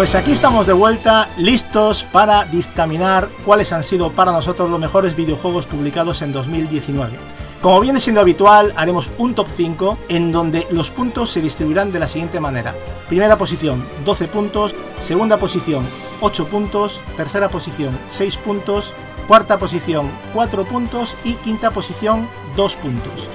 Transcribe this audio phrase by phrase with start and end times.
[0.00, 5.14] Pues aquí estamos de vuelta, listos para dictaminar cuáles han sido para nosotros los mejores
[5.14, 7.18] videojuegos publicados en 2019.
[7.60, 11.98] Como viene siendo habitual, haremos un top 5 en donde los puntos se distribuirán de
[11.98, 12.74] la siguiente manera.
[13.10, 14.74] Primera posición, 12 puntos.
[15.00, 15.86] Segunda posición,
[16.22, 17.02] 8 puntos.
[17.14, 18.94] Tercera posición, 6 puntos.
[19.28, 21.14] Cuarta posición, 4 puntos.
[21.24, 23.28] Y quinta posición, 2 puntos.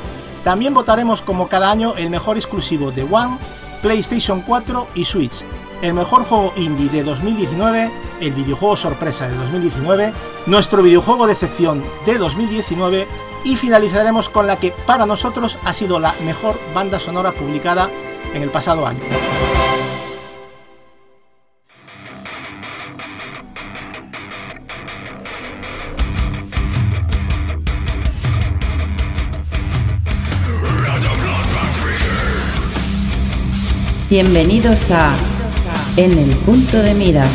[0.43, 3.37] También votaremos como cada año el mejor exclusivo de One,
[3.83, 5.45] PlayStation 4 y Switch
[5.85, 10.13] el mejor juego indie de 2019, el videojuego sorpresa de 2019,
[10.47, 13.07] nuestro videojuego de excepción de 2019
[13.43, 17.89] y finalizaremos con la que para nosotros ha sido la mejor banda sonora publicada
[18.33, 18.99] en el pasado año.
[34.09, 35.15] Bienvenidos a
[35.97, 37.25] en el punto de mira.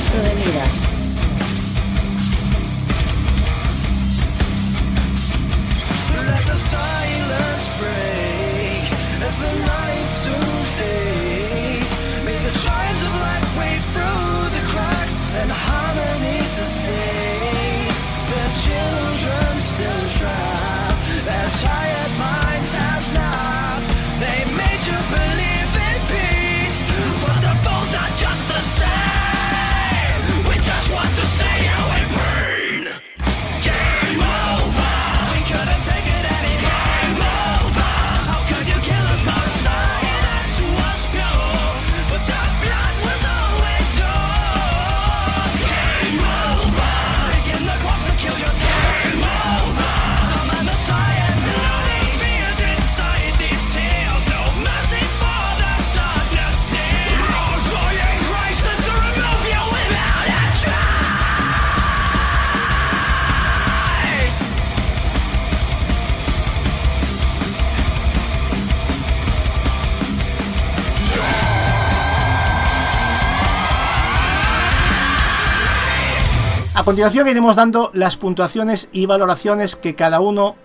[76.90, 80.56] Continuación iremos dando las puntuaciones y valoraciones que cada uno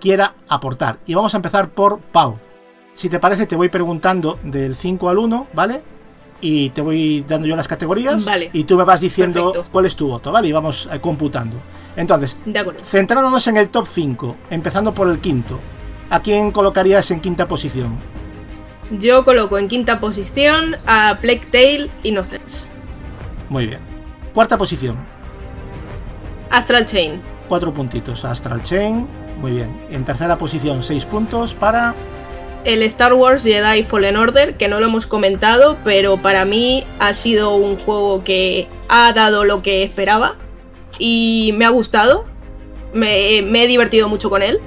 [0.00, 0.98] quiera aportar.
[1.04, 2.38] Y vamos a empezar por Pau.
[2.94, 5.82] Si te parece, te voy preguntando del 5 al 1, ¿vale?
[6.40, 8.24] Y te voy dando yo las categorías.
[8.24, 8.48] Vale.
[8.54, 9.70] Y tú me vas diciendo Perfecto.
[9.70, 10.48] cuál es tu voto, ¿vale?
[10.48, 11.58] Y vamos eh, computando.
[11.96, 15.60] Entonces, De centrándonos en el top 5, empezando por el quinto.
[16.08, 17.98] ¿A quién colocarías en quinta posición?
[18.90, 22.66] Yo coloco en quinta posición a Plague Tale Innocence.
[23.50, 23.80] Muy bien.
[24.32, 25.12] Cuarta posición.
[26.54, 27.20] Astral Chain.
[27.48, 28.24] Cuatro puntitos.
[28.24, 29.08] Astral Chain.
[29.40, 29.76] Muy bien.
[29.90, 31.96] En tercera posición, seis puntos para.
[32.64, 37.12] El Star Wars Jedi Fallen Order, que no lo hemos comentado, pero para mí ha
[37.12, 40.36] sido un juego que ha dado lo que esperaba
[40.96, 42.24] y me ha gustado.
[42.92, 44.60] Me, me he divertido mucho con él.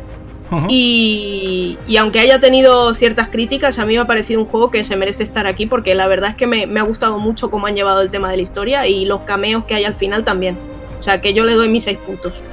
[0.68, 4.98] Y aunque haya tenido ciertas críticas, a mí me ha parecido un juego que se
[4.98, 7.75] merece estar aquí porque la verdad es que me, me ha gustado mucho cómo han
[7.75, 10.76] llevado el tema de la historia y los cameos que hay al final también.
[10.99, 12.44] O sea que yo le doy mis 6 puntos.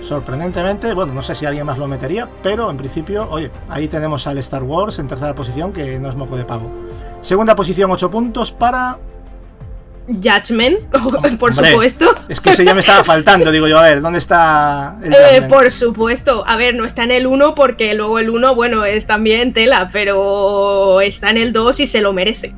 [0.00, 4.26] Sorprendentemente, bueno, no sé si alguien más lo metería, pero en principio, oye, ahí tenemos
[4.26, 6.70] al Star Wars en tercera posición, que no es moco de pavo.
[7.20, 8.98] Segunda posición, 8 puntos para.
[10.06, 10.78] Judgment,
[11.38, 12.14] por supuesto.
[12.28, 15.42] Es que ese ya me estaba faltando, digo yo, a ver, ¿dónde está el Eh,
[15.48, 16.44] por supuesto.
[16.46, 19.90] A ver, no está en el 1 porque luego el 1, bueno, es también tela,
[19.92, 22.54] pero está en el 2 y se lo merece.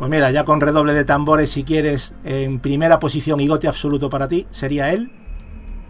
[0.00, 4.08] Pues mira, ya con redoble de tambores, si quieres, en primera posición y gote absoluto
[4.08, 5.12] para ti, sería él.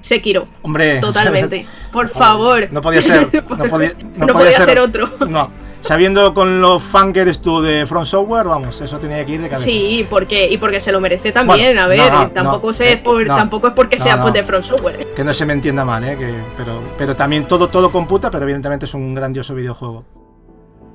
[0.01, 0.49] Sekiro.
[0.63, 1.65] Hombre, Totalmente.
[1.93, 2.67] Por favor.
[2.73, 3.31] No podía ser.
[3.49, 5.09] No podía, no No podía podía ser otro.
[5.29, 5.53] No.
[5.81, 9.43] Sabiendo con los fan que eres tú de Front Software, vamos, eso tenía que ir
[9.43, 9.71] de cabeza.
[9.71, 11.69] Sí, porque, y porque se lo merece también.
[11.69, 14.65] Bueno, a ver, no, tampoco, sé eh, por, tampoco es porque sea pues, de Front
[14.65, 15.07] Software.
[15.15, 16.17] Que no se me entienda mal, ¿eh?
[16.19, 20.20] Que, pero, pero también todo, todo computa, pero evidentemente es un grandioso videojuego.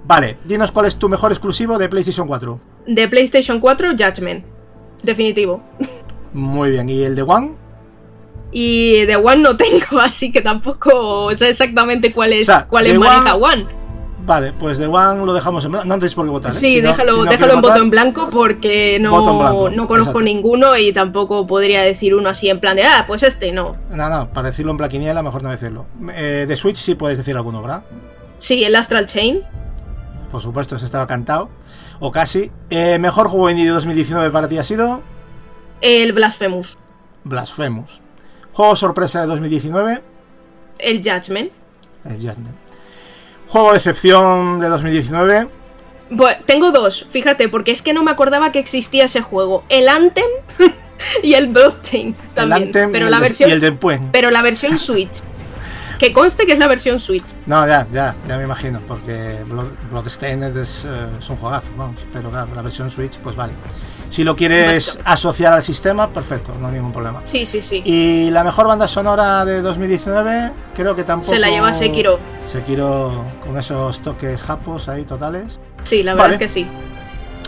[0.07, 2.59] Vale, dinos cuál es tu mejor exclusivo de PlayStation 4.
[2.87, 4.45] De PlayStation 4, Judgment.
[5.03, 5.63] Definitivo.
[6.33, 7.53] Muy bien, ¿y el de One?
[8.51, 12.87] Y de One no tengo, así que tampoco sé exactamente cuál es, O sea, cuál
[12.87, 13.85] es maneja One- One.
[14.25, 15.87] Vale, pues de One lo dejamos en blanco.
[15.87, 16.51] No tenéis por qué votar.
[16.51, 16.55] ¿eh?
[16.55, 19.87] Sí, Si no- déjalo, si no déjalo en voto en blanco porque no, blanco, no
[19.87, 20.21] conozco exacto.
[20.21, 23.75] ninguno y tampoco podría decir uno así en plan de, ah, pues este no.
[23.91, 25.85] No, no, para decirlo en plaquiniela, mejor no decirlo.
[26.15, 27.83] Eh, de Switch sí puedes decir alguno, ¿verdad?
[28.39, 29.41] Sí, el Astral Chain.
[30.35, 31.49] Por supuesto, ese estaba cantado.
[32.01, 32.51] O casi.
[32.69, 35.01] Eh, mejor juego indie de 2019 para ti ha sido
[35.79, 36.77] El Blasphemous.
[37.23, 38.01] Blasphemous.
[38.51, 40.03] Juego sorpresa de 2019,
[40.77, 41.53] El Judgment.
[42.03, 42.57] el Judgment.
[43.47, 45.47] Juego de excepción de 2019,
[46.17, 49.63] Pues, tengo dos, fíjate, porque es que no me acordaba que existía ese juego.
[49.69, 50.25] El Anthem
[51.23, 52.63] y el Bloodstained también.
[52.63, 53.71] El Anthem pero y, la el de, versión, y el de
[54.11, 55.23] pero la versión Switch.
[55.97, 57.23] Que conste que es la versión Switch.
[57.45, 62.01] No, ya, ya, ya me imagino, porque Blood, Bloodstained es, eh, es un juegazo, vamos.
[62.11, 63.53] Pero claro, la versión Switch, pues vale.
[64.09, 65.09] Si lo quieres Exacto.
[65.11, 67.21] asociar al sistema, perfecto, no hay ningún problema.
[67.23, 67.81] Sí, sí, sí.
[67.85, 71.31] Y la mejor banda sonora de 2019, creo que tampoco.
[71.31, 72.19] Se la lleva Sekiro.
[72.45, 75.59] Sekiro con esos toques japos ahí totales.
[75.83, 76.33] Sí, la verdad Vale.
[76.35, 76.67] es que sí.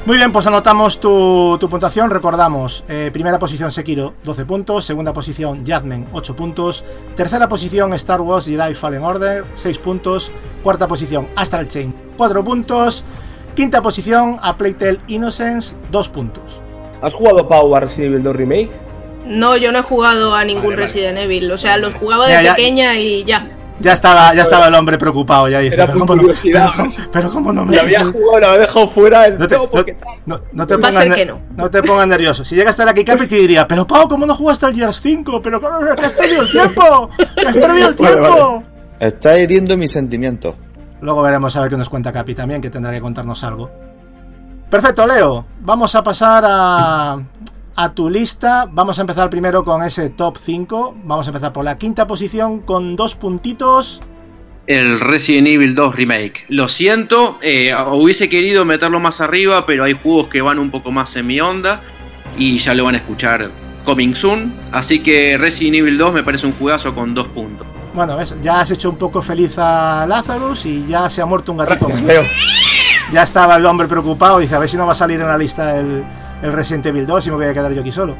[0.08, 2.10] Muy bien, pues anotamos tu, tu puntuación.
[2.10, 4.86] Recordamos: eh, primera posición Sekiro, 12 puntos.
[4.86, 6.86] Segunda posición Judgment, 8 puntos.
[7.14, 10.32] Tercera posición Star Wars Jedi Fallen Order, 6 puntos.
[10.64, 13.04] Cuarta posición Astral Chain, 4 puntos.
[13.54, 16.62] Quinta posición A Plague Tale Innocence, 2 puntos.
[17.02, 18.72] ¿Has jugado Power Resident Evil 2 Remake?
[19.26, 20.86] No, yo no he jugado a ningún Vale, vale.
[20.88, 21.52] Resident Evil.
[21.52, 22.56] O sea, los jugaba de Ya, ya.
[22.56, 23.46] pequeña y ya.
[23.80, 26.92] Ya estaba, ya estaba el hombre preocupado, ya dice, Era pero cómo, no, pero, cómo-
[27.12, 29.94] pero cómo no me Me había jugado, lo había dejado fuera el No te, porque
[29.94, 30.16] tal.
[30.26, 31.40] no- no te pongas ser ne- que no.
[31.56, 32.44] no te pongas nervioso.
[32.44, 35.42] Si llega hasta la Kikapi te diría, pero Pau, ¿cómo no jugaste al Gears 5?
[35.42, 37.10] Pero ¿cómo- que has perdido el tiempo.
[37.36, 38.64] Que has perdido el Vale, tiempo.
[39.00, 40.56] Está hiriendo mis sentimientos.
[41.02, 43.70] Luego veremos a ver qué nos cuenta Capi también, que tendrá que contarnos algo.
[44.72, 45.46] Perfecto, Leo.
[45.62, 47.18] Vamos a pasar a,
[47.78, 48.68] a tu lista.
[48.70, 50.98] Vamos a empezar primero con ese top 5.
[51.04, 54.02] Vamos a empezar por la quinta posición con dos puntitos.
[54.66, 56.46] El Resident Evil 2 Remake.
[56.50, 60.92] Lo siento, eh, hubiese querido meterlo más arriba, pero hay juegos que van un poco
[60.92, 61.82] más en mi onda
[62.38, 63.52] y ya lo van a escuchar
[63.86, 64.54] coming soon.
[64.72, 67.66] Así que Resident Evil 2 me parece un juegazo con dos puntos.
[67.94, 71.52] Bueno, ves, ya has hecho un poco feliz a Lazarus y ya se ha muerto
[71.52, 72.24] un gatito Gracias, menos.
[72.24, 72.32] Leo.
[73.12, 75.38] Ya estaba el hombre preocupado, dice, a ver si no va a salir en la
[75.38, 76.04] lista el,
[76.42, 78.18] el Resident Evil 2 y me voy a quedar yo aquí solo.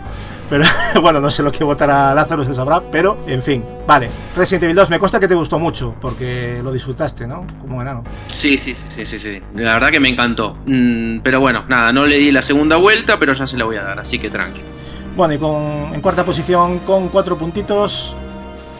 [0.50, 0.64] Pero
[1.02, 4.10] bueno, no sé lo que votará Lázaro, se sabrá, pero en fin, vale.
[4.36, 7.46] Resident Evil 2, me consta que te gustó mucho, porque lo disfrutaste, ¿no?
[7.60, 8.04] Como un enano.
[8.30, 9.42] Sí, sí, sí, sí, sí.
[9.56, 10.58] La verdad que me encantó.
[10.66, 13.78] Mm, pero bueno, nada, no le di la segunda vuelta, pero ya se la voy
[13.78, 14.62] a dar, así que tranqui.
[15.16, 18.16] Bueno, y con, en cuarta posición con cuatro puntitos.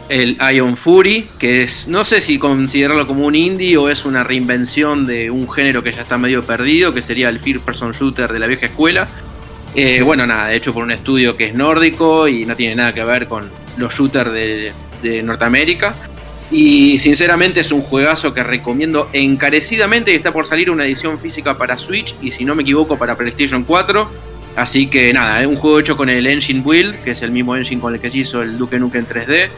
[0.08, 4.24] El Ion Fury, que es, no sé si considerarlo como un indie o es una
[4.24, 8.32] reinvención de un género que ya está medio perdido, que sería el First Person Shooter
[8.32, 9.06] de la vieja escuela.
[9.80, 13.04] Eh, Bueno, nada, hecho por un estudio que es nórdico y no tiene nada que
[13.04, 15.94] ver con los shooters de, de Norteamérica.
[16.50, 21.56] Y sinceramente es un juegazo que recomiendo encarecidamente y está por salir una edición física
[21.56, 24.10] para Switch y si no me equivoco para PlayStation 4.
[24.56, 27.54] Así que nada, es un juego hecho con el Engine Build, que es el mismo
[27.54, 29.48] engine con el que se hizo el Duke Nukem 3D.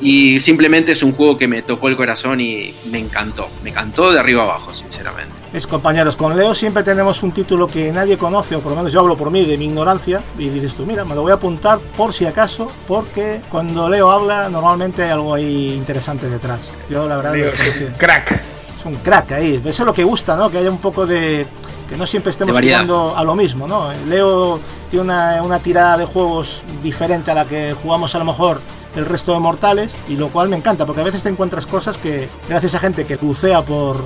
[0.00, 3.48] Y simplemente es un juego que me tocó el corazón y me encantó.
[3.62, 5.34] Me encantó de arriba abajo, sinceramente.
[5.52, 8.92] Es compañeros, con Leo siempre tenemos un título que nadie conoce, o por lo menos
[8.92, 11.34] yo hablo por mí, de mi ignorancia, y dices tú, mira, me lo voy a
[11.34, 16.70] apuntar por si acaso, porque cuando Leo habla normalmente hay algo ahí interesante detrás.
[16.88, 18.30] Yo la verdad Leo es un crack.
[18.78, 19.60] es un crack ahí.
[19.64, 20.50] Eso es lo que gusta, ¿no?
[20.50, 21.44] Que haya un poco de.
[21.88, 23.90] que no siempre estemos jugando a lo mismo, ¿no?
[24.08, 28.60] Leo tiene una, una tirada de juegos diferente a la que jugamos a lo mejor
[28.96, 31.96] el resto de mortales, y lo cual me encanta, porque a veces te encuentras cosas
[31.98, 34.04] que, gracias a gente que bucea por,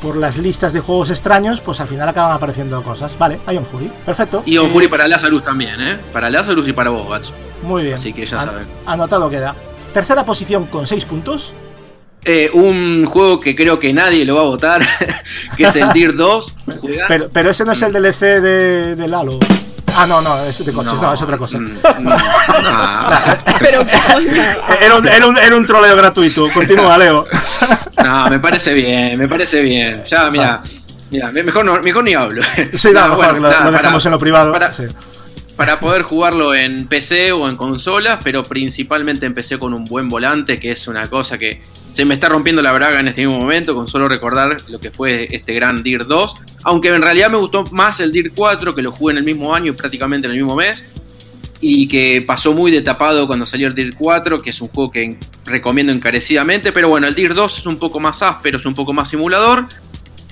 [0.00, 3.16] por las listas de juegos extraños, pues al final acaban apareciendo cosas.
[3.18, 3.90] Vale, Ion Fury.
[4.06, 4.42] Perfecto.
[4.46, 5.98] Y un Eh, Fury para Lazarus también, ¿eh?
[6.12, 7.32] Para Lazarus y para vos, Gats.
[7.62, 7.94] Muy bien.
[7.94, 8.66] Así que ya An- saben.
[8.86, 9.54] Anotado queda.
[9.92, 11.52] Tercera posición con 6 puntos.
[12.26, 14.82] Eh, un juego que creo que nadie lo va a votar,
[15.58, 16.54] que es el Deer 2.
[16.80, 17.04] Juegazo.
[17.08, 19.38] Pero, pero ese no es el DLC de, de Lalo.
[19.96, 21.58] Ah, no, no, es de coches, no, es otra cosa.
[21.58, 22.16] mm, no.
[23.58, 23.80] Pero.
[24.80, 26.48] Era un, era, un, era un troleo gratuito.
[26.52, 27.24] Continúa, Leo.
[28.04, 30.02] No, me parece bien, me parece bien.
[30.10, 30.60] Ya, mira,
[31.10, 32.42] mira, me- mejor, no, mejor ni hablo.
[32.74, 34.52] Sí, no, mejor bueno, lo, nada, lo dejamos para- en lo privado.
[34.52, 34.84] para- sí.
[35.56, 40.56] Para poder jugarlo en PC o en consolas, pero principalmente empecé con un buen volante,
[40.56, 41.60] que es una cosa que
[41.92, 44.90] se me está rompiendo la braga en este mismo momento, con solo recordar lo que
[44.90, 46.36] fue este gran DIR 2.
[46.64, 49.54] Aunque en realidad me gustó más el DIR 4, que lo jugué en el mismo
[49.54, 50.86] año y prácticamente en el mismo mes.
[51.60, 54.90] Y que pasó muy de tapado cuando salió el DIR 4, que es un juego
[54.90, 56.72] que recomiendo encarecidamente.
[56.72, 59.64] Pero bueno, el DIR 2 es un poco más áspero, es un poco más simulador.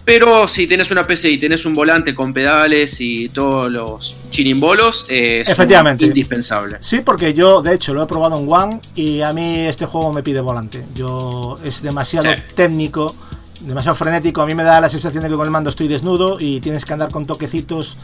[0.05, 5.05] Pero si tenés una PC y tenés un volante con pedales y todos los chirimbolos,
[5.09, 6.05] eh, es Efectivamente.
[6.07, 6.79] indispensable.
[6.81, 10.13] Sí, porque yo, de hecho, lo he probado en One y a mí este juego
[10.13, 10.85] me pide volante.
[10.95, 12.41] Yo es demasiado Sí.
[12.57, 13.15] técnico,
[13.61, 14.43] demasiado frenético.
[14.43, 16.85] A mí me da la sensación de que con el mando estoy desnudo y tienes
[16.85, 17.97] que andar con toquecitos.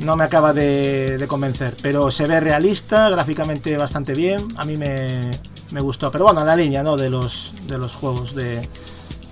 [0.00, 4.46] No me acaba de, de convencer, pero se ve realista, gráficamente bastante bien.
[4.58, 5.30] A mí me,
[5.70, 6.98] me gustó, pero bueno, en la línea ¿no?
[6.98, 8.68] de, los, de los juegos de,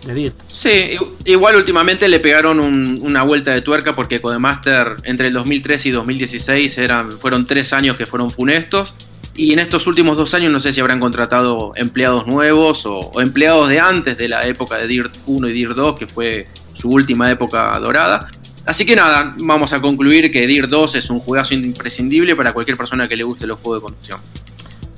[0.06, 0.34] de Dirt.
[0.48, 0.94] Sí,
[1.24, 5.90] igual últimamente le pegaron un- una vuelta de tuerca porque Codemaster entre el 2003 y
[5.90, 8.94] 2016 eran, fueron tres años que fueron funestos.
[9.36, 13.20] Y en estos últimos dos años no sé si habrán contratado empleados nuevos o, o
[13.20, 16.88] empleados de antes de la época de DIRT 1 y DIRT 2, que fue su
[16.90, 18.28] última época dorada.
[18.66, 22.76] Así que nada, vamos a concluir que Dir 2 es un juegazo imprescindible para cualquier
[22.78, 24.20] persona que le guste los juegos de conducción.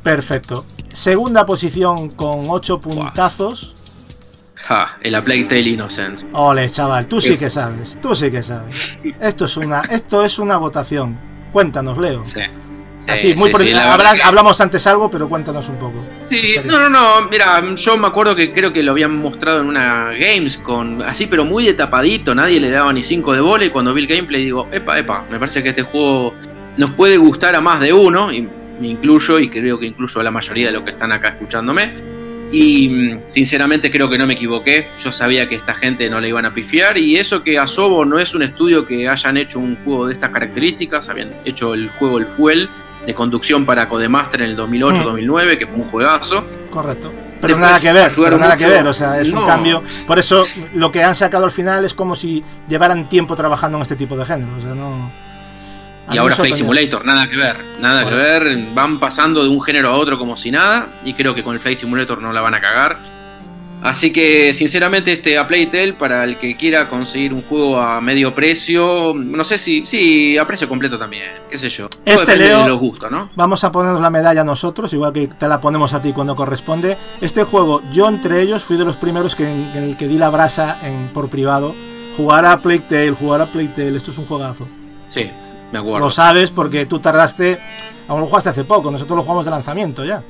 [0.03, 0.65] Perfecto.
[0.93, 3.75] Segunda posición con 8 puntazos.
[4.57, 6.27] Ja, el A Plague Tale Innocence.
[6.33, 8.99] Ole, chaval, tú sí que sabes, tú sí que sabes.
[9.21, 11.19] Esto es una, esto es una votación.
[11.53, 12.25] Cuéntanos, Leo.
[12.25, 12.41] Sí.
[13.07, 16.05] Así, Sí, muy sí, por sí, verdad que- Hablamos antes algo, pero cuéntanos un poco.
[16.29, 19.69] Sí, no, no, no, mira, yo me acuerdo que creo que lo habían mostrado en
[19.69, 23.65] una Games con así, pero muy de tapadito, nadie le daba ni 5 de bola
[23.65, 26.35] y cuando vi el gameplay digo, epa, epa, me parece que este juego
[26.77, 28.43] nos puede gustar a más de uno, y
[28.81, 32.16] me incluyo y creo que incluyo a la mayoría de los que están acá escuchándome.
[32.53, 36.29] Y mm, sinceramente creo que no me equivoqué, yo sabía que esta gente no le
[36.29, 39.77] iban a pifiar y eso que Asobo no es un estudio que hayan hecho un
[39.85, 42.69] juego de estas características, habían hecho el juego El Fuel
[43.07, 46.45] de conducción para Codemaster en el 2008-2009, que fue un juegazo.
[46.71, 47.13] Correcto.
[47.41, 49.83] Pero Después nada que ver, pero nada que ver, o sea, es un cambio.
[50.07, 53.83] Por eso lo que han sacado al final es como si llevaran tiempo trabajando en
[53.83, 55.26] este tipo de género, o sea, no.
[56.11, 56.55] Y ahora Flight.
[56.55, 60.37] Simulator, nada que ver, nada que ver, van pasando de un género a otro como
[60.37, 63.17] si nada, y creo que con el Flight Simulator no la van a cagar.
[63.83, 68.35] Así que, sinceramente, este A Playtale, para el que quiera conseguir un juego a medio
[68.35, 71.89] precio, no sé si, sí, a precio completo también, qué sé yo.
[72.05, 73.29] Este, Leo- de los gustos, ¿no?
[73.37, 76.97] Vamos a ponernos la medalla nosotros, igual que te la ponemos a ti cuando corresponde.
[77.21, 80.19] Este juego, yo entre ellos fui de los primeros que, en, en el que di
[80.19, 81.75] la brasa en, por privado.
[82.17, 84.67] Jugar a Plague Tale, jugar a Plague Tale, esto es un juegazo.
[85.11, 85.31] Sí,
[85.73, 85.99] me acuerdo.
[86.01, 87.59] Lo sabes porque tú tardaste,
[88.09, 90.23] aún lo jugaste hace poco, nosotros lo jugamos de lanzamiento ya.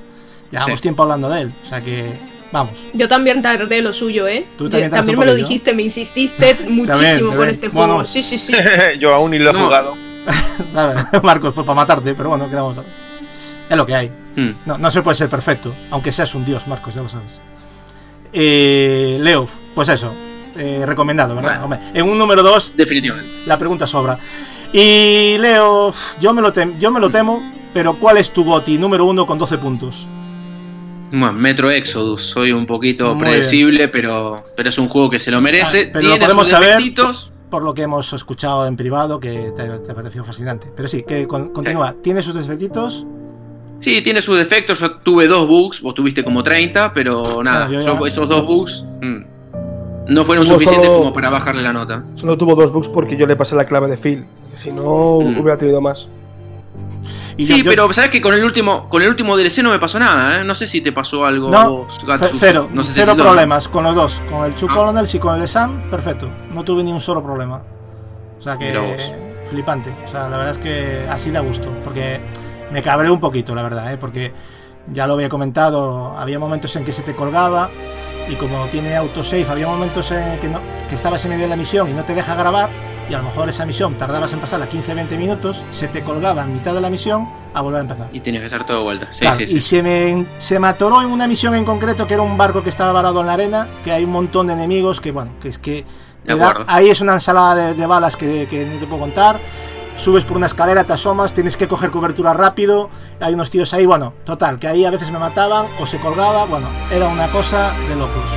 [0.50, 0.83] Llevamos Sí.
[0.83, 2.19] tiempo hablando de él, o sea que,
[2.52, 2.78] vamos.
[2.95, 4.47] Yo también tardé lo suyo, ¿eh?
[4.57, 7.50] Tú Yo- también tardaste un me lo dijiste, me insististe muchísimo También, con también.
[7.50, 7.88] este juego.
[7.95, 8.05] Bueno.
[8.07, 8.52] Sí, sí, sí.
[9.00, 9.64] Yo aún ni lo he No.
[9.64, 9.95] jugado.
[10.75, 12.93] A ver, Marcos, pues para matarte, pero bueno, ¿qué vamos a hacer?
[13.69, 14.12] Es lo que hay.
[14.37, 14.50] Hmm.
[14.66, 17.40] No, no se puede ser perfecto, aunque seas un dios, Marcos, ya lo sabes.
[18.33, 20.12] Eh, Leo, pues eso,
[20.57, 21.61] eh, recomendado, ¿verdad?
[21.61, 21.64] Bueno.
[21.76, 23.31] Hombre, en un número 2, Definitivamente.
[23.47, 24.19] la pregunta sobra.
[24.73, 27.42] Y Leo, yo me lo, tem- yo me lo temo,
[27.73, 30.06] pero ¿cuál es tu GOTI número 1 con 12 puntos?
[31.11, 35.30] Bueno, Metro Exodus, soy un poquito Muy predecible, pero, pero es un juego que se
[35.30, 35.87] lo merece.
[35.87, 36.82] Ah, pero lo Tiene podemos sus saber.
[37.49, 40.73] Por lo que hemos escuchado en privado, que te, te ha parecido fascinante.
[40.75, 41.94] Pero sí, que con- continúa.
[42.02, 43.06] ¿Tiene sus defectitos?
[43.78, 44.80] Sí, tiene sus defectos.
[44.80, 48.28] Yo tuve dos bugs, vos tuviste como 30, pero nada, Bueno, yo yo ya- esos
[48.28, 49.20] dos bugs mm,
[50.08, 52.04] no fueron Tuvo suficientes solo- como para bajarle la nota.
[52.14, 54.26] Solo tuvo dos bugs porque yo le pasé la clave de Phil.
[54.56, 55.38] Si no, Mm.
[55.38, 56.06] hubiera tenido más.
[57.38, 59.70] Y sí, yo- yo- pero sabes que con el último con el último DLC no
[59.70, 60.44] me pasó nada, ¿eh?
[60.44, 62.36] No sé si te pasó algo a No, vos, ce- Gatsu.
[62.38, 64.22] cero, No sé si cero problemas con los dos.
[64.30, 64.75] Con el Two Ah.
[64.75, 66.30] Colonels y con el de Sam, perfecto.
[66.52, 67.62] No tuve ni un solo problema.
[68.38, 68.72] O sea que
[69.50, 69.92] flipante.
[70.04, 71.70] O sea, la verdad es que así da gusto.
[71.84, 72.20] Porque
[72.72, 73.96] me cabré un poquito, la verdad, ¿eh?
[73.98, 74.32] porque
[74.92, 77.68] ya lo había comentado, había momentos en que se te colgaba
[78.28, 81.56] y como tiene autosave, había momentos en que, no, que estabas en medio de la
[81.56, 82.68] misión y no te deja grabar
[83.09, 86.52] y a lo mejor esa misión tardabas en pasarla 15-20 minutos, se te colgaba en
[86.52, 88.09] mitad de la misión a volver a empezar.
[88.12, 89.06] Y tienes que hacer todo vuelta.
[89.12, 89.61] Sí, Claro, sí, Y sí.
[89.61, 92.68] se me, se me atoró en una misión en concreto que era un barco que
[92.71, 95.59] estaba varado en la arena, que hay un montón de enemigos que, bueno, que es
[95.59, 95.85] que
[96.25, 99.38] da- ahí es una ensalada de, de balas que, que no te puedo contar.
[99.97, 102.91] Subes por una escalera, te asomas, tienes que coger cobertura rápido.
[103.21, 106.45] Hay unos tíos ahí, bueno, total, que ahí a veces me mataban o se colgaba.
[106.45, 108.31] Bueno, era una cosa de locos.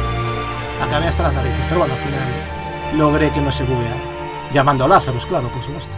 [0.81, 4.01] Acabé hasta las narices, pero bueno, al final logré que no se bugueara.
[4.53, 5.95] Llamando a Lazarus, claro, por supuesto.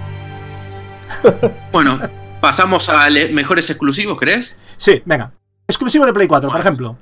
[1.71, 1.99] Bueno,
[2.39, 4.57] pasamos a mejores exclusivos, ¿crees?
[4.77, 5.31] Sí, venga.
[5.67, 6.97] Exclusivo de Play 4, por ejemplo.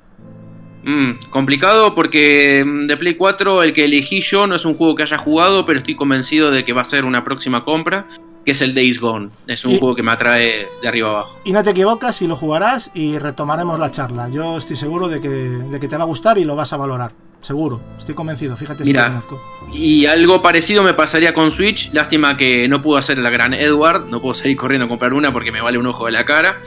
[0.84, 4.94] Mm, complicado porque mm, de Play 4 el que elegí yo no es un juego
[4.94, 8.06] que haya jugado, pero estoy convencido de que va a ser una próxima compra,
[8.50, 9.28] que es el Days Gone.
[9.46, 11.36] Es un Y- juego que me atrae de arriba abajo.
[11.44, 14.28] Y no te equivocas y lo jugarás y retomaremos la charla.
[14.28, 16.76] Yo estoy seguro de que, de que te va a gustar y lo vas a
[16.76, 17.12] valorar.
[17.40, 18.56] Seguro, estoy convencido.
[18.56, 19.04] Fíjate si Mira.
[19.06, 19.40] lo conozco.
[19.72, 21.92] Y algo parecido me pasaría con Switch.
[21.92, 24.08] Lástima que no puedo hacer la gran Edward.
[24.08, 26.58] No puedo salir corriendo a comprar una porque me vale un ojo de la cara.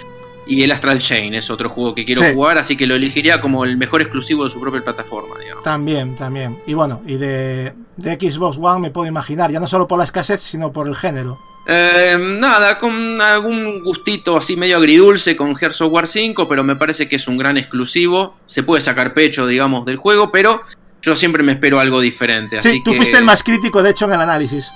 [0.48, 2.34] Y el Astral Chain es otro juego que quiero Sí.
[2.34, 5.38] jugar, así que lo elegiría como el mejor exclusivo de su propia plataforma.
[5.40, 5.64] Digamos.
[5.64, 6.60] También, también.
[6.66, 10.04] Y bueno, y de, de Xbox One me puedo imaginar, ya no solo por la
[10.06, 11.40] escasez, sino por el género.
[11.66, 16.76] Eh, nada, con algún gustito así medio agridulce con Gears of War 5, pero me
[16.76, 18.36] parece que es un gran exclusivo.
[18.48, 20.62] Se puede sacar pecho, digamos, del juego, pero
[21.02, 22.62] yo siempre me espero algo diferente.
[22.62, 24.72] Sí, así tú que- fuiste el más crítico, de hecho, en el análisis.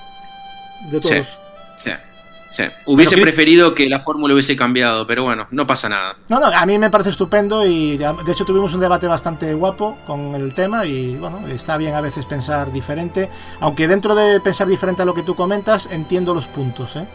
[0.90, 1.26] De todos.
[1.26, 1.32] Sí,
[2.50, 2.64] sí.
[2.86, 6.16] Hubiese preferido que la fórmula hubiese cambiado, pero bueno, no pasa nada.
[6.28, 9.98] No, no, a mí me parece estupendo y de hecho tuvimos un debate bastante guapo
[10.06, 13.28] con el tema y bueno, está bien a veces pensar diferente,
[13.60, 17.06] aunque dentro de pensar diferente a lo que tú comentas entiendo los puntos, ¿eh?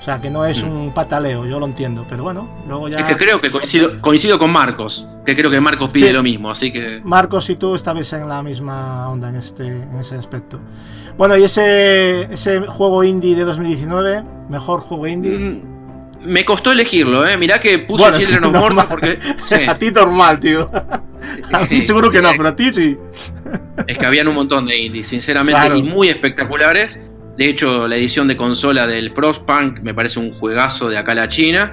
[0.00, 3.00] O sea, que no es un pataleo, yo lo entiendo, pero bueno, luego ya...
[3.00, 6.12] Es que creo que coincido, coincido con Marcos, que creo que Marcos pide Sí.
[6.14, 7.02] lo mismo, así que...
[7.04, 10.58] Marcos y tú estabais en la misma onda en este en ese aspecto.
[11.18, 15.38] Bueno, y ese, ese juego indie de 2019, mejor juego indie.
[15.38, 15.62] Mm,
[16.24, 17.36] Me costó elegirlo, ¿eh?
[17.36, 19.18] Mirá que puse Bueno, Children of Morta porque...
[19.38, 19.54] sí.
[19.68, 20.70] a ti normal, tío.
[21.52, 22.96] A mí seguro que no, pero a ti sí.
[23.86, 25.76] Es que habían un montón de indies, sinceramente, Claro.
[25.76, 26.98] y muy espectaculares.
[27.40, 31.14] De hecho, la edición de consola del Frostpunk me parece un juegazo de acá a
[31.14, 31.72] la China.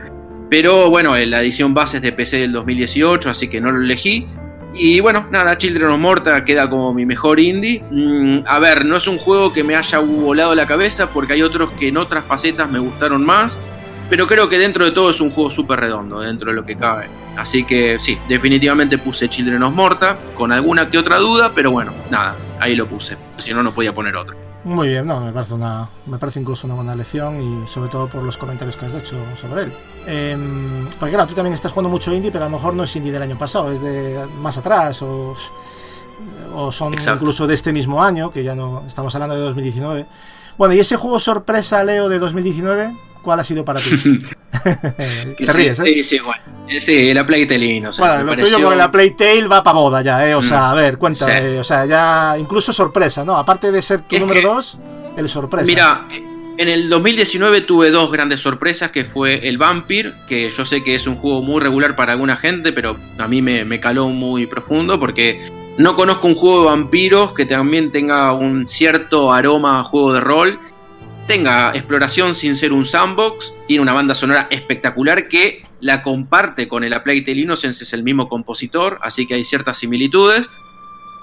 [0.50, 3.81] Pero bueno, eh, la edición base es de PC del 2018, así que no lo
[3.81, 4.25] elegí.
[4.74, 7.83] Y bueno, nada, Children of Morta queda como mi mejor indie.
[7.91, 11.41] Mm, a ver, no es un juego que me haya volado la cabeza porque hay
[11.41, 13.59] otros que en otras facetas me gustaron más.
[14.09, 16.77] Pero creo que dentro de todo es un juego súper redondo, dentro de lo que
[16.77, 17.07] cabe.
[17.36, 21.93] Así que sí, definitivamente puse Children of Morta, con alguna que otra duda, pero bueno,
[22.09, 23.17] nada, ahí lo puse.
[23.36, 24.46] Si no, no podía poner otro.
[24.67, 28.10] Muy bien, no, me parece una, me parece incluso una buena lección y sobre todo
[28.10, 29.73] por los comentarios que has hecho sobre él.
[30.06, 32.93] Em, porque claro, tú también estás jugando mucho indie, pero a lo mejor no es
[32.97, 35.34] indie del año pasado, es de más atrás o,
[36.53, 37.21] o son Exacto.
[37.21, 40.06] incluso de este mismo año, que ya no estamos hablando de 2019.
[40.58, 43.89] Bueno, y ese juego sorpresa, Leo, de 2019, ¿cuál ha sido para ti?
[45.38, 45.84] Te sí, ríes, ¿eh?
[45.86, 46.41] Sí, sí, bueno.
[46.69, 49.77] Eh, Sí, la Playtelín, o sea, Bueno, lo pareció- tuyo con la Playtale va para
[49.80, 50.36] boda ya, ¿eh?
[50.36, 50.43] O Mm.
[50.43, 51.58] sea, a ver, cuéntame, Sí.
[51.58, 53.38] o sea, ya incluso sorpresa, ¿no?
[53.38, 54.77] Aparte de ser tu Es número que- 2,
[55.15, 55.65] el sorpresa.
[55.65, 56.08] Mira,
[56.58, 60.95] en el 2019 tuve dos grandes sorpresas, que fue el Vampire, que yo sé que
[60.95, 64.45] es un juego muy regular para alguna gente, pero a mí me, me caló muy
[64.47, 69.84] profundo porque no conozco un juego de vampiros que también tenga un cierto aroma a
[69.84, 70.60] juego de rol,
[71.27, 76.83] tenga exploración sin ser un sandbox, tiene una banda sonora espectacular que la comparte con
[76.83, 80.49] el A Plague Tale Innocence, es el mismo compositor, así que hay ciertas similitudes.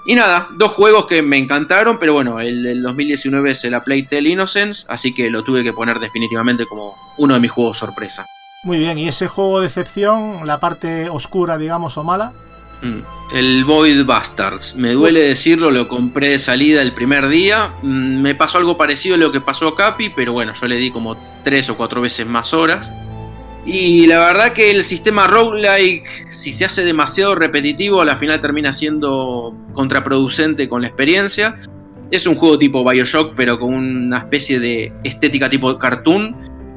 [0.07, 3.83] Y nada, dos juegos que me encantaron, pero bueno, el del 2019 es el A
[3.83, 8.25] Plague Innocence, así que lo tuve que poner definitivamente como uno de mis juegos sorpresa.
[8.63, 12.33] Muy bien, y ese juego de excepción, la parte oscura, digamos, o mala.
[12.85, 13.35] Mm.
[13.35, 18.35] El Void Bastards, me duele decirlo, lo compré de salida el primer día, Mm, me
[18.35, 21.17] pasó algo parecido a lo que pasó a Capi, pero bueno, yo le di como
[21.43, 22.91] tres o cuatro veces más horas.
[23.65, 28.39] Y la verdad que el sistema roguelike, si se hace demasiado repetitivo, a la final
[28.39, 31.55] termina siendo contraproducente con la experiencia.
[32.11, 36.35] Es un juego tipo Bioshock, pero con una especie de estética tipo cartoon,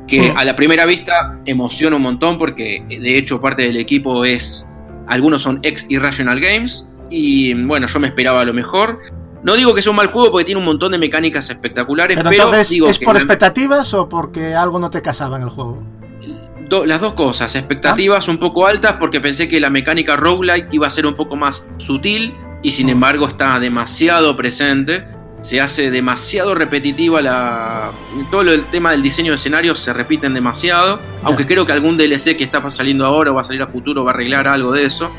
[0.09, 0.39] que Mm.
[0.39, 4.65] a la primera vista emociona un montón, porque de hecho parte del equipo es.
[5.09, 9.01] Algunos son ex Irrational Games, y bueno, yo me esperaba lo mejor.
[9.43, 12.29] No digo que sea un mal juego porque tiene un montón de mecánicas espectaculares, Pero
[12.29, 15.43] pero, entonces, digo ¿es que por la- expectativas o porque algo no te casaba en
[15.45, 15.83] el juego?
[16.69, 20.87] do- las dos cosas, expectativas un poco altas porque pensé que la mecánica roguelike iba
[20.87, 22.91] a ser un poco más sutil y sin Mm.
[22.91, 25.07] embargo está demasiado presente.
[25.41, 27.91] Se hace demasiado repetitiva la.
[28.31, 30.99] Todo el tema del diseño de escenarios se repiten demasiado.
[31.23, 34.05] Aunque creo que algún DLC que está saliendo ahora o va a salir a futuro
[34.05, 35.11] va a arreglar algo de eso.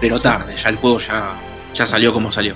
[0.00, 1.32] Pero tarde, ya el juego ya,
[1.74, 2.54] ya salió como salió.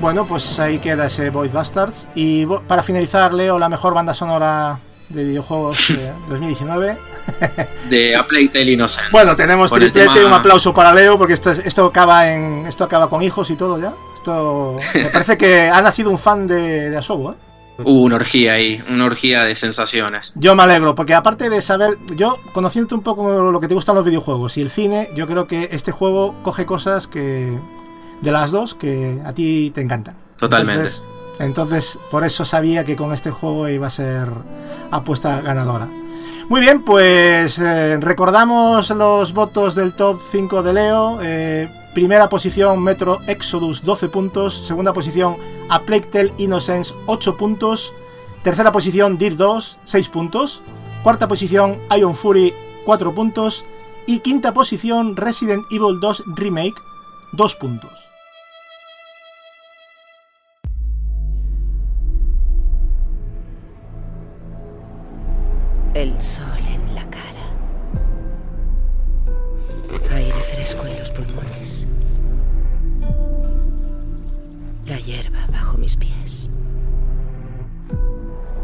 [0.00, 2.08] Bueno, pues ahí queda ese Void Bastards.
[2.14, 6.98] Y para finalizar, Leo, la mejor banda sonora de videojuegos de 2019.
[7.88, 9.08] De A Plague Tale Innocence.
[9.10, 12.66] Bueno, tenemos Por triplete, tema- un aplauso para Leo, porque esto, es- esto acaba en.
[12.66, 13.92] Esto acaba con hijos y todo ya.
[14.22, 14.78] Esto.
[14.94, 17.34] Me parece que ha nacido un fan de, de Asobo, ¿eh?
[17.78, 20.32] Hubo una orgía ahí, una orgía de sensaciones.
[20.36, 23.96] Yo me alegro, porque aparte de saber, yo conociendo un poco lo que te gustan
[23.96, 27.58] los videojuegos y el cine, yo creo que este juego coge cosas que
[28.20, 30.14] de las dos que a ti te encantan.
[30.38, 30.82] Totalmente.
[30.82, 31.02] Entonces,
[31.40, 34.28] entonces, por eso sabía que con este juego iba a ser
[34.92, 35.88] apuesta ganadora.
[36.48, 41.18] Muy bien, pues eh, recordamos los votos del top 5 de Leo.
[41.22, 44.66] Eh, primera posición Metro Exodus 12 puntos.
[44.66, 45.36] Segunda posición
[45.68, 47.94] A Plague Tale Innocence 8 puntos.
[48.42, 50.62] Tercera posición Dir 2 6 puntos.
[51.02, 53.64] Cuarta posición Ion Fury 4 puntos.
[54.06, 56.80] Y quinta posición Resident Evil 2 Remake
[57.32, 57.92] 2 puntos.
[65.94, 66.18] El
[75.82, 76.48] mis pies.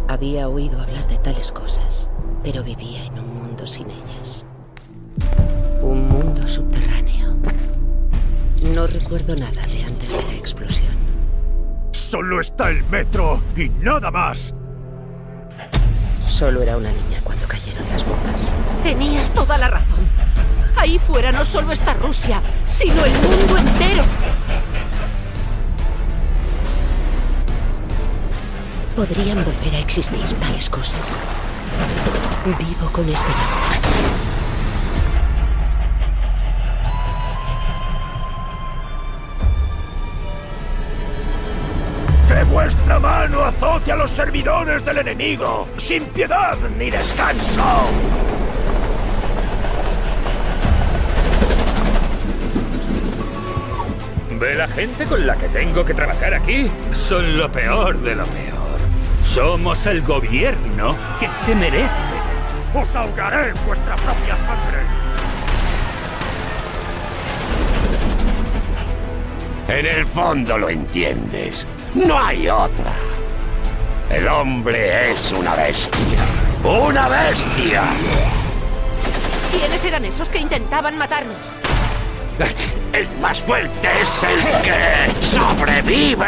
[0.06, 2.08] Había oído hablar de tales cosas,
[2.44, 4.46] pero vivía en un mundo sin ellas.
[5.82, 7.36] Un mundo subterráneo.
[8.72, 10.96] No recuerdo nada de antes de la explosión.
[11.90, 14.54] Solo está el metro y nada más.
[16.28, 18.54] Solo era una niña cuando cayeron las bombas.
[18.84, 19.98] Tenías toda la razón.
[20.76, 24.04] Ahí fuera no solo está Rusia, sino el mundo entero.
[28.98, 31.16] ¿Podrían volver a existir tales cosas?
[32.44, 33.78] Vivo con esperanza.
[42.26, 47.62] Que vuestra mano azote a los servidores del enemigo, sin piedad ni descanso.
[54.40, 56.68] ¿Ve la gente con la que tengo que trabajar aquí?
[56.90, 58.57] Son lo peor de lo peor.
[59.38, 61.88] Somos el gobierno que se merece.
[62.74, 64.78] Os ahogaré en vuestra propia sangre.
[69.68, 71.68] En el fondo lo entiendes.
[71.94, 72.92] No hay otra.
[74.10, 76.18] El hombre es una bestia.
[76.64, 77.84] ¡Una bestia!
[79.52, 81.52] ¿Quiénes eran esos que intentaban matarnos?
[82.92, 86.26] El más fuerte es el que sobrevive.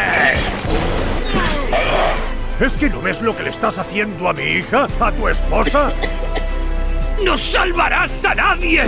[2.60, 4.86] ¿Es que no ves lo que le estás haciendo a mi hija?
[5.00, 5.90] ¿A tu esposa?
[7.24, 8.84] ¡No salvarás a nadie!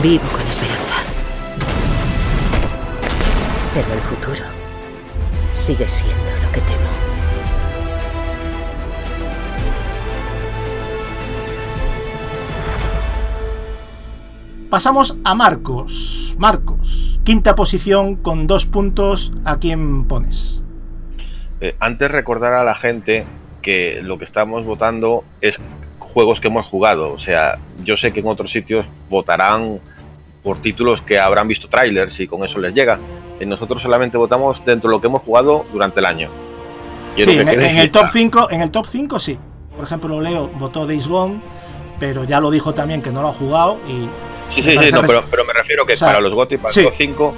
[0.00, 0.94] Vivo con esperanza.
[3.74, 4.44] Pero el futuro
[5.52, 6.90] sigue siendo lo que temo.
[14.70, 16.36] Pasamos a Marcos.
[16.38, 19.32] Marcos, quinta posición con dos puntos.
[19.44, 20.62] ¿A quién pones?
[21.60, 23.26] Eh, antes recordar a la gente
[23.62, 25.60] que lo que estamos votando es
[25.98, 27.12] juegos que hemos jugado.
[27.12, 29.80] O sea, yo sé que en otros sitios votarán
[30.42, 32.98] por títulos que habrán visto trailers y con eso les llega.
[33.40, 36.30] Y nosotros solamente votamos dentro de lo que hemos jugado durante el año.
[37.16, 38.12] Sí, en, el top claro.
[38.12, 39.38] 5, en el top 5 sí.
[39.74, 41.40] Por ejemplo, Leo votó Days Gone,
[41.98, 44.08] pero ya lo dijo también que no lo ha jugado y
[44.50, 46.72] Sí, sí, sí, no, pero, pero me refiero que O sea, para los GOTY, para
[46.72, 46.80] sí.
[46.80, 47.34] el top 5.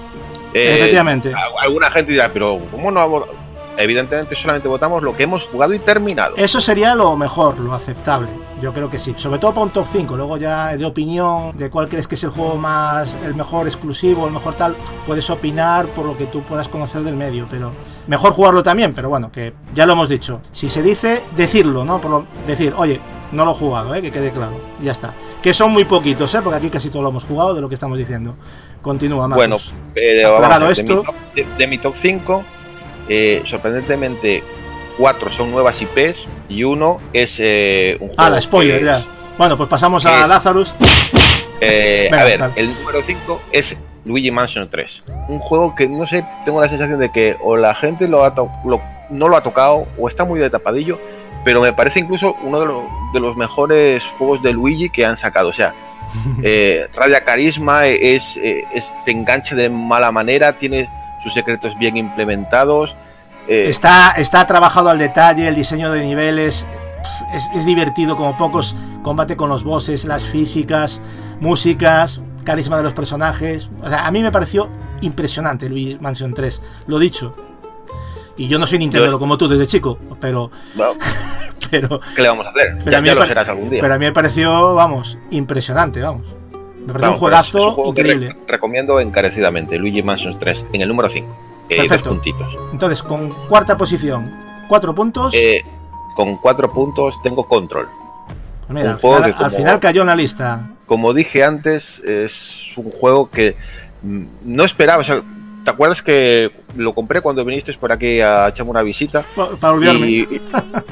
[0.54, 1.32] eh, Efectivamente.
[1.60, 3.00] Alguna gente dirá, pero ¿cómo no?
[3.00, 3.26] ha vo-?"
[3.74, 6.34] Evidentemente solamente votamos lo que hemos jugado y terminado.
[6.36, 8.28] Eso sería lo mejor, lo aceptable.
[8.60, 9.14] Yo creo que sí.
[9.16, 10.14] Sobre todo para un top 5.
[10.14, 14.26] Luego ya de opinión, de cuál crees que es el juego más, el mejor exclusivo,
[14.26, 17.46] el mejor tal, puedes opinar por lo que tú puedas conocer del medio.
[17.50, 17.72] Pero
[18.08, 18.92] mejor jugarlo también.
[18.92, 20.42] Pero bueno, que ya lo hemos dicho.
[20.52, 21.98] Si se dice, decirlo, ¿no?
[21.98, 23.00] Por lo- decir, oye,
[23.32, 24.02] no lo he jugado, ¿eh?
[24.02, 24.60] Que quede claro.
[24.80, 25.14] Ya está.
[25.42, 26.40] Que son muy poquitos, ¿eh?
[26.42, 28.36] Porque aquí casi todo lo hemos jugado de lo que estamos diciendo.
[28.80, 29.36] Continúa, Marcos.
[29.36, 29.56] Bueno,
[29.94, 30.96] eh, vamos ver, de, esto.
[30.96, 32.44] mi top, de- de mi top 5,
[33.08, 34.42] eh, sorprendentemente,
[34.98, 36.16] cuatro son nuevas IPs
[36.48, 38.22] y uno es eh, un juego.
[38.22, 38.98] Ah, la spoiler, ya.
[38.98, 39.06] es-
[39.38, 40.74] Bueno, pues pasamos a es- Lazarus.
[41.60, 45.02] eh, Venga, a ver, el número 5 es Luigi Mansion 3.
[45.28, 48.34] Un juego que no sé, tengo la sensación de que o la gente lo ha
[48.64, 50.98] lo- no lo ha tocado o está muy de tapadillo,
[51.44, 55.16] pero me parece incluso uno de, los- de los mejores juegos de Luigi que han
[55.16, 55.48] sacado.
[55.48, 55.74] O sea,
[56.42, 60.88] eh, radia carisma, es, eh, es, te engancha de mala manera, tiene
[61.22, 62.96] sus secretos bien implementados.
[63.48, 66.66] eh, Está, está trabajado al detalle, el diseño de niveles
[67.34, 71.00] es, es divertido como pocos, combate con los bosses, las físicas,
[71.40, 73.70] músicas, carisma de los personajes.
[73.82, 77.34] O sea, a mí me pareció impresionante Luigi Mansion 3, lo dicho.
[78.42, 80.94] Y yo no soy Nintendo como tú desde chico, pero, bueno,
[81.70, 82.76] pero, ¿Qué le vamos a hacer?
[82.78, 83.80] pero Ya, a mí ya lo serás algún día.
[83.80, 86.26] pero a mí me pareció, vamos, impresionante, vamos.
[86.84, 88.28] Me pareció Vamos, un es- juegazo que increíble.
[88.30, 91.28] re- recomiendo encarecidamente Luigi Mansion 3 en el número 5.
[91.68, 92.10] Eh, dos Perfecto.
[92.10, 92.56] puntitos.
[92.72, 94.28] Entonces, con cuarta posición,
[94.66, 95.32] cuatro puntos.
[95.34, 95.62] Eh,
[96.16, 97.88] con cuatro puntos tengo control.
[98.66, 100.70] Pues mira, al final, que como- al final cayó en la lista.
[100.86, 103.56] Como dije antes, es un juego que
[104.02, 105.00] mm, no esperaba.
[105.02, 105.22] O sea,
[105.64, 109.24] ¿te acuerdas que lo compré cuando viniste por aquí a echarme una visita?
[109.36, 110.06] pa- Para olvidarme.
[110.08, 110.28] Y,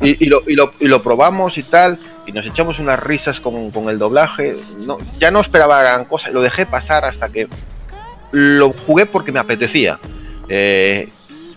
[0.03, 3.41] y- y lo, y lo- y lo probamos y tal, y nos echamos unas risas
[3.41, 4.57] con, con el doblaje.
[4.79, 7.49] No, ya no esperaba gran cosa, lo dejé pasar hasta que
[8.33, 9.99] lo jugué porque me apetecía.
[10.49, 11.09] Eh,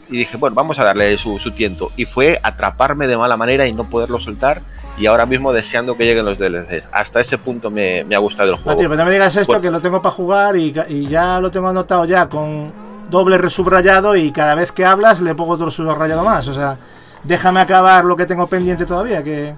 [0.09, 1.91] y dije, bueno, vamos a darle su, su tiento.
[1.97, 4.61] Y fue atraparme de mala manera y no poderlo soltar.
[4.95, 6.87] Y ahora mismo deseando que lleguen los DLCs.
[6.91, 8.79] Hasta ese punto me, me ha gustado el No, juego.
[8.79, 9.61] tío, pero no me digas esto, Bueno.
[9.63, 10.71] que lo tengo para jugar y
[11.07, 12.71] ya lo tengo anotado ya con
[13.13, 16.47] doble resubrayado y cada vez que hablas le pongo otro subrayado más.
[16.47, 16.77] O sea,
[17.23, 19.53] déjame acabar lo que tengo pendiente todavía, que...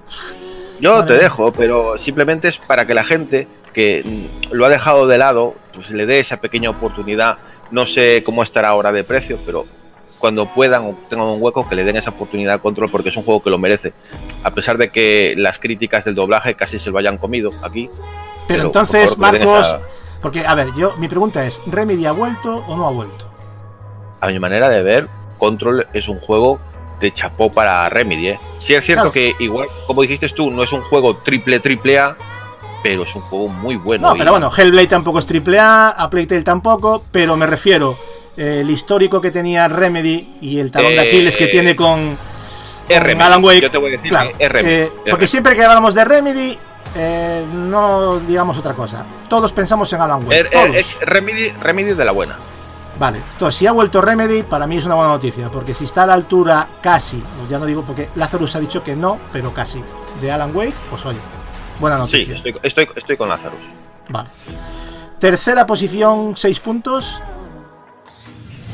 [0.81, 5.07] Yo Madre te dejo, pero simplemente es para que la gente que lo ha dejado
[5.07, 7.37] de lado, pues le dé esa pequeña oportunidad.
[7.71, 9.65] No sé cómo estará ahora de precio, pero
[10.19, 13.15] cuando puedan o tengan un hueco, que le den esa oportunidad a Control, porque es
[13.17, 13.93] un juego que lo merece.
[14.43, 17.89] A pesar de que las críticas del doblaje casi se lo hayan comido aquí.
[18.49, 19.79] Pero, entonces, favor, Marcos, esa-
[20.21, 23.31] porque, a ver, yo, mi pregunta es, ¿Remedy ha vuelto o no ha vuelto?
[24.25, 25.07] A mi manera de ver,
[25.37, 26.59] Control es un juego
[26.99, 28.29] de chapó para Remedy.
[28.29, 28.39] ¿eh?
[28.57, 32.15] Sí es cierto que igual, como dijiste tú, no es un juego triple triple A,
[32.81, 34.09] pero es un juego muy bueno.
[34.09, 37.97] No, pero bueno, Hellblade tampoco es triple A, a Playtale tampoco, pero me refiero,
[38.37, 42.17] eh, el histórico que tenía Remedy y el talón de Eh, Aquiles que tiene con,
[42.89, 43.25] Es con Remedy.
[43.25, 43.61] Alan Wake.
[43.61, 46.57] Yo te voy a decir claro, Remedy, eh, porque siempre que hablamos de Remedy,
[46.95, 49.03] eh, no digamos otra cosa.
[49.27, 50.41] Todos pensamos en Alan Wake.
[50.41, 50.75] Es, todos.
[50.75, 52.37] es Remedy, Remedy de la buena.
[52.97, 56.03] Vale, entonces si ha vuelto Remedy, para mí es una buena noticia, porque si está
[56.03, 59.83] a la altura casi, ya no digo porque Lazarus ha dicho que no, pero casi,
[60.21, 61.17] de Alan Wake, pues oye,
[61.79, 62.35] buena Sí, noticia.
[62.35, 63.59] estoy, estoy, estoy con Lazarus.
[64.07, 64.29] Vale.
[65.19, 67.21] Tercera posición, 6 puntos.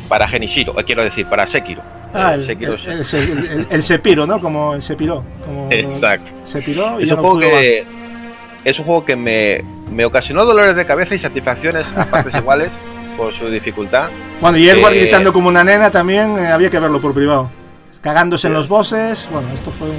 [0.07, 1.81] Para Genishiro, eh, quiero decir, para Sekiro.
[2.13, 4.39] Ah, Eh, el, Sekiro el, el- el- el- Sepiro, ¿no?
[4.39, 5.23] Como el Sepiro.
[5.45, 6.31] Como Exacto.
[6.43, 7.85] Sepiro y es un juego que
[8.65, 12.69] es un juego que me, me ocasionó dolores de cabeza y satisfacciones a partes iguales
[13.21, 14.09] por su dificultad.
[14.41, 17.51] Bueno, y Edward Eh, gritando como una nena también, eh, había que verlo por privado.
[18.01, 19.95] Cagándose en los bosses, bueno, esto fue un...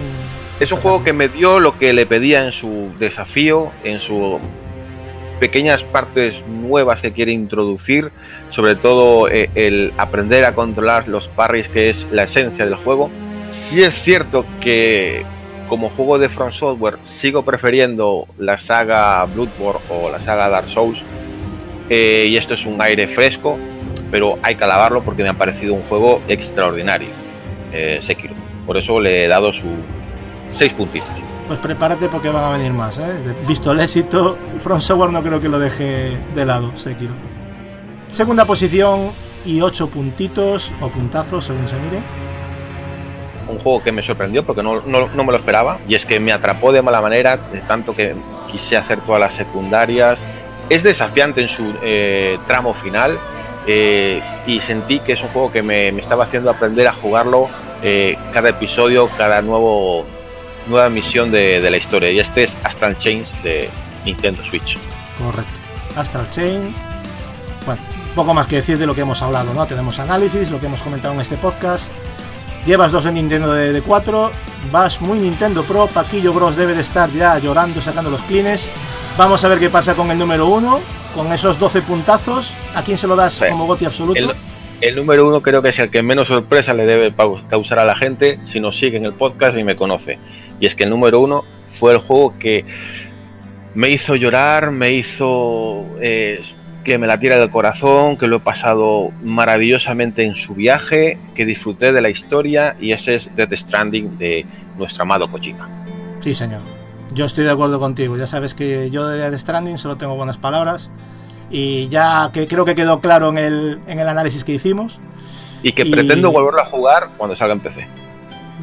[0.59, 4.41] Es un juego que me dio lo que le pedía en su desafío, en sus
[5.39, 8.11] pequeñas partes nuevas que quiere introducir,
[8.49, 13.09] sobre todo eh, el aprender a controlar los parries, que es la esencia del juego.
[13.51, 15.25] Sí es cierto que
[15.69, 21.05] como juego de From Software sigo prefiriendo la saga Bloodborne o la saga Dark Souls,
[21.95, 23.59] eh, y esto es un aire fresco,
[24.11, 27.09] pero hay que alabarlo porque me ha parecido un juego extraordinario,
[27.73, 28.33] eh, Sekiro.
[28.67, 29.67] Por eso le he dado su
[30.53, 31.09] 6 puntitos.
[31.47, 33.13] Pues prepárate porque van a venir más, ¿eh?
[33.47, 37.13] Visto el éxito, From Software no creo que lo deje de lado, Sekiro.
[38.11, 39.11] Segunda posición
[39.45, 42.03] y 8 puntitos, o puntazos, según se mire.
[43.49, 46.19] un juego que me sorprendió porque no, no- no me lo esperaba y es que
[46.21, 48.15] me atrapó de mala manera, de tanto que
[48.51, 50.27] quise hacer todas las secundarias.
[50.73, 53.19] Es desafiante en su eh, tramo final
[53.67, 57.51] eh, y sentí que es un juego que me, me estaba haciendo aprender a jugarlo
[57.83, 60.07] eh, cada episodio, cada nuevo
[60.67, 63.69] nueva misión de, de la historia y este es Astral Chains de
[64.07, 64.79] Nintendo Switch.
[65.19, 65.53] Correcto.
[65.95, 66.75] Astral Chain.
[67.67, 67.83] Bueno,
[68.15, 69.67] poco más que decir de lo que hemos hablado, ¿no?
[69.67, 71.91] Tenemos análisis, lo que hemos comentado en este podcast.
[72.65, 74.31] Llevas dos en Nintendo de, de 4,
[74.71, 78.71] vas muy Nintendo Pro, Paquillo Bros debe de estar ya llorando, sacando los clines.
[79.17, 80.81] Vamos a ver qué pasa con el número 1,
[81.15, 82.57] con esos 12 puntazos.
[82.75, 83.45] ¿A quién se lo das Sí.
[83.51, 84.19] como goti absoluto?
[84.19, 84.31] El,
[84.81, 87.13] el número uno creo que es el que menos sorpresa le debe
[87.49, 90.19] causar a la gente si nos sigue en el podcast y me conoce.
[90.61, 91.45] Y es que el número uno
[91.79, 92.65] fue el juego que
[93.75, 96.41] me hizo llorar, me hizo eh,
[96.83, 101.93] que me latiera el corazón, que lo he pasado maravillosamente en su viaje, que disfruté
[101.93, 104.47] de la historia y ese es Death Stranding de
[104.79, 105.69] nuestro amado Kojima.
[106.21, 106.61] Sí, señor.
[107.15, 108.17] Yo estoy de acuerdo contigo.
[108.17, 110.91] Ya sabes que yo de Death Stranding solo tengo buenas palabras.
[111.51, 114.99] Y ya que creo que quedó claro en el, en el análisis que hicimos,
[115.63, 117.87] Y que Y- pretendo volverlo a jugar cuando salga en PC.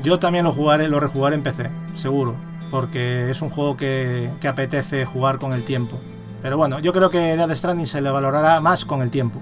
[0.04, 2.36] Yo también lo jugaré, lo rejugaré en PC, seguro,
[2.72, 5.98] porque es un juego que, que apetece jugar con el tiempo.
[6.42, 9.40] Pero bueno, yo creo que Death Stranding se le valorará más con el tiempo.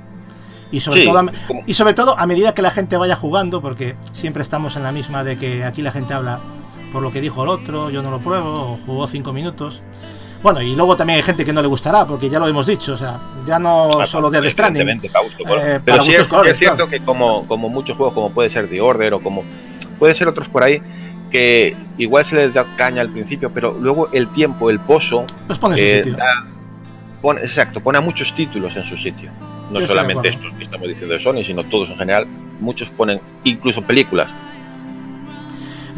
[0.71, 1.31] Y sobre, Sí, todo, a-
[1.65, 4.91] y sobre todo a medida que la gente vaya jugando, porque siempre estamos en la
[4.91, 6.39] misma de que aquí la gente habla
[6.91, 9.81] por lo que dijo el otro, yo no lo pruebo, o jugó cinco minutos.
[10.43, 12.93] Bueno, y luego también hay gente que no le gustará, porque ya lo hemos dicho,
[12.93, 14.87] o sea, ya no Ah, solo Death Stranding.
[14.89, 16.89] Eh, Pero para sí es, colores, es cierto claro.
[16.91, 19.43] que como, como muchos juegos, como puede ser The Order o como
[19.97, 20.79] puede ser otros por ahí,
[21.31, 25.57] que igual se les da caña al principio, pero luego el tiempo, el pozo, Los
[25.59, 26.15] pone en su eh, sitio.
[26.17, 26.45] da-
[27.21, 29.31] pone, exacto, pone a muchos títulos en su sitio.
[29.69, 32.27] No Yo de solamente estos que estamos diciendo de Sony, sino todos en general.
[32.61, 34.29] Muchos ponen incluso películas.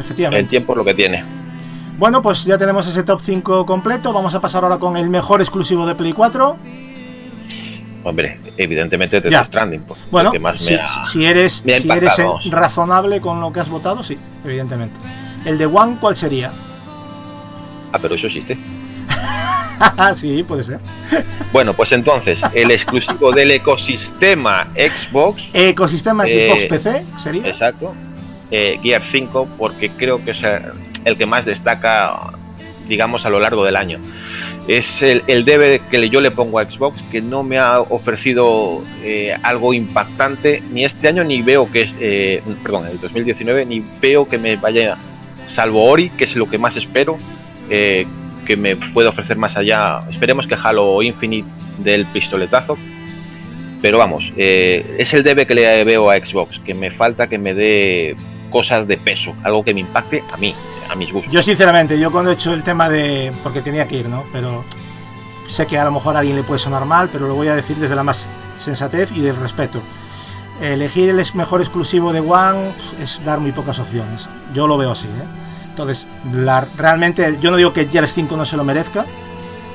[0.00, 0.40] Efectivamente.
[0.40, 1.22] El tiempo es lo que tiene.
[1.98, 4.12] Bueno, pues ya tenemos ese top 5 completo.
[4.12, 6.56] Vamos a pasar ahora con el mejor exclusivo de Play 4.
[8.02, 9.44] Hombre, evidentemente Ya.
[9.44, 9.82] Stranding.
[9.82, 12.16] pues, Bueno, más si, me ha- si eres, me ha si eres
[12.50, 14.98] razonable con lo que has votado, sí, evidentemente.
[15.44, 16.50] El de One, ¿cuál sería?
[17.92, 18.56] Ah, pero eso existe.
[20.16, 20.80] sí, puede ser.
[21.52, 27.48] Bueno, pues entonces, el exclusivo del ecosistema Xbox Ecosistema Xbox Eh, PC sería.
[27.48, 27.92] Exacto.
[28.50, 30.60] Eh, Gear 5, porque creo que es eh,
[31.04, 32.32] el que más destaca,
[32.88, 33.98] digamos, a lo largo del año.
[34.66, 38.82] Es el, el debe que yo le pongo a Xbox, que no me ha ofrecido
[39.04, 43.84] eh, algo impactante ni este año, ni veo que es, eh, perdón, el 2019, ni
[44.00, 44.96] veo que me vaya,
[45.46, 47.18] salvo Ori, que es lo que más espero,
[47.68, 50.02] que me puede ofrecer más allá.
[50.10, 52.76] Esperemos que Halo Infinite del pistoletazo,
[53.80, 57.54] pero vamos, es el debe que le veo a Xbox, que me falta que me
[57.54, 58.16] dé
[58.50, 60.54] cosas de peso, algo que me impacte a mí,
[60.90, 61.32] a mis gustos.
[61.32, 63.32] Yo, sinceramente, yo cuando he hecho el tema de.
[63.42, 64.24] Porque tenía que ir, ¿no?
[64.32, 64.64] Pero
[65.48, 67.56] sé que a lo mejor a alguien le puede sonar mal, pero lo voy a
[67.56, 69.80] decir desde la más sensatez y del respeto.
[70.60, 74.28] Elegir el mejor exclusivo de One es dar muy pocas opciones.
[74.52, 75.24] Yo lo veo así, ¿eh?
[75.70, 79.06] Entonces, la- realmente, yo no digo que Gears 5 no se lo merezca,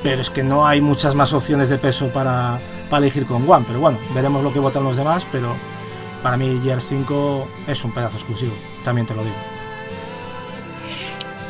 [0.04, 3.64] pero es que no hay muchas más opciones de peso para, para elegir con One.
[3.66, 5.56] Pero bueno, veremos lo que votan los demás, pero
[6.26, 8.52] para mí Gears 5 es un pedazo exclusivo,
[8.84, 9.36] también te lo digo.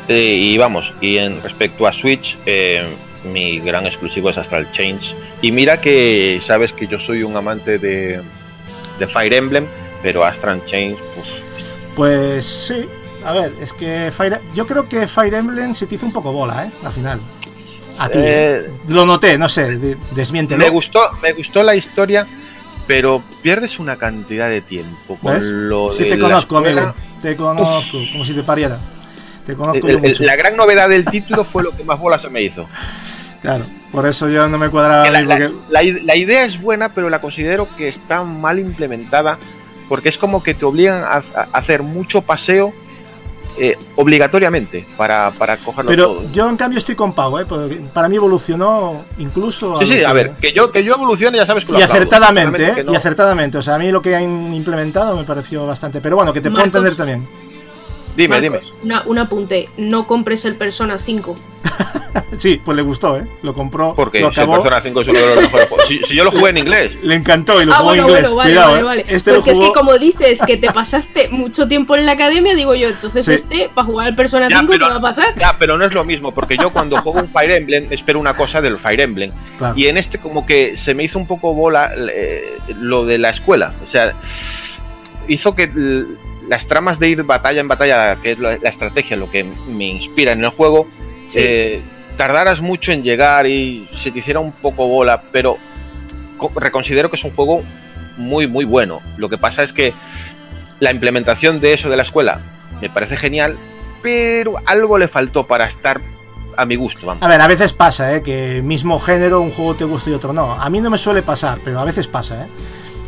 [0.07, 2.85] Eh, y vamos, y en respecto a Switch, eh,
[3.23, 5.15] mi gran exclusivo es Astral Chains.
[5.41, 8.21] Y mira que sabes que yo soy un amante de,
[8.99, 9.65] de Fire Emblem,
[10.03, 11.27] pero Astral Chains, pues,
[11.95, 12.85] Pues sí,
[13.25, 16.31] a ver, es que Fire, yo creo que Fire Emblem se te hizo un poco
[16.31, 16.71] bola, ¿eh?
[16.85, 17.19] Al final.
[17.97, 18.19] A ti.
[18.21, 20.63] Eh, Lo noté, no sé, de- desmiéntelo.
[20.63, 22.27] me gustó, me gustó la historia,
[22.87, 25.43] pero pierdes una cantidad de tiempo con ¿Ves?
[25.43, 26.81] lo Sí de te conozco, escuela.
[26.81, 26.95] amigo.
[27.21, 28.79] Te conozco, como si te pariera.
[29.45, 30.23] Te conozco El- yo mucho.
[30.23, 32.67] la gran novedad del título fue lo que más bola se me hizo.
[33.41, 35.09] Claro, por eso yo no me cuadraba.
[35.09, 39.37] La, la- idea es buena, pero la considero que está mal implementada
[39.87, 42.73] porque es como que te obligan a, a hacer mucho paseo
[43.59, 46.31] eh, obligatoriamente para, para cogerlo Pero todo.
[46.31, 47.45] yo en cambio estoy con Pau, ¿eh?
[47.47, 49.77] Porque para mí evolucionó incluso.
[49.79, 51.81] Sí, sí, a que- ver, que yo, que yo evolucione ya sabes que lo Y
[51.81, 52.01] aplaudo.
[52.03, 52.83] acertadamente, ¿eh?
[52.85, 53.57] No- Y acertadamente.
[53.57, 56.01] O sea, a mí lo que han implementado me pareció bastante.
[56.01, 56.79] Pero bueno, que te puedo Marcos.
[56.81, 57.27] entender también.
[58.15, 61.35] Dime, Marcos, una- un apunte, no compres el Persona 5.
[62.37, 63.25] Sí, pues le gustó, ¿eh?
[63.41, 64.61] Lo compró, Porque lo si el acabó.
[64.63, 65.87] Persona 5 es uno de los mejores juegos.
[65.87, 66.91] Si, si yo lo jugué en inglés.
[67.01, 68.21] Le encantó y lo ah, jugó en inglés.
[68.31, 68.83] bueno, vale, Cuidado, vale, ¿eh?
[68.83, 69.05] vale.
[69.07, 72.53] Este lo Porque es que como dices que te pasaste mucho tiempo en la academia,
[72.55, 73.33] digo yo, entonces Sí.
[73.33, 75.33] este, para jugar al Persona Ya, 5, ¿qué pero- va a pasar?
[75.37, 78.33] Ya, pero no es lo mismo, porque yo cuando juego un Fire Emblem espero una
[78.35, 79.31] cosa del Fire Emblem.
[79.57, 79.75] Claro.
[79.77, 83.29] Y en este como que se me hizo un poco bola eh, lo de la
[83.29, 83.73] escuela.
[83.83, 84.13] O sea,
[85.27, 85.69] hizo que
[86.47, 89.87] las tramas de ir batalla en batalla, que es la, la estrategia, lo que me
[89.87, 90.87] inspira en el juego,
[91.27, 91.39] Sí.
[91.41, 91.81] eh,
[92.17, 95.57] tardaras mucho en llegar y se te hiciera un poco bola, pero
[96.37, 97.63] co- reconsidero que es un juego
[98.17, 99.01] muy, muy bueno.
[99.17, 99.93] Lo que pasa es que
[100.79, 102.39] la implementación de eso de la escuela
[102.81, 103.55] me parece genial,
[104.01, 106.01] pero algo le faltó para estar
[106.55, 107.23] a mi gusto, vamos.
[107.23, 108.23] A ver, a veces pasa, ¿eh?
[108.23, 110.53] Que mismo género, un juego te gusta y otro no.
[110.53, 112.47] A mí no me suele pasar, pero a veces pasa, ¿eh?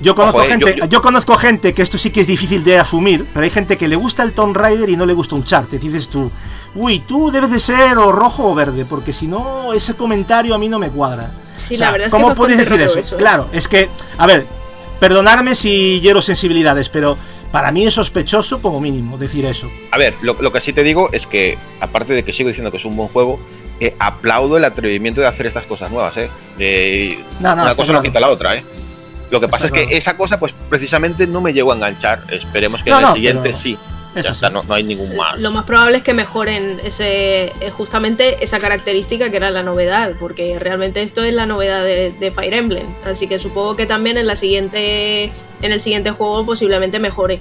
[0.01, 2.27] Yo conozco Ojo, eh, gente, yo- yo, yo- conozco gente que esto sí que es
[2.27, 5.13] difícil de asumir, pero hay gente que le gusta el Tomb Raider y no le
[5.13, 5.69] gusta un chart.
[5.71, 6.31] Dices tú,
[6.75, 10.57] uy, tú debes de ser o rojo o verde, porque si no, ese comentario a
[10.57, 11.31] mí no me cuadra.
[11.55, 12.99] Sí, O sea, la verdad es ¿Cómo que es puedes decir eso?
[12.99, 13.19] eso, ¿eh?
[13.19, 14.45] Claro, es que, a ver,
[14.99, 17.17] perdonarme si hiero sensibilidades, pero
[17.51, 19.67] para mí es sospechoso como mínimo decir eso.
[19.91, 22.71] A ver, lo, lo que sí te digo es que, aparte de que sigo diciendo
[22.71, 23.39] que es un buen juego,
[23.79, 26.29] eh, aplaudo el atrevimiento de hacer estas cosas nuevas, ¿eh?
[27.39, 28.03] No, no, una cosa no claro.
[28.03, 28.65] quita la otra, ¿eh?
[29.31, 29.97] Lo que pasa Está es que claro.
[29.97, 32.23] esa cosa, pues precisamente no me llegó a enganchar.
[32.29, 33.77] Esperemos que No, en el no, siguiente pero sí.
[34.15, 34.45] Eso sí.
[34.51, 35.39] no, no hay ningún más.
[35.39, 40.13] Lo más probable es que mejoren ese eh, justamente esa característica que era la novedad,
[40.19, 42.87] porque realmente esto es la novedad de, de Fire Emblem.
[43.05, 45.25] Así que supongo que también en la siguiente
[45.61, 47.39] en el siguiente juego posiblemente mejore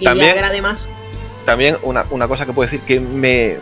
[0.00, 0.88] y También- agrade más.
[1.44, 3.58] También una, una cosa que puedo decir que me,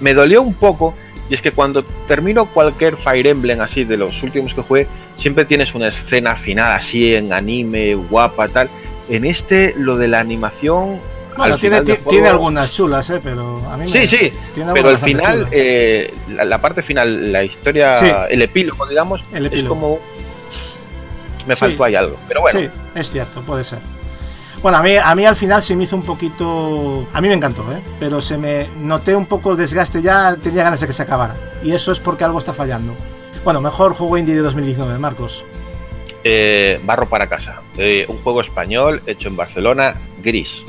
[0.00, 0.94] me dolió un poco,
[1.28, 5.44] y es que cuando termino cualquier Fire Emblem así de los últimos que jugué, siempre
[5.44, 8.70] tienes una escena final así en anime, guapa, tal.
[9.08, 11.00] En este, lo de la animación.
[11.40, 13.20] Bueno, tiene, juego- algunas chulas, ¿eh?
[13.22, 17.32] Pero a mí me- Sí, sí, tiene pero al final, eh, la, la parte final,
[17.32, 18.06] la historia, Sí.
[18.30, 19.74] el epílogo, digamos, El es epílogo.
[19.80, 19.98] como.
[21.46, 21.60] Me Sí.
[21.60, 22.16] faltó ahí algo.
[22.28, 23.78] Pero bueno, Sí, es cierto, puede ser.
[24.62, 27.08] Bueno, a mí, a mí al final se me hizo un poquito...
[27.14, 27.80] A mí me encantó, ¿eh?
[27.98, 31.34] Pero se me noté un poco el desgaste ya, tenía ganas de que se acabara.
[31.62, 32.92] Y eso es porque algo está fallando.
[33.42, 35.46] Bueno, mejor juego indie de 2019, Marcos.
[36.24, 37.62] eh, Barro para casa.
[37.78, 40.62] Eh, un juego español hecho en Barcelona, gris.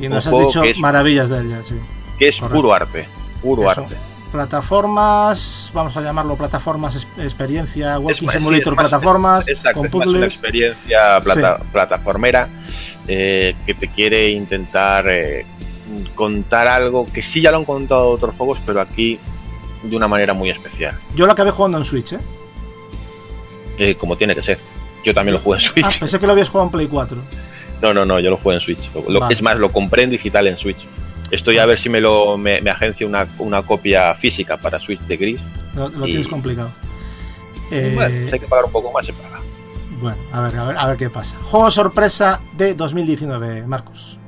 [0.00, 1.74] Y nos has dicho es- maravillas de ella, sí.
[2.18, 2.56] Que es Correcto.
[2.56, 3.08] puro arte.
[3.42, 3.82] Puro Eso.
[3.82, 3.96] arte.
[4.32, 9.86] Plataformas, vamos a llamarlo plataformas es- experiencia, Walking sí, Simulator es más- plataformas, Exacto, con
[9.86, 10.32] es más una puzzles.
[10.32, 12.48] experiencia plata- plataformera
[13.06, 15.46] eh, que te quiere intentar eh,
[16.14, 19.18] contar algo que sí ya lo han contado otros juegos, pero aquí
[19.82, 22.18] de una manera muy especial, Yo lo acabé jugando en Switch, ¿eh?
[23.78, 24.58] eh, como tiene que ser.
[25.04, 25.98] Yo también lo jugué en Ah, Switch.
[26.00, 27.18] pensé que lo habías jugado en Play 4.
[27.84, 28.78] No, no, no, yo lo jugué en Switch.
[29.08, 29.34] Lo, Vale.
[29.34, 30.86] Es más, lo compré en digital en Switch.
[31.30, 35.00] Estoy a ver si me lo me, me agencia una, una copia física para Switch
[35.00, 35.40] de gris.
[35.76, 36.70] Lo, lo Y- tienes complicado.
[37.70, 39.40] Eh, Bueno, si hay que pagar un poco más, se paga.
[40.00, 41.36] Bueno, a ver, a ver, a ver qué pasa.
[41.42, 44.18] Juego sorpresa de 2019, Marcos.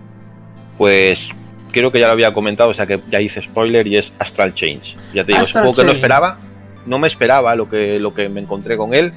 [0.79, 1.29] Pues
[1.73, 4.55] creo que ya lo había comentado, o sea que ya hice spoiler y es Astral
[4.55, 4.97] Change.
[5.15, 6.39] Ya te digo, es un Astral juego que no esperaba,
[6.87, 9.13] no me esperaba lo que, lo que me encontré con él.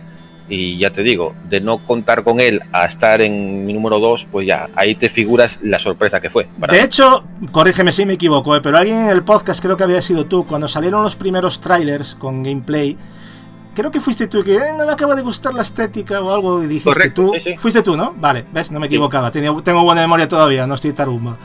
[0.52, 4.28] Y ya te digo, de no contar con él a estar en mi número 2,
[4.32, 6.47] pues ya, ahí te figuras la sorpresa que fue.
[6.60, 6.86] para De mí.
[6.86, 10.26] hecho, corrígeme si me equivoco, eh, pero alguien en el podcast, creo que había sido
[10.26, 12.97] tú, cuando salieron los primeros trailers con gameplay,
[13.76, 16.64] creo que fuiste tú que "Eh, no me acaba de gustar la estética o algo
[16.64, 17.34] y dijiste Correcto, tú.
[17.36, 17.58] sí, sí.
[17.58, 18.14] Fuiste tú, ¿no?
[18.18, 19.30] Vale, ves, no me equivocaba.
[19.32, 21.38] Tenía- tengo buena memoria todavía, no estoy tarumba.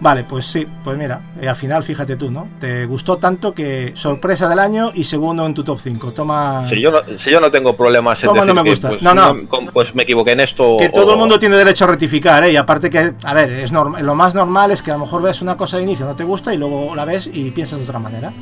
[0.00, 2.46] Vale, pues sí, pues mira, eh, al final fíjate tú, ¿no?
[2.60, 6.12] Te gustó tanto que sorpresa del año y segundo en tu top 5.
[6.12, 6.68] Toma.
[6.68, 8.88] Si yo no, si yo no tengo problemas en Toma, no decir me que, gusta.
[8.90, 9.36] pues, No, no.
[9.72, 10.76] pues me equivoqué en esto.
[10.78, 12.52] Que todo el mundo tiene derecho a rectificar, ¿eh?
[12.52, 15.20] Y aparte que, a ver, es normal, lo más normal es que a lo mejor
[15.20, 17.84] ves una cosa de inicio, no te gusta y luego la ves y piensas de
[17.84, 18.32] otra manera.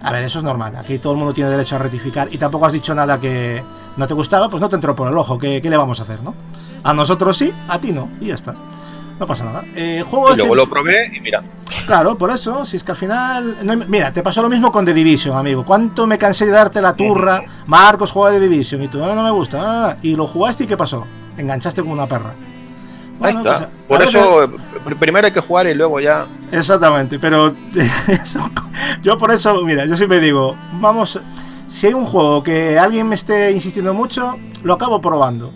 [0.00, 0.76] A ver, eso es normal.
[0.76, 3.64] Aquí todo el mundo tiene derecho a rectificar y tampoco has dicho nada que
[3.96, 5.38] no te gustaba, pues no te entró por el ojo.
[5.38, 6.34] ¿Qué, qué le vamos a hacer, no?
[6.84, 8.08] A nosotros sí, a ti no.
[8.20, 8.54] Y ya está.
[9.18, 9.62] No pasa nada.
[9.76, 11.42] Eh, juego Y luego lo probé y mira.
[11.86, 13.58] Claro, por eso, si es que al final.
[13.62, 15.64] no hay- mira, te pasó lo mismo con The Division, amigo.
[15.64, 17.42] ¿Cuánto me cansé de darte la turra?
[17.66, 19.58] Marcos juega The Division y tú, no, no me gusta.
[19.58, 19.96] no, no, no".
[20.02, 21.06] Y lo jugaste y ¿qué pasó?
[21.36, 22.30] Enganchaste como una perra.
[23.20, 23.68] Ahí Bueno, está.
[23.86, 24.48] pues, Por eso,
[24.84, 26.26] pr- primero hay que jugar y luego ya.
[26.50, 27.54] Exactamente, pero
[28.08, 28.50] eso-
[29.02, 31.20] yo por eso, mira, yo siempre digo, vamos,
[31.68, 35.52] si hay un juego que alguien me esté insistiendo mucho, lo acabo probando.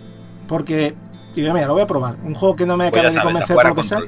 [0.47, 0.95] Porque,
[1.35, 2.15] digo, mira, lo voy a probar.
[2.23, 3.99] Un juego que no me Pues acabe ya de convencer por lo que sea.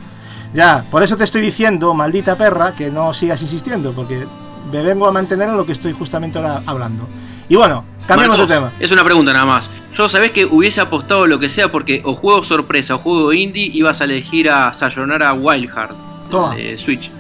[0.54, 4.26] Ya, por eso te estoy diciendo, maldita perra, que no sigas insistiendo, porque
[4.72, 7.08] me vengo a mantener en lo que estoy justamente ahora hablando.
[7.48, 8.72] Y bueno, cambiamos de tema.
[8.80, 9.70] Es una pregunta nada más.
[9.98, 13.70] Yo sabés que hubiese apostado lo que sea porque o juego sorpresa o juego indie
[13.74, 15.96] ibas a elegir a Sayonara Wild Heart
[16.30, 16.56] Toma.
[16.56, 17.12] de Switch.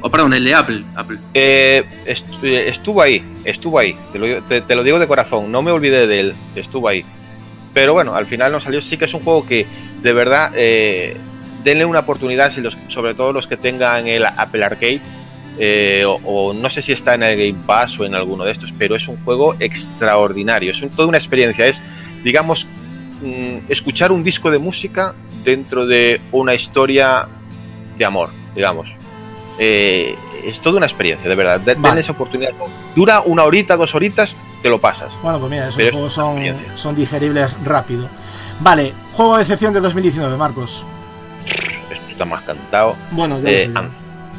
[0.00, 0.84] O perdón, el de Apple.
[0.94, 1.18] Apple.
[1.34, 3.96] Eh, eh, estuvo ahí, estuvo ahí.
[4.12, 7.04] Te lo, te lo digo de corazón, no me olvidé de él, estuvo ahí.
[7.74, 8.80] Pero bueno, al final no salió.
[8.80, 9.66] Sí que es un juego que,
[10.02, 11.16] de verdad, eh,
[11.64, 15.00] denle una oportunidad, si los, sobre todo los que tengan el Apple Arcade.
[15.60, 18.72] eh, o, no sé si está en el Game Pass o en alguno de estos,
[18.72, 20.70] pero es un juego extraordinario.
[20.70, 21.66] Es toda una experiencia.
[21.66, 21.82] Es,
[22.22, 22.66] digamos,
[23.22, 25.14] mm, escuchar un disco de música
[25.44, 27.28] dentro de una historia
[27.96, 28.88] de amor, digamos.
[29.58, 30.14] Eh,
[30.44, 31.60] es toda una experiencia, de verdad.
[31.64, 31.78] Vale.
[31.80, 32.50] Denle esa oportunidad.
[32.94, 35.12] Dura una horita, dos horitas, te lo pasas.
[35.22, 36.42] Bueno, pues mira, esos Pero juegos son,
[36.74, 38.08] son digeribles rápido.
[38.60, 40.84] Vale, juego de excepción de 2019, Marcos.
[41.90, 42.96] Esto está más cantado.
[43.12, 43.72] Bueno, ya Eh,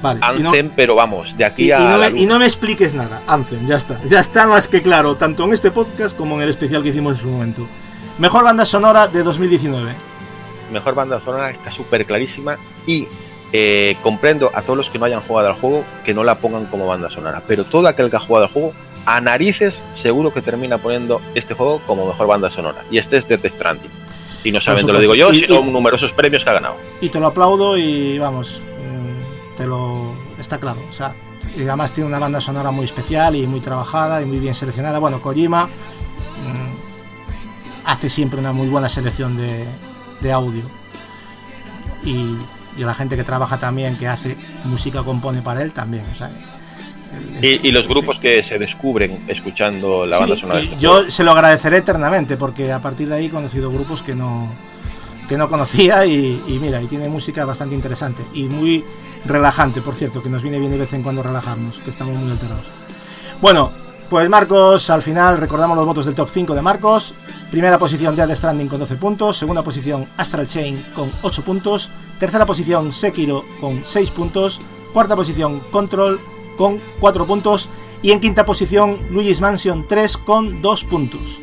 [0.02, 1.80] Vale, no- Anthem, pero vamos, de aquí Y, y a.
[1.80, 4.00] no la me, y no me expliques nada, Anthem, ya está.
[4.06, 7.18] Ya está más que claro, tanto en este podcast como en el especial que hicimos
[7.18, 7.68] en su momento.
[8.18, 9.91] Mejor banda sonora de 2019.
[10.72, 13.08] Mejor banda sonora está súper clarísima y
[13.54, 16.66] eh, comprendo a todos los que no hayan jugado al juego que no la pongan
[16.66, 17.41] como banda sonora.
[17.47, 18.74] Pero todo aquel que ha jugado al juego,
[19.06, 22.84] a narices, seguro que termina poniendo este juego como mejor banda sonora.
[22.91, 23.89] Y este es Death Stranding.
[24.43, 25.32] Y no solamente lo digo yo.
[25.34, 26.76] Y- sino y- numerosos premios que ha ganado.
[27.02, 30.14] Y te lo aplaudo y vamos, mm, te lo.
[30.38, 30.80] Está claro.
[30.89, 31.14] O sea,
[31.58, 35.00] y además tiene una banda sonora muy especial y muy trabajada y muy bien seleccionada.
[35.00, 39.66] Bueno, Kojima mm, hace siempre una muy buena selección de,
[40.22, 40.64] de audio.
[42.04, 42.36] Y,
[42.80, 46.03] y la gente que trabaja también, que hace música, compone para él también.
[46.11, 50.41] O sea, el- el- Y, y los grupos que se descubren escuchando la banda Sí,
[50.41, 51.03] sonora este juego.
[51.03, 54.51] yo se lo agradeceré eternamente porque a partir de ahí he conocido grupos que no
[55.27, 58.84] que no conocía y, y mira y tiene música bastante interesante y muy
[59.25, 62.32] relajante por cierto que nos viene bien de vez en cuando relajarnos que estamos muy
[62.32, 62.65] alterados
[63.41, 63.71] bueno
[64.09, 67.13] pues Marcos al final recordamos los votos del top 5 de Marcos
[67.52, 69.38] primera posición Dead Stranding con 12 puntos.
[69.38, 71.89] Segunda posición Astral Chain con 8 puntos.
[72.20, 74.60] Tercera posición Sekiro con 6 puntos.
[74.93, 76.20] Cuarta posición Control
[76.58, 77.70] con 4 puntos.
[78.02, 81.41] Y en quinta posición Luigi's Mansion 3 con 2 puntos.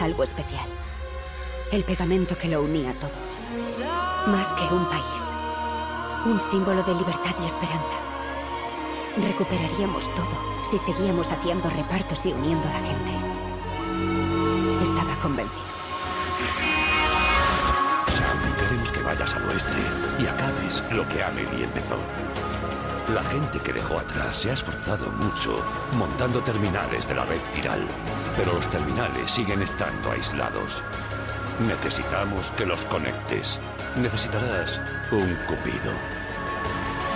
[0.00, 0.66] Algo especial.
[1.70, 3.10] El pegamento que lo unía todo.
[4.26, 5.30] Más que un país.
[6.24, 7.98] Un símbolo de libertad y esperanza.
[9.16, 13.12] Recuperaríamos todo si seguíamos haciendo repartos y uniendo a la gente.
[14.82, 15.62] Estaba convencido.
[18.16, 19.82] Sam, que vayas al oeste
[20.18, 21.96] y acabes lo que Amelie empezó.
[23.08, 25.62] La gente que dejó atrás se ha esforzado mucho
[25.98, 27.86] montando terminales de la red Tiral,
[28.34, 30.82] pero los terminales siguen estando aislados.
[31.68, 33.60] Necesitamos que los conectes.
[34.00, 34.80] Necesitarás
[35.12, 35.92] un cupido.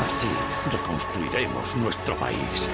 [0.07, 0.29] Así
[0.71, 2.69] reconstruiremos nuestro país.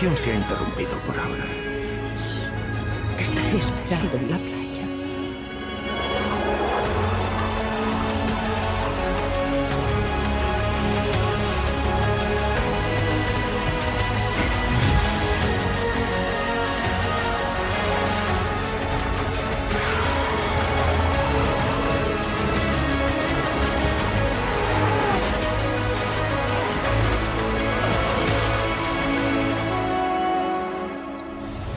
[0.00, 1.44] Se ha interrumpido por ahora.
[3.18, 4.49] Te estaré esperando en la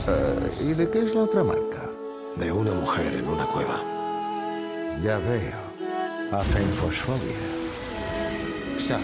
[0.06, 1.88] ¿Y de qué es la otra marca?
[2.36, 3.80] De una mujer en una cueva.
[5.02, 5.56] Ya veo.
[6.30, 7.36] Afenfosfobia.
[8.78, 9.02] Sam,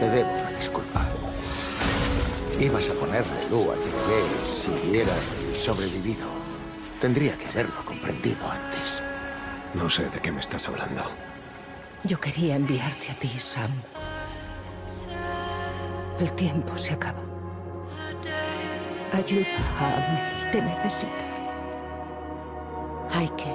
[0.00, 1.06] te debo una disculpa.
[2.58, 5.14] Ibas a ponerle luz a Tigre si hubiera
[5.54, 6.26] sobrevivido.
[7.00, 9.02] Tendría que haberlo comprendido antes.
[9.74, 11.02] No sé de qué me estás hablando.
[12.02, 13.70] Yo quería enviarte a ti, Sam.
[16.18, 17.33] El tiempo se acaba.
[19.14, 19.46] Ayuda
[19.78, 21.24] a Amelie, te necesita.
[23.12, 23.54] Hay que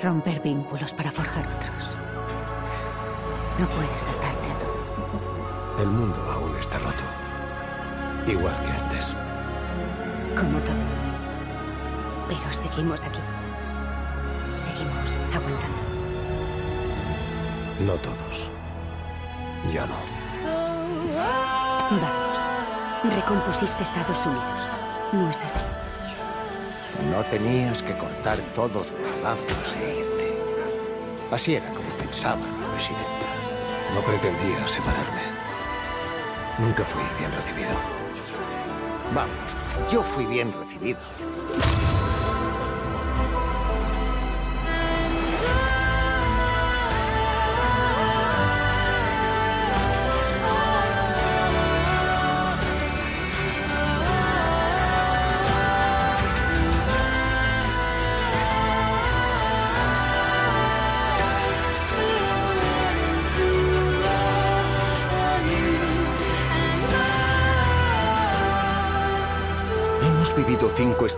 [0.00, 1.96] romper vínculos para forjar otros.
[3.58, 4.78] No puedes atarte a todo.
[5.80, 7.02] El mundo aún está roto.
[8.28, 9.16] Igual que antes.
[10.38, 10.76] Como todo.
[12.28, 13.18] Pero seguimos aquí.
[14.54, 15.82] Seguimos aguantando.
[17.80, 18.48] No todos.
[19.72, 19.96] Ya no.
[21.90, 23.14] Vamos.
[23.16, 24.73] Recompusiste Estados Unidos.
[25.14, 25.60] ¿No es así?
[27.12, 30.38] No tenías que cortar todos los lazos e irte.
[31.30, 33.26] Así era como pensaba mi presidenta.
[33.94, 35.22] No pretendía separarme.
[36.58, 37.70] Nunca fui bien recibido.
[39.14, 40.98] Vamos, yo fui bien recibido.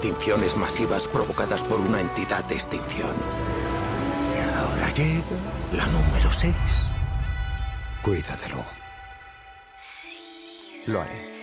[0.07, 3.13] Extinciones masivas provocadas por una entidad de extinción.
[4.33, 5.25] Y ahora llega
[5.73, 6.55] la número seis.
[8.03, 8.65] Cuídalo.
[10.87, 11.35] Lo haré.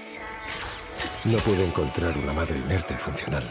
[1.25, 3.43] No pude encontrar una madre inerte funcional.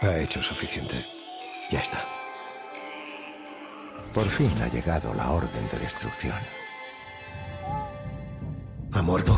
[0.00, 1.04] Ha hecho suficiente.
[1.70, 2.06] Ya está.
[4.12, 6.38] Por fin ha llegado la orden de destrucción.
[8.92, 9.36] ¿Ha muerto?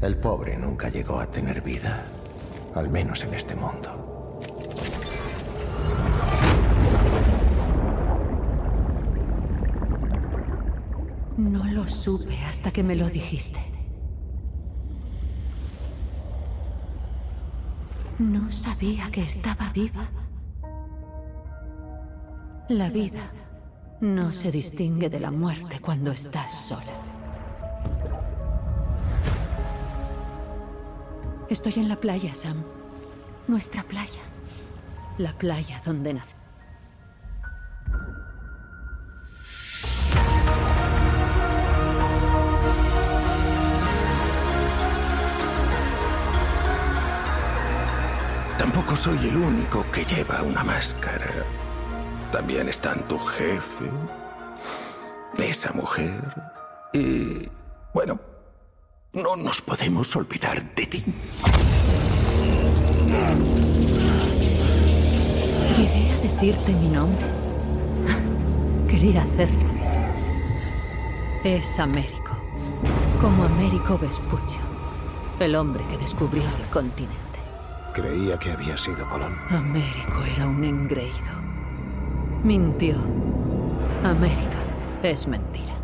[0.00, 2.06] El pobre nunca llegó a tener vida.
[2.74, 3.98] Al menos en este mundo.
[11.36, 13.60] No lo supe hasta que me lo dijiste.
[18.18, 20.08] No sabía que estaba viva.
[22.68, 23.30] La vida
[24.00, 27.17] no se distingue de la muerte cuando estás sola.
[31.50, 32.62] Estoy en la playa, Sam.
[33.46, 34.20] Nuestra playa.
[35.16, 36.34] La playa donde nací.
[48.58, 51.32] Tampoco soy el único que lleva una máscara.
[52.30, 53.90] También están tu jefe,
[55.38, 56.20] esa mujer
[56.92, 57.48] y...
[57.94, 58.20] Bueno,
[59.22, 61.04] no nos podemos olvidar de ti.
[65.76, 67.26] Llegué a decirte mi nombre.
[68.88, 69.68] Quería hacerlo.
[71.44, 72.36] Es Américo.
[73.20, 74.60] Como Américo Vespuccio,
[75.40, 77.16] el hombre que descubrió el continente.
[77.92, 79.36] Creía que había sido Colón.
[79.50, 81.34] Américo era un engreído.
[82.44, 82.96] Mintió.
[84.04, 84.58] América
[85.02, 85.77] es mentira.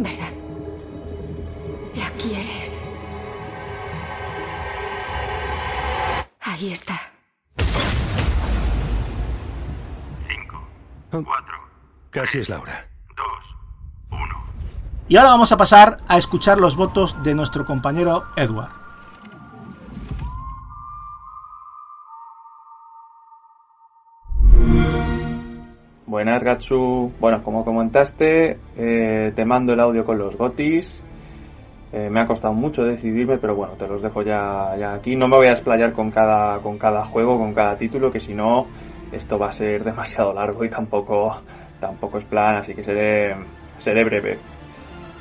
[0.00, 0.32] ¿Verdad?
[1.94, 2.82] La quieres.
[6.40, 6.98] Ahí está.
[12.10, 12.86] Casi es la hora.
[15.06, 18.79] Y ahora vamos a pasar a escuchar los votos de nuestro compañero Edward.
[26.40, 27.12] Buenas, Gatsu.
[27.20, 31.04] Bueno, como comentaste, eh, te mando el audio con los gotis.
[31.92, 35.16] Eh, me ha costado mucho decidirme, pero bueno, te los dejo ya, ya aquí.
[35.16, 38.32] No me voy a explayar con cada, con cada juego, con cada título, que si
[38.32, 38.66] no,
[39.12, 41.42] esto va a ser demasiado largo y tampoco,
[41.78, 43.36] tampoco es plan, así que seré,
[43.78, 44.38] seré breve.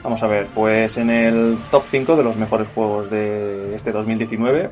[0.03, 4.69] Vamos a ver, pues en el top 5 de los mejores juegos de este 2019,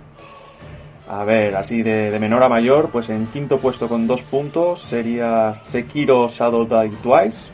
[1.10, 5.56] a ver, así de, menor a mayor, pues en quinto puesto con dos puntos sería
[5.56, 7.50] Sekiro Shadow Die Twice.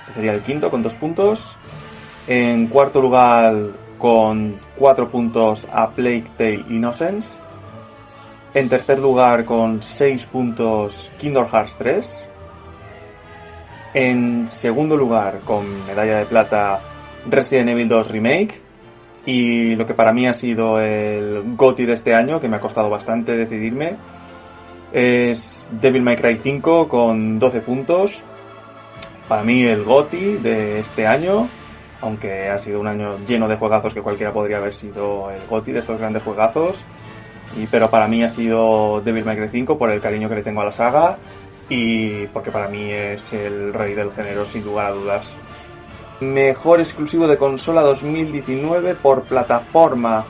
[0.00, 1.56] Este sería el quinto con dos puntos.
[2.28, 3.54] En cuarto lugar
[3.98, 7.36] con cuatro puntos a Plague Tale Innocence.
[8.54, 12.28] En tercer lugar con seis puntos Kingdom Hearts 3.
[13.94, 16.80] En segundo lugar con medalla de plata
[17.28, 18.67] Resident Evil 2 Remake.
[19.28, 22.60] Y lo que para mí ha sido el GOTY de este año, que me ha
[22.60, 23.94] costado bastante decidirme,
[24.90, 28.22] es Devil May Cry 5 con 12 puntos.
[29.28, 31.46] Para mí el GOTY de este año,
[32.00, 35.72] aunque ha sido un año lleno de juegazos que cualquiera podría haber sido el GOTY
[35.72, 36.82] de estos grandes juegazos.
[37.70, 40.62] Pero para mí ha sido Devil May Cry 5 por el cariño que le tengo
[40.62, 41.18] a la saga
[41.68, 45.34] y porque para mí es el rey del género sin lugar a dudas.
[46.20, 50.24] Mejor exclusivo de consola 2019 por plataforma.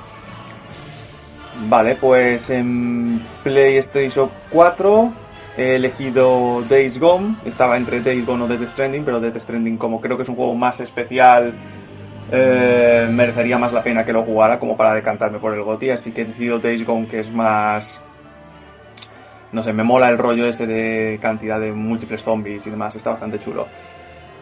[1.67, 5.13] Vale, pues en PlayStation 4
[5.57, 7.37] he elegido Days Gone.
[7.45, 10.37] Estaba entre Days Gone o Death Stranding, pero Death Stranding como creo que es un
[10.37, 11.55] juego más especial,
[12.31, 15.91] eh, merecería más la pena que lo jugara como para decantarme por el GOTY.
[15.91, 18.01] Así que he decidido Days Gone que es más...
[19.51, 22.95] No sé, me mola el rollo ese de cantidad de múltiples zombies y demás.
[22.95, 23.67] Está bastante chulo.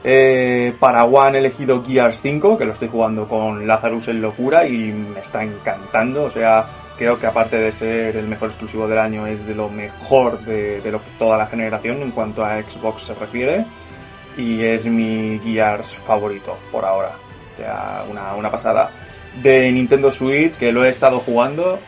[0.08, 4.64] Eh, para One he elegido Gears 5, que lo estoy jugando con Lazarus en locura
[4.64, 6.26] y me está encantando.
[6.26, 6.64] O sea,
[6.96, 10.80] creo que aparte de ser el mejor exclusivo del año, es de lo mejor de,
[11.18, 13.66] toda la generación en cuanto a Xbox se refiere.
[14.36, 17.10] Y es mi Gears favorito por ahora.
[17.54, 18.88] O sea, una, una pasada.
[19.42, 21.80] De Nintendo Switch, que lo he estado jugando.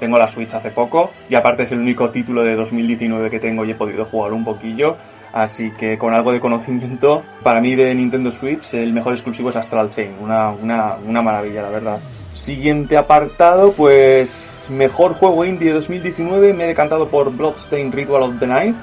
[0.00, 3.64] Tengo la Switch hace poco y aparte es el único título de 2019 que tengo
[3.64, 4.96] y he podido jugar un poquillo.
[5.32, 9.56] Así que con algo de conocimiento, para mí de Nintendo Switch el mejor exclusivo es
[9.56, 11.98] Astral Chain, una, una, una maravilla la verdad.
[12.34, 18.38] Siguiente apartado, pues mejor juego indie de 2019 me he decantado por Bloodstained Ritual of
[18.38, 18.76] the Night.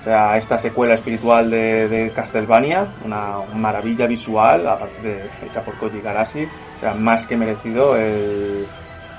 [0.00, 5.74] O sea, esta secuela espiritual de, de Castlevania, una maravilla visual, aparte de hecha por
[5.74, 8.66] Koji Garashi, o sea, más que merecido el,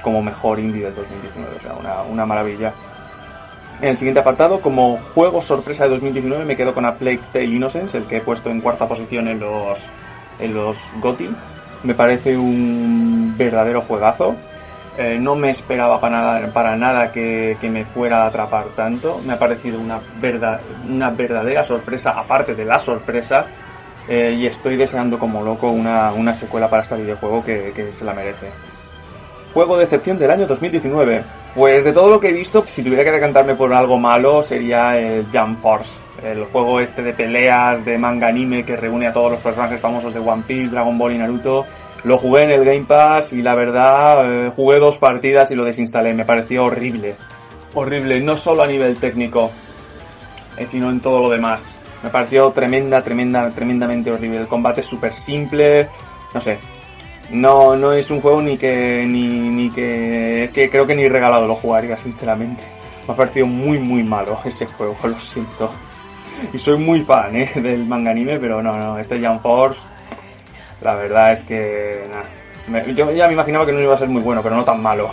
[0.01, 2.73] como mejor indie del 2019, o sea, una, una maravilla.
[3.81, 7.45] En el siguiente apartado, como juego sorpresa de 2019, me quedo con A Plague Tale
[7.45, 9.79] Innocence, el que he puesto en cuarta posición en los,
[10.39, 10.77] en los.
[11.83, 14.35] Me parece un verdadero juegazo.
[14.97, 19.21] Eh, no me esperaba para nada, para nada que, que, me fuera a atrapar tanto.
[19.25, 23.45] Me ha parecido una, verdad, una verdadera sorpresa, aparte de la sorpresa.
[24.09, 28.03] Eh, y estoy deseando como loco una, una secuela para este videojuego que, que se
[28.03, 28.49] la merece.
[29.59, 31.21] Juego de excepción del año 2019.
[31.53, 34.97] Pues de todo lo que he visto, si tuviera que decantarme por algo malo, sería
[34.97, 35.99] el Jump Force.
[36.23, 40.13] El juego este de peleas, de manga anime que reúne a todos los personajes famosos
[40.13, 41.65] de One Piece, Dragon Ball y Naruto.
[42.05, 45.65] Lo jugué en el Game Pass y la verdad, eh, jugué dos partidas y lo
[45.65, 46.13] desinstalé.
[46.13, 47.17] Me pareció horrible.
[47.73, 49.51] Horrible, no solo a nivel técnico,
[50.55, 51.61] eh, sino en todo lo demás.
[52.01, 54.37] Me pareció tremenda, tremenda, tremendamente horrible.
[54.37, 55.89] El combate es súper simple,
[56.33, 56.59] no sé,
[57.31, 61.05] no, no es un juego ni que, ni, ni que, es que creo que ni
[61.05, 62.63] regalado lo jugaría, sinceramente.
[63.07, 65.69] Me ha parecido muy, muy malo ese juego, lo siento.
[66.53, 67.49] y soy muy fan ¿eh?
[67.55, 69.81] del manga anime, pero no, no, este Jump Force,
[70.81, 72.05] la verdad es que.
[72.95, 75.09] yo ya me imaginaba que no iba a ser muy bueno, pero no tan malo.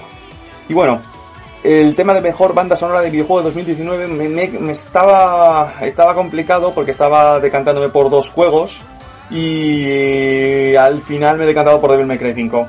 [0.69, 1.01] Y bueno,
[1.64, 6.14] el tema de mejor banda sonora de videojuego de 2019 me, me- me estaba, estaba
[6.14, 8.81] complicado porque estaba decantándome por dos juegos
[9.31, 12.68] y al final me he decantado por Devil May Cry 5.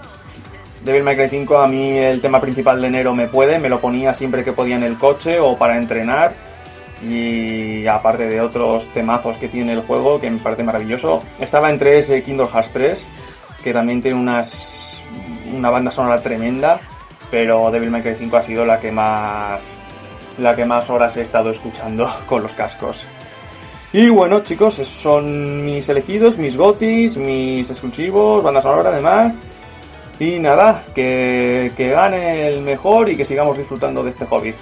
[0.84, 3.80] Devil May Cry 5 a mí el tema principal de enero me puede, me lo
[3.80, 6.34] ponía siempre que podía en el coche o para entrenar
[7.04, 11.24] y aparte de otros temazos que tiene el juego que me parece maravilloso.
[11.40, 13.06] Estaba entre ese Kingdom Hearts 3
[13.64, 15.04] que también tiene unas
[15.54, 16.80] una banda sonora tremenda,
[17.32, 19.62] pero Devil May Cry 5 ha sido la que más
[20.38, 23.06] la que más horas he estado escuchando con los cascos.
[23.94, 29.42] Y bueno, chicos, esos son mis elegidos, mis gotis, mis exclusivos, banda sonora además.
[30.20, 34.54] Y nada, que, que gane el mejor y que sigamos disfrutando de este hobby.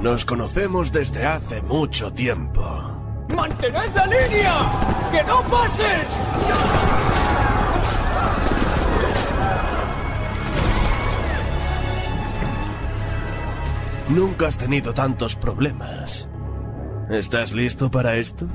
[0.00, 2.60] Nos conocemos desde hace mucho tiempo.
[3.34, 4.70] ¡Mantened la línea!
[5.10, 7.23] ¡Que no pases!
[14.08, 16.28] Nunca has tenido tantos problemas.
[17.10, 18.46] ¿Estás listo para esto?
[18.46, 18.52] ¡Son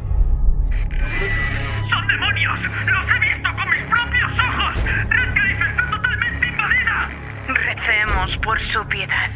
[2.08, 2.60] demonios!
[2.62, 4.84] ¡Los he visto con mis propios ojos!
[4.86, 7.10] ¡Redgrave está totalmente invadida!
[7.48, 9.30] Recemos por su piedad.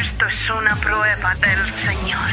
[0.00, 2.30] Esto es una prueba del Señor.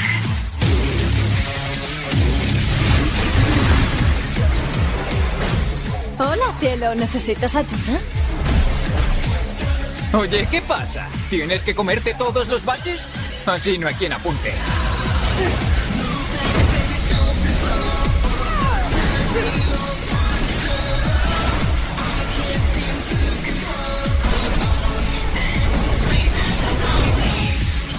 [6.18, 8.00] Hola, cielo, ¿necesitas ayuda?
[10.12, 11.08] Oye, ¿qué pasa?
[11.30, 13.08] ¿Tienes que comerte todos los baches?
[13.46, 14.54] Así no hay quien apunte.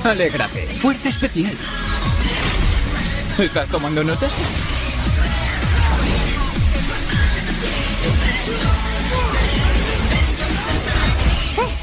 [0.02, 0.66] Alégrate.
[0.78, 1.56] Fuerte especial.
[3.38, 4.32] ¿Estás tomando notas?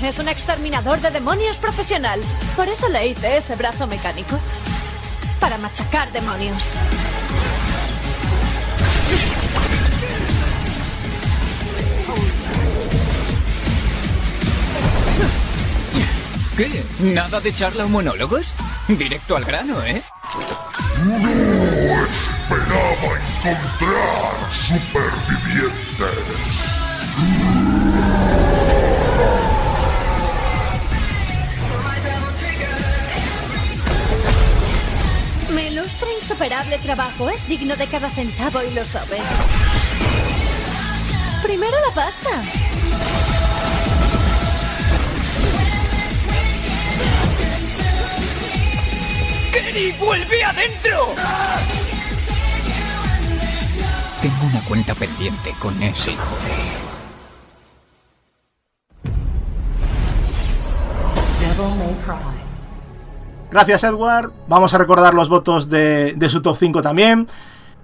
[0.02, 2.20] Es un exterminador de demonios profesional.
[2.56, 4.40] Por eso le hice ese brazo mecánico.
[5.40, 6.74] Para machacar demonios.
[16.58, 16.84] ¿Qué?
[17.00, 18.54] ¿Nada de charla o monólogos?
[18.88, 20.02] Directo al grano, ¿eh?
[22.50, 24.34] Esperaba encontrar
[24.68, 27.57] supervivientes.
[36.06, 39.28] E insuperable trabajo es digno de cada centavo y lo sabes.
[41.42, 42.30] Primero la pasta.
[49.52, 51.16] ¡Kenny, vuelve adentro!
[54.22, 56.98] Tengo una cuenta pendiente con ese hijo de...
[61.40, 62.37] Devil May Cry.
[63.50, 64.32] Gracias, Edward.
[64.48, 67.28] Vamos a recordar los votos de, de su top 5 también.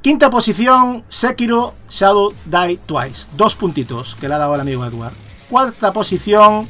[0.01, 3.28] Quinta posición, Sekiro Shadow Die Twice.
[3.38, 5.14] Dos puntitos que le ha dado el amigo Edward.
[5.49, 6.68] Cuarta posición,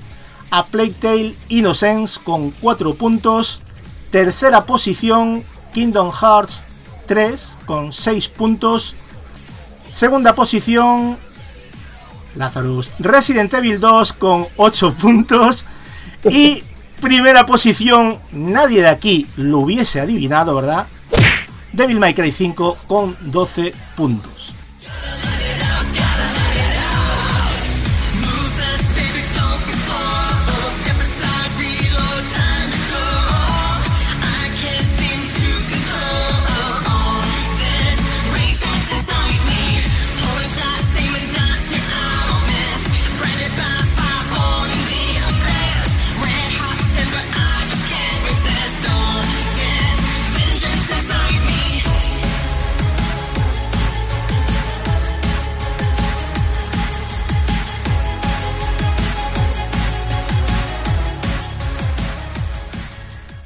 [0.52, 3.64] A Plague Tale Innocence con cuatro puntos.
[4.12, 6.64] Tercera posición, Kingdom Hearts
[7.08, 8.96] 3 con seis puntos.
[9.90, 11.18] Segunda posición,
[12.36, 15.66] Lazarus Resident Evil 2 con 8 puntos.
[16.30, 16.64] Y
[17.04, 20.88] primera posición, nadie de aquí lo hubiese adivinado, ¿verdad?
[21.74, 24.54] Devil May Cry 5 con 12 puntos.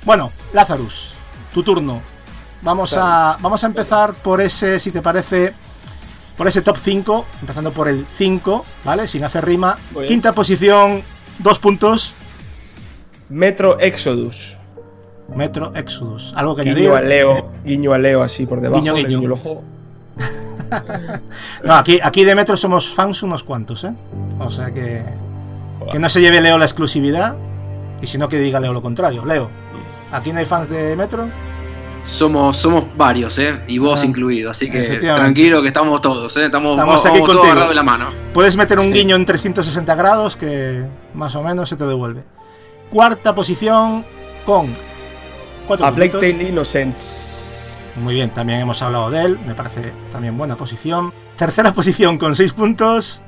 [0.08, 1.16] Bueno, Lazarus,
[1.54, 2.02] tu turno.
[2.62, 5.54] Vamos a, vamos a empezar por ese, si te parece,
[6.38, 9.06] por ese top 5, empezando por el 5, ¿vale?
[9.10, 9.78] Sin hacer rima.
[10.08, 11.02] Quinta posición,
[11.40, 12.14] dos puntos.
[13.28, 14.58] Metro Exodus.
[15.36, 16.32] Metro Exodus.
[16.38, 16.86] ¿Algo que añadir?
[16.86, 18.80] Guiño a Leo, guiño a Leo así por debajo.
[18.80, 19.10] Guiño, guiño.
[19.10, 19.64] guiño el ojo.
[21.66, 23.94] No, aquí, aquí de Metro somos fans unos cuantos, ¿eh?
[24.40, 25.04] O sea que.
[25.92, 27.36] Que no se lleve Leo la exclusividad.
[28.02, 29.26] Y si no, que diga Leo lo contrario.
[29.26, 29.50] Leo,
[30.12, 31.30] ¿aquí no hay fans de Metro?
[32.06, 33.62] Somos, somos varios, ¿eh?
[33.68, 36.46] Y vos Ah, incluido, así que tranquilo que estamos todos, ¿eh?
[36.46, 37.44] Estamos, Estamos vamos aquí todos contigo.
[37.46, 38.06] agarrados de la mano.
[38.34, 42.24] Puedes meter un guiño en 360 grados que más o menos se te devuelve.
[42.90, 44.06] Cuarta posición
[44.46, 44.72] con
[45.68, 45.92] cuatro A.
[45.92, 47.36] Tale Innocence.
[47.98, 51.12] Muy bien, también hemos hablado de él, me parece también buena posición.
[51.36, 53.22] Tercera posición con 6 puntos.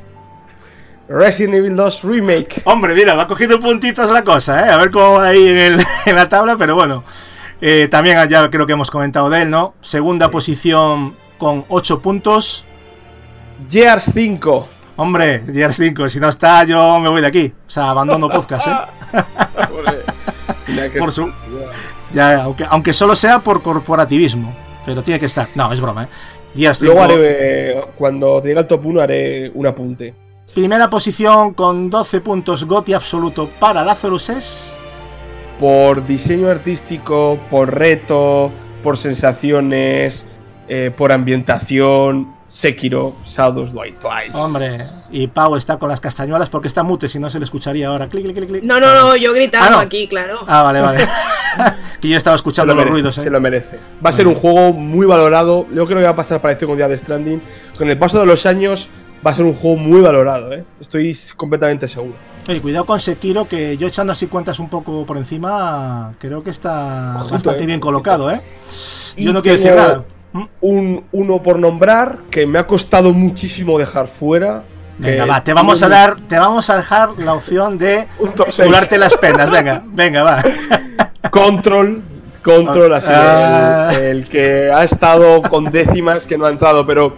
[1.09, 2.61] Resident Evil 2 Remake.
[2.65, 4.69] Hombre, mira, va cogiendo puntitos la cosa, ¿eh?
[4.71, 7.03] A ver cómo va ahí en, el- en la tabla, pero bueno.
[7.61, 9.73] Eh, también ya creo que hemos comentado de él, ¿no?
[9.81, 12.65] Segunda posición con 8 puntos.
[13.69, 14.69] Gears 5.
[14.97, 17.53] Hombre, Gears 5, si no está, yo me voy de aquí.
[17.67, 18.73] O sea, abandono podcast, ¿eh?
[20.99, 21.31] Por su-
[22.13, 24.55] Ya, aunque, aunque solo sea por corporativismo.
[24.85, 25.47] Pero tiene que estar.
[25.55, 26.07] No, es broma, ¿eh?
[26.55, 26.93] Gears 5.
[26.93, 30.13] Luego haré, eh, cuando llegue al top 1 haré un apunte.
[30.53, 34.75] Primera posición con 12 puntos Goti absoluto para Lazarus es.
[35.59, 38.51] Por diseño artístico, por reto,
[38.83, 40.25] por sensaciones,
[40.67, 44.35] eh, por ambientación, Sekiro, Shadows Die Twice.
[44.35, 44.77] Hombre,
[45.11, 48.07] y Pau está con las castañuelas porque está mute, si no se le escucharía ahora.
[48.07, 48.63] Clic, clic, clic, clic.
[48.63, 49.79] No, no, no, yo gritando Ah, no.
[49.79, 50.39] aquí, claro.
[50.47, 50.99] Ah, vale, vale.
[52.01, 53.23] que yo estaba escuchando lo los merece, ruidos, ¿eh?
[53.23, 53.79] Se lo merece.
[54.03, 55.67] Va a ser un juego muy valorado.
[55.73, 57.41] Yo creo que va a pasar parecido con Día de Stranding.
[57.77, 58.89] Con el paso de los años
[59.25, 60.63] va a ser un juego muy valorado, ¿eh?
[60.79, 62.15] Estoy completamente seguro.
[62.47, 66.49] Oye, cuidado con Sekiro, que yo echando así cuentas un poco por encima, creo que
[66.49, 68.41] está Ojito, bastante eh, bien colocado, ¿eh?
[69.17, 70.03] Yo no quiero decir nada.
[70.61, 74.63] Un uno por nombrar que me ha costado muchísimo dejar fuera.
[74.97, 78.05] Venga, va, te vamos a dar, te vamos a dejar la opción de
[78.63, 79.49] curarte las penas.
[79.49, 80.43] Venga, venga, va.
[81.31, 82.01] Control.
[82.43, 83.91] Control, así Ah.
[83.93, 87.15] el, el que ha estado con décimas que no ha entrado, pero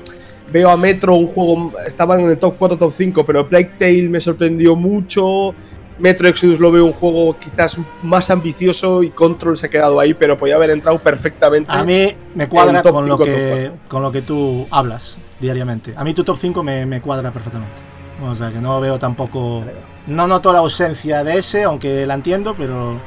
[0.51, 4.09] veo a Metro un juego, estaba en el top 4, top 5, pero Plague Tale
[4.09, 5.53] me sorprendió mucho.
[5.99, 10.13] Metro Exodus lo veo un juego quizás más ambicioso y Control se ha quedado ahí,
[10.15, 11.71] pero podía haber entrado perfectamente.
[11.71, 15.93] A mí me cuadra con lo, 5, top que, con lo que tú hablas diariamente.
[15.95, 17.81] A mí tu top 5 me, me cuadra perfectamente.
[18.27, 19.63] O sea, que no veo tampoco...
[20.07, 22.99] No noto la ausencia de ese, aunque la entiendo, pero...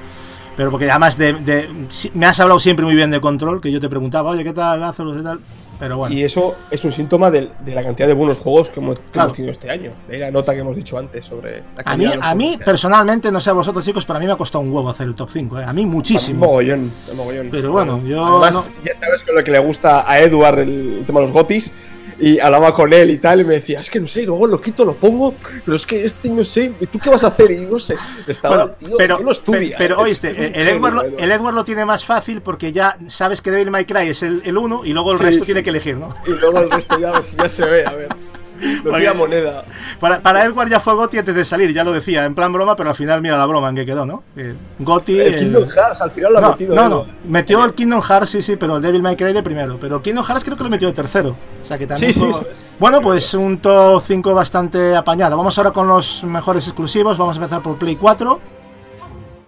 [0.56, 1.34] Pero porque además de,
[2.14, 4.80] me has hablado siempre muy bien de Control, que yo te preguntaba, oye, ¿qué tal
[4.80, 5.16] Lázaro?
[5.16, 5.40] ¿Qué tal?
[5.78, 6.14] Pero bueno.
[6.14, 9.04] Y eso es un síntoma de, de la cantidad de buenos juegos que hemos, que
[9.12, 9.26] Claro.
[9.28, 9.90] hemos tenido este año.
[10.08, 13.40] De la nota que hemos dicho antes sobre la A mí, a mí personalmente, no
[13.40, 15.28] sé a vosotros chicos, pero a mí me ha costado un huevo hacer el top
[15.30, 15.64] 5, ¿eh?
[15.64, 16.46] A mí muchísimo.
[16.46, 17.48] Mogollón, mogollón.
[17.50, 20.98] Pero bueno, yo Además, no- ya sabes con lo que le gusta a Edward el,
[21.00, 21.70] el tema de los gotis.
[22.18, 24.60] Y hablaba con él y tal, y me decía, es que no sé, luego lo
[24.60, 25.34] quito, lo pongo,
[25.64, 27.50] pero es que este no sé, ¿y tú qué vas a hacer?
[27.50, 27.96] Y no sé,
[28.26, 29.76] estaba, Bueno, tío, pero, lo estudia.
[29.78, 32.72] pero, pero, es- oíste, es el Edward, lo, el Edward lo tiene más fácil porque
[32.72, 35.40] ya sabes que Devil May Cry es el, el uno y luego el Sí, resto
[35.40, 35.46] sí.
[35.46, 36.14] tiene que elegir, ¿no?
[36.26, 38.08] Y luego el resto ya, ya se ve, a ver.
[39.16, 39.64] Moneda.
[40.00, 42.76] Para, para Edward ya fue Gotti antes de salir, ya lo decía, en plan broma,
[42.76, 44.22] pero al final mira la broma en que quedó, ¿no?
[44.36, 45.18] Eh, Gotti.
[45.20, 46.74] El eh, Kingdom Hearts, al final lo ha metido.
[46.74, 49.78] no, no, metió el Kingdom Hearts, sí, sí, pero el Devil May Cry de primero.
[49.80, 51.36] Pero el Kingdom Hearts creo que lo metió de tercero.
[51.62, 52.12] O sea que también.
[52.12, 52.56] Sí, sí, fue- eso es.
[52.78, 55.36] Bueno, pues un top 5 bastante apañado.
[55.36, 57.16] Vamos ahora con los mejores exclusivos.
[57.18, 58.40] Vamos a empezar por Play 4.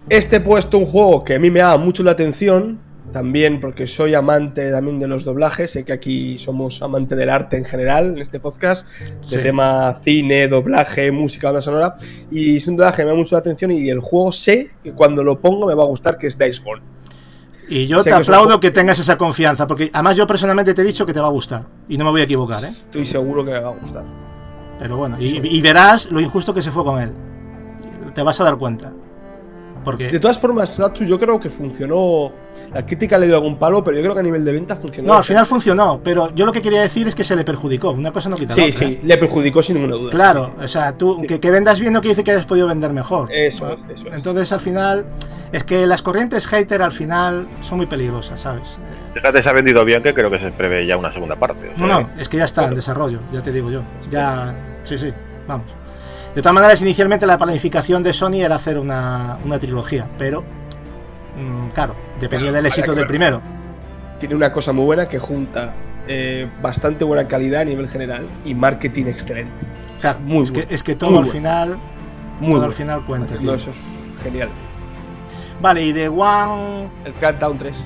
[0.09, 2.79] Este puesto un juego que a mí me llama mucho la atención,
[3.13, 7.57] también porque soy amante también de los doblajes, sé que aquí somos amante del arte
[7.57, 9.43] en general en este podcast, de Sí.
[9.43, 11.95] tema cine, doblaje, música, banda sonora,
[12.31, 14.91] y es un doblaje que me llama mucho la atención y el juego sé que
[14.93, 16.81] cuando lo pongo me va a gustar, que es Dice Gone.
[17.69, 20.85] Y yo Sé te aplaudo que tengas esa confianza, porque además yo personalmente te he
[20.85, 21.63] dicho que te va a gustar.
[21.89, 22.67] Y no me voy a equivocar, ¿eh?
[22.69, 24.03] Estoy seguro que me va a gustar.
[24.79, 27.09] Pero bueno, y, y verás lo injusto que se fue con él.
[28.15, 28.93] Te vas a dar cuenta.
[29.87, 32.29] Porque De todas formas, Natsu, yo creo que funcionó.
[32.73, 35.07] La crítica le dio algún palo, pero yo creo que a nivel de venta funcionó.
[35.07, 37.91] No, al final funcionó, pero yo lo que quería decir es que se le perjudicó.
[37.91, 38.87] Una cosa no quita la Sí, otra.
[38.89, 40.11] sí, le perjudicó sin ninguna duda.
[40.11, 42.91] Claro, o sea, tú que, que vendas bien no quiere decir que hayas podido vender
[42.91, 43.31] mejor.
[43.31, 44.13] Eso es, eso es.
[44.13, 45.05] Entonces, al final,
[45.53, 48.67] es que las corrientes hater al final son muy peligrosas, ¿sabes?
[48.67, 51.69] Eh, Fíjate, se ha vendido bien que creo que se prevé ya una segunda parte.
[51.77, 53.83] o No, sea, no, es que ya está en desarrollo, ya te digo yo.
[54.11, 55.13] Ya, sí, sí,
[55.47, 55.67] vamos.
[56.37, 60.43] De todas maneras, inicialmente la planificación de Sony era hacer una, una trilogía, pero,
[61.35, 63.41] mm, claro, dependía del éxito del primero.
[64.19, 65.73] Tiene una cosa muy buena que junta
[66.07, 69.51] eh, bastante buena calidad a nivel general y marketing excelente.
[69.99, 71.39] Claro, Muy es, que, es que todo muy al bueno.
[71.39, 72.65] final, Muy todo bueno.
[72.65, 73.55] al final cuenta, No, tío.
[73.55, 73.77] eso es
[74.21, 74.49] genial.
[75.59, 76.87] Vale, y de One...
[77.03, 77.77] El Crackdown 3.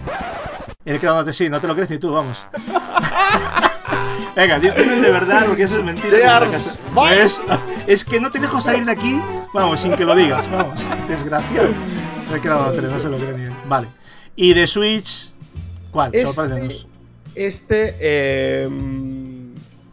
[0.83, 2.45] El no te sí, no te lo crees ni tú, vamos.
[4.35, 6.17] Venga, di- dime de verdad, porque eso es mentira.
[7.87, 9.21] Es que no te dejo salir de aquí,
[9.53, 10.79] vamos, sin que lo digas, vamos.
[11.07, 11.69] Desgraciado.
[12.31, 13.53] Me he quedado a tres, no se lo cree ni.
[13.67, 13.87] Vale.
[14.35, 15.33] Y de Switch,
[15.91, 16.11] ¿cuál?
[16.15, 16.85] Este,
[17.35, 18.69] este eh,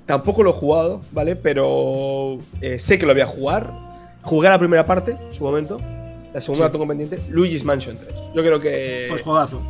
[0.07, 1.34] tampoco lo he jugado, ¿vale?
[1.36, 3.72] Pero eh, sé que lo voy a jugar.
[4.22, 5.78] Jugué la primera parte, en su momento.
[6.32, 6.68] La segunda Sí.
[6.68, 8.12] la tengo pendiente, Luigi's Mansion 3.
[8.34, 9.62] Yo creo que Pues juegazo.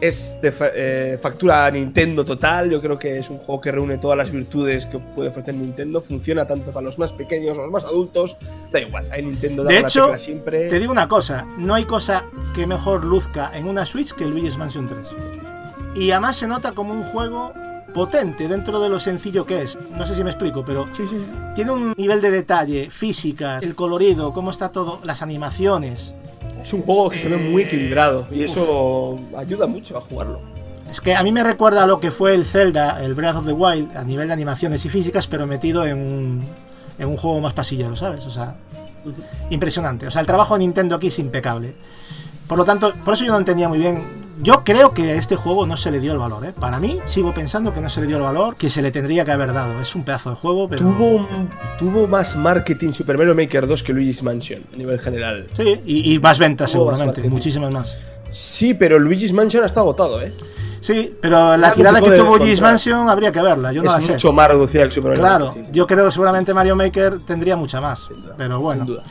[0.00, 2.70] Es de eh, factura Nintendo total.
[2.70, 6.00] Yo creo que es un juego que reúne todas las virtudes que puede ofrecer Nintendo.
[6.00, 8.36] Funciona tanto para los más pequeños, los más adultos.
[8.72, 10.68] Da igual, hay Nintendo da De la hecho, siempre.
[10.68, 12.24] te digo una cosa, no hay cosa
[12.54, 15.08] que mejor luzca en una Switch que Luigi's Mansion 3.
[15.96, 17.52] Y además se nota como un juego
[17.92, 19.78] potente dentro de lo sencillo que es.
[19.96, 20.86] No sé si me explico, pero
[21.54, 26.14] tiene un nivel de detalle, física, el colorido, cómo está todo, las animaciones.
[26.62, 30.40] Es un juego que se ve Eh, muy equilibrado y eso ayuda mucho a jugarlo.
[30.90, 33.46] Es que a mí me recuerda a lo que fue el Zelda, el Breath of
[33.46, 36.44] the Wild, a nivel de animaciones y físicas, pero metido en un,
[36.98, 38.24] en un juego más pasillero, ¿sabes?
[38.24, 38.56] O sea,
[39.50, 40.06] impresionante.
[40.06, 41.74] O sea, el trabajo de Nintendo aquí es impecable.
[42.46, 44.27] Por lo tanto, por eso yo no entendía muy bien.
[44.40, 46.52] Yo creo que a este juego no se le dio el valor, ¿eh?
[46.58, 49.24] Para mí, sigo pensando que no se le dio el valor que se le tendría
[49.24, 49.80] que haber dado.
[49.80, 50.82] Es un pedazo de juego, pero.
[50.86, 55.46] Tuvo, un- tuvo más marketing Super Mario Maker 2 que Luigi's Mansion a nivel general.
[55.56, 57.96] Sí, y, y más ventas Tuvo seguramente, muchísimas más.
[58.30, 60.32] Sí, pero Luigi's Mansion está agotado, ¿eh?
[60.80, 62.60] Sí, pero la tirada que tuvo Luigi's.
[62.60, 64.12] Mansion habría que verla, yo no es la sé.
[64.12, 65.70] mucho más reducida que el Super Mario Claro, Maker, sí.
[65.72, 68.08] yo creo que seguramente Mario Maker tendría mucha más.
[68.36, 68.84] Pero bueno.
[68.84, 69.02] Sin duda.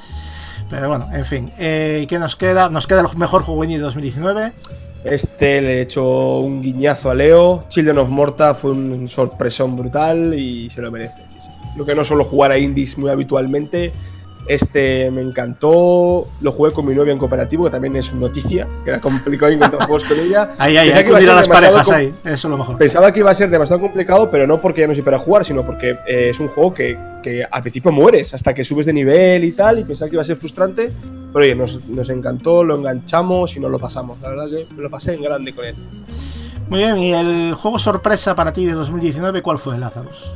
[0.70, 1.52] Pero bueno, en fin.
[1.58, 2.70] Eh, ¿Qué nos queda?
[2.70, 4.54] Nos queda el mejor juego de 2019.
[5.10, 7.64] Este le hecho un guiñazo a Leo.
[7.70, 11.24] Children of Morta fue un sorpresón brutal y se lo merece.
[11.78, 13.92] Lo que no suelo jugar a indies muy habitualmente.
[14.48, 16.28] Este me encantó.
[16.42, 19.84] Lo jugué con mi novia en cooperativo, que también es noticia, que era complicado encontrar
[19.88, 20.54] juegos con ella.
[20.58, 22.14] Ahí, ahí, hay que a las parejas ahí.
[22.24, 22.78] Eso es lo mejor.
[22.78, 25.66] Pensaba que iba a ser demasiado complicado, pero no porque ya no supiera jugar, sino
[25.66, 29.44] porque eh, es un juego que, que al principio mueres hasta que subes de nivel
[29.44, 30.92] y tal, y pensaba que iba a ser frustrante.
[31.34, 34.20] Pero oye, nos, nos encantó, lo enganchamos y nos lo pasamos.
[34.22, 35.76] La verdad que me lo pasé en grande con él.
[36.70, 40.36] Muy bien, y el juego sorpresa para ti de 2019, ¿cuál fue, Lazarus?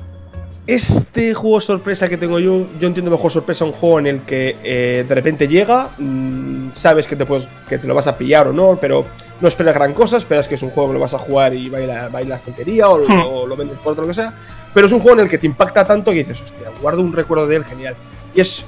[0.67, 4.55] Este juego sorpresa que tengo yo, yo entiendo mejor sorpresa un juego en el que
[4.63, 8.47] eh, de repente llega, mm, sabes que te, puedes, que te lo vas a pillar
[8.47, 9.05] o no, pero
[9.41, 11.67] no esperas gran cosa, esperas que es un juego que lo vas a jugar y
[11.67, 13.23] baila, bailas tontería o, Hmm.
[13.27, 14.33] o lo vendes por otro lo que sea,
[14.71, 17.11] pero es un juego en el que te impacta tanto que dices, hostia, guardo un
[17.11, 17.95] recuerdo de él genial.
[18.35, 18.63] Y es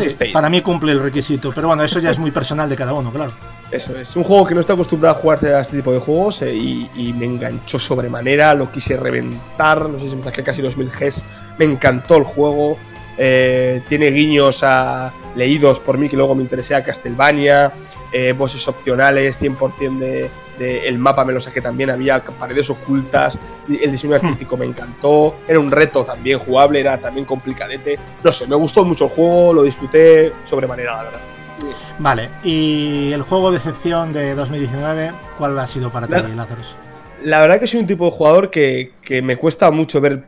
[0.00, 2.92] Sí, para mí cumple el requisito, pero bueno, eso ya es muy personal de cada
[2.92, 3.32] uno, claro.
[3.70, 4.14] Eso es.
[4.14, 6.88] Un juego que no estoy acostumbrado a jugar a este tipo de juegos eh, y,
[6.94, 8.54] y me enganchó sobremanera.
[8.54, 9.88] Lo quise reventar.
[9.88, 11.22] No sé si me saqué casi los 1000 Gs.
[11.58, 12.76] Me encantó el juego.
[13.16, 17.72] eh, tiene guiños a leídos por mí que luego me interesé a Castlevania.
[18.12, 21.90] Eh, bosses opcionales, 100% de, de- el mapa me lo saqué también.
[21.90, 23.38] Había paredes ocultas.
[23.68, 25.36] El diseño artístico me encantó.
[25.48, 26.80] Era un reto también jugable.
[26.80, 27.98] Era también complicadete.
[28.22, 29.52] No sé, me gustó mucho el juego.
[29.54, 31.20] Lo disfruté sobremanera, la verdad.
[31.98, 36.74] Vale, y el juego de excepción de 2019, ¿cuál ha sido para ti, La- Lazarus?
[37.22, 40.24] La verdad que soy un tipo de jugador que, que me cuesta mucho ver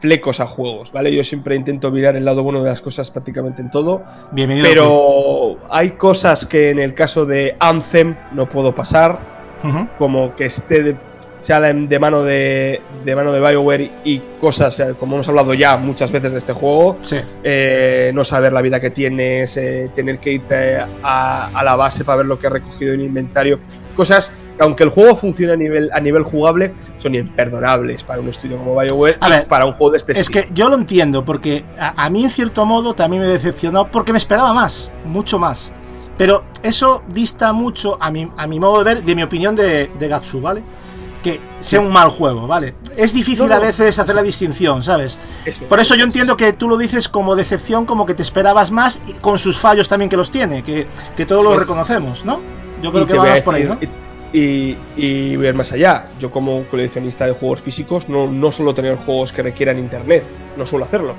[0.00, 1.14] flecos a juegos, ¿vale?
[1.14, 4.02] Yo siempre intento mirar el lado bueno de las cosas prácticamente en todo.
[4.32, 9.37] Bienvenido Pero hay cosas que en el caso de Anthem no puedo pasar,
[9.98, 10.96] Como que esté de,
[11.40, 15.76] sea de mano de, de mano de BioWare y cosas, eh, como hemos hablado ya
[15.76, 17.16] muchas veces de este juego, Sí.
[17.44, 22.04] eh, no saber la vida que tienes, eh, tener que irte a, a la base
[22.04, 23.60] para ver lo que has recogido en inventario,
[23.96, 28.28] cosas que aunque el juego funcione a nivel, a nivel jugable, son imperdonables para un
[28.28, 30.42] estudio como BioWare A y para un juego de este Es estilo.
[30.46, 34.10] que yo lo entiendo, porque a, a mí en cierto modo también me decepcionó, porque
[34.10, 35.72] me esperaba más, mucho más.
[36.18, 39.88] Pero eso dista mucho, a mi, a mi modo de ver, de mi opinión de,
[39.98, 40.62] de Gatsu, ¿vale?
[41.22, 42.74] Que sea un mal juego, ¿vale?
[42.96, 45.18] Es difícil No, a veces hacer la distinción, ¿sabes?
[45.46, 45.64] Eso.
[45.68, 49.00] Por eso yo entiendo que tú lo dices como decepción, como que te esperabas más,
[49.06, 52.40] y con sus fallos también que los tiene, que, que todos lo Es- reconocemos, ¿no?
[52.82, 53.78] Yo creo Y que vamos por ahí, ¿no?
[54.32, 56.08] Y, y voy a ir más allá.
[56.20, 60.22] Yo como coleccionista de juegos físicos no, no suelo tener juegos que requieran internet,
[60.56, 61.14] no suelo hacerlo.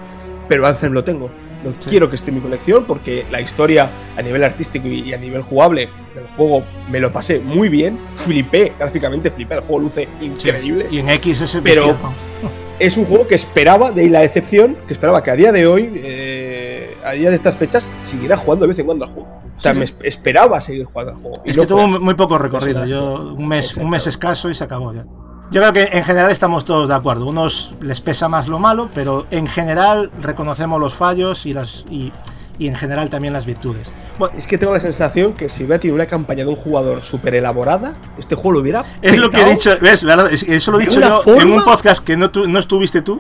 [0.48, 1.30] Pero Anthem lo tengo.
[1.64, 1.90] Lo Sí.
[1.90, 5.42] quiero que esté en mi colección porque la historia a nivel artístico y, a nivel
[5.42, 7.98] jugable del juego me lo pasé muy bien.
[8.16, 9.56] Flipé, gráficamente flipé.
[9.56, 10.88] El juego luce increíble.
[10.90, 12.02] Y en X ese Pero bestia,
[12.44, 12.50] ¿no?
[12.80, 15.68] es un juego que esperaba, de ahí la decepción, que esperaba que a día de
[15.68, 19.28] hoy, eh, a día de estas fechas, siguiera jugando de vez en cuando al juego.
[19.58, 21.42] O sea, Sí, me esperaba seguir jugando al juego.
[21.44, 24.64] Es no que tuvo muy poco recorrido, yo un mes, un mes escaso y se
[24.64, 25.04] acabó ya.
[25.52, 27.26] Yo creo que en general estamos todos de acuerdo.
[27.26, 32.12] Unos les pesa más lo malo, pero en general reconocemos los fallos y las y,
[32.60, 33.92] y en general también las virtudes.
[34.20, 37.02] Bueno, Es que tengo la sensación que si hubiera tenido una campaña de un jugador
[37.02, 38.84] súper elaborada, este juego lo hubiera.
[39.02, 40.04] es lo que he dicho, ¿ves?
[40.48, 43.20] Eso lo he dicho yo forma- en un podcast que no, no estuviste tú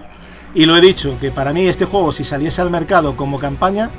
[0.53, 3.89] y lo he dicho, que para mí este juego si saliese al mercado como campaña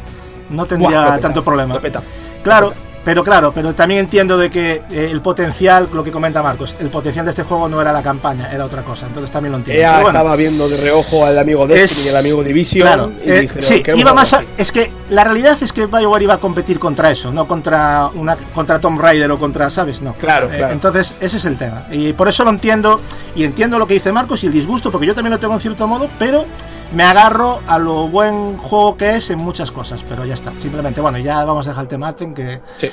[0.50, 1.80] no tendría Buah, peta, tanto problema.
[1.80, 2.02] peta.
[2.44, 2.74] Claro,
[3.04, 6.90] pero claro, pero también entiendo de que eh, el potencial, lo que comenta Marcos, el
[6.90, 9.06] potencial de este juego no era la campaña, era otra cosa.
[9.06, 9.80] Entonces también lo entiendo.
[9.80, 12.82] Ella bueno, estaba viendo de reojo al amigo Destiny Es- y al amigo Division.
[12.86, 14.46] claro, y eh, dijeron, sí, "Queremos iba más a- así".
[14.58, 18.36] es que la realidad es que BioWare iba a competir contra eso, no contra una
[18.36, 20.02] contra Tomb Raider o contra, ¿sabes?
[20.02, 20.14] No.
[20.14, 20.72] Claro, Eh, claro.
[20.72, 21.86] entonces, ese es el tema.
[21.90, 23.00] Y por eso lo entiendo,
[23.34, 25.60] y entiendo lo que dice Marcos y el disgusto, porque yo también lo tengo en
[25.60, 26.44] cierto modo, pero
[26.92, 30.52] me agarro a lo buen juego que es en muchas cosas, pero ya está.
[30.60, 32.34] Simplemente, bueno, ya vamos a dejar el tema Aten,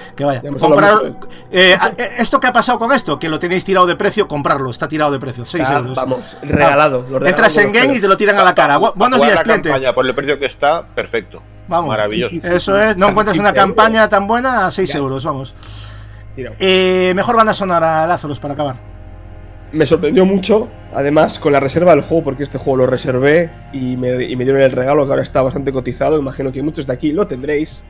[0.10, 0.42] que, que vaya.
[0.60, 1.16] Comprar-
[1.52, 3.18] eh, a- eh, ¿Esto qué ha pasado con esto?
[3.20, 5.96] Que lo tenéis tirado de precio, comprarlo, está tirado de precio, 6 Ah, euros.
[5.96, 8.80] vamos, regalado, lo Entras en game y te lo tiran a la cara.
[8.80, 9.70] Bu- buenos días, cliente.
[9.70, 11.42] campaña por el precio que está, perfecto.
[11.68, 11.90] Vamos.
[11.90, 12.36] Maravilloso.
[12.44, 15.54] Eso es, no encuentras una campaña tan buena a 6 euros, vamos.
[16.60, 18.76] Eh, mejor banda sonora, Lazarus, para acabar.
[19.72, 23.98] Me sorprendió mucho, además, con la reserva del juego, porque este juego lo reservé y
[23.98, 26.18] me, y me dieron el regalo que ahora está bastante cotizado.
[26.18, 27.82] Imagino que muchos de aquí lo tendréis.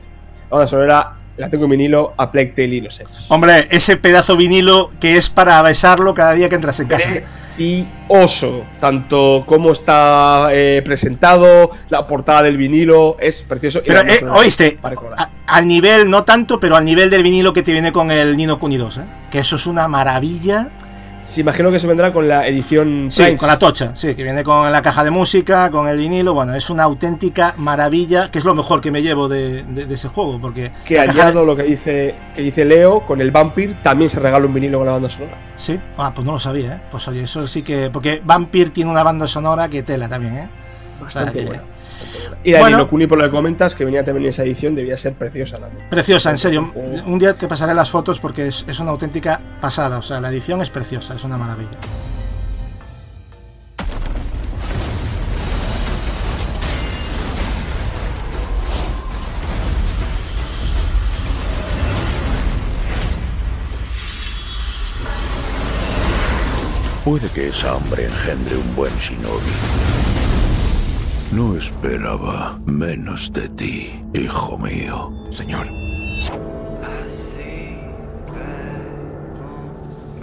[0.50, 3.22] La banda sonora la tengo en vinilo a Plague Tale Innocence.
[3.28, 7.08] Hombre, ese pedazo vinilo que es para besarlo cada día que entras en casa.
[7.56, 13.80] Y oso, tanto como está eh, presentado, la portada del vinilo, es precioso.
[13.86, 14.78] Pero, eh, oíste,
[15.16, 18.36] a- al nivel, no tanto, pero al nivel del vinilo que te viene con el
[18.36, 19.04] Nino Kuni 2, ¿eh?
[19.30, 20.68] Que eso es una maravilla.
[21.30, 24.42] Sí, imagino que se vendrá con la edición Sí, con la tocha, sí, que viene
[24.42, 26.32] con la caja de música, con el vinilo.
[26.32, 29.94] Bueno, es una auténtica maravilla, que es lo mejor que me llevo de, de- de
[29.94, 30.72] ese juego, porque.
[30.86, 34.18] Que caja de- añado lo que dice, que dice Leo, con el Vampir también se
[34.20, 35.36] regala un vinilo con la banda sonora.
[35.56, 36.80] Sí, ah, pues no lo sabía, ¿eh?
[36.90, 37.90] Pues oye, eso sí que.
[37.90, 40.48] Porque Vampir tiene una banda sonora que tela también, ¿eh?
[40.96, 41.62] O sea, Bastante que- buena.
[42.44, 42.78] Y la Bueno.
[42.78, 45.58] Nino Kuni, por lo que comentas, que venía también en esa edición, debía ser preciosa
[45.58, 45.88] también.
[45.88, 46.72] Preciosa, en serio.
[47.06, 49.98] Un día te pasaré las fotos porque es, es una auténtica pasada.
[49.98, 51.78] O sea, la edición es preciosa, es una maravilla.
[67.08, 70.07] Puede que esa hambre engendre un buen shinobi.
[71.32, 75.12] No esperaba menos de ti, hijo mío.
[75.30, 75.68] Señor.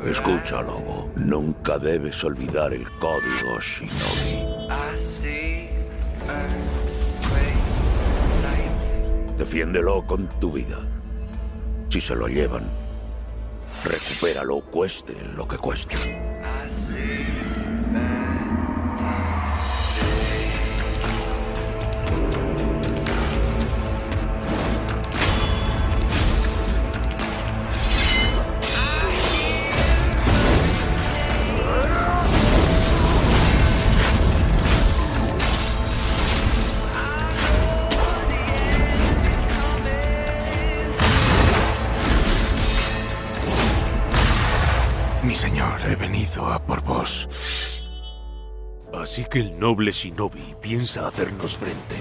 [0.04, 1.12] Escucha, lobo.
[1.16, 4.48] Nunca debes olvidar el código shinobi.
[9.38, 10.80] Defiéndelo con tu vida.
[11.90, 12.64] Si se lo llevan,
[13.84, 16.25] recupéralo cueste lo que cueste.
[49.36, 51.98] El noble shinobi piensa hacernos frente.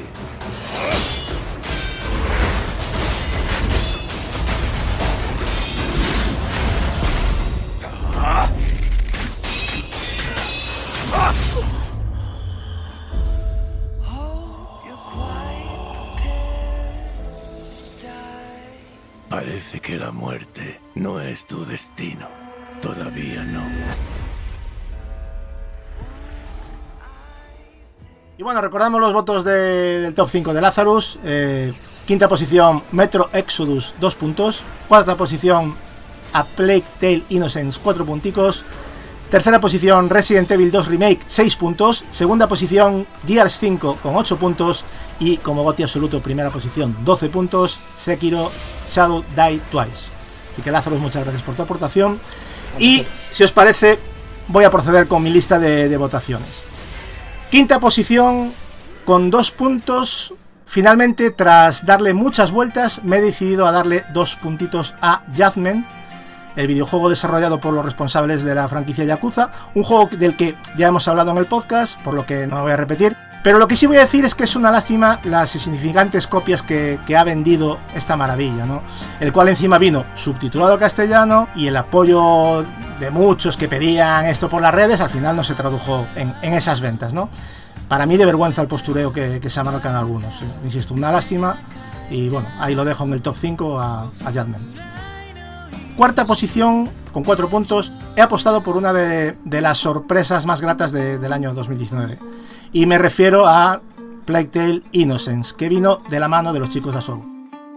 [28.54, 31.18] Bueno, recordamos los votos de- del top 5 de Lazarus.
[31.24, 31.72] Eh,
[32.06, 34.62] quinta posición, Metro Exodus, 2 puntos.
[34.86, 35.74] Cuarta posición,
[36.32, 38.64] A Plague Tale Innocence, 4 punticos.
[39.28, 42.04] Tercera posición, Resident Evil 2 Remake, 6 puntos.
[42.10, 44.84] Segunda posición, Gears 5 con 8 puntos.
[45.18, 48.52] Y como goti absoluto, primera posición, 12 puntos, Sekiro
[48.88, 50.10] Shadow Die Twice.
[50.52, 52.20] Así que Lazarus, muchas gracias por tu aportación.
[52.78, 53.98] Y si os parece,
[54.46, 56.48] voy a proceder con mi lista de, de votaciones.
[57.54, 58.52] Quinta posición
[59.04, 60.34] con dos puntos.
[60.66, 65.86] Finalmente, tras darle muchas vueltas, me he decidido a darle dos puntitos a Judgment,
[66.56, 70.88] el videojuego desarrollado por los responsables de la franquicia Yakuza, un juego del que ya
[70.88, 73.16] hemos hablado en el podcast, por lo que no voy a repetir.
[73.44, 76.62] Pero lo que sí voy a decir es que es una lástima las insignificantes copias
[76.62, 78.82] que, que ha vendido esta maravilla, ¿no?
[79.20, 82.64] El cual encima vino subtitulado al castellano y el apoyo
[82.98, 86.54] de muchos que pedían esto por las redes al final no se tradujo en, en
[86.54, 87.28] esas ventas, ¿no?
[87.86, 90.40] Para mí de vergüenza el postureo que, que se marcan algunos.
[90.40, 90.46] ¿eh?
[90.64, 91.54] Insisto, una lástima
[92.10, 94.32] y bueno, ahí lo dejo en el top 5 a, a.
[95.98, 100.90] Cuarta posición, con cuatro puntos, he apostado por una de, de las sorpresas más gratas
[100.92, 102.18] de- del año 2019.
[102.74, 103.80] Y me refiero a
[104.24, 107.24] Plague Tale Innocence, que vino de la mano de los chicos de Asobo.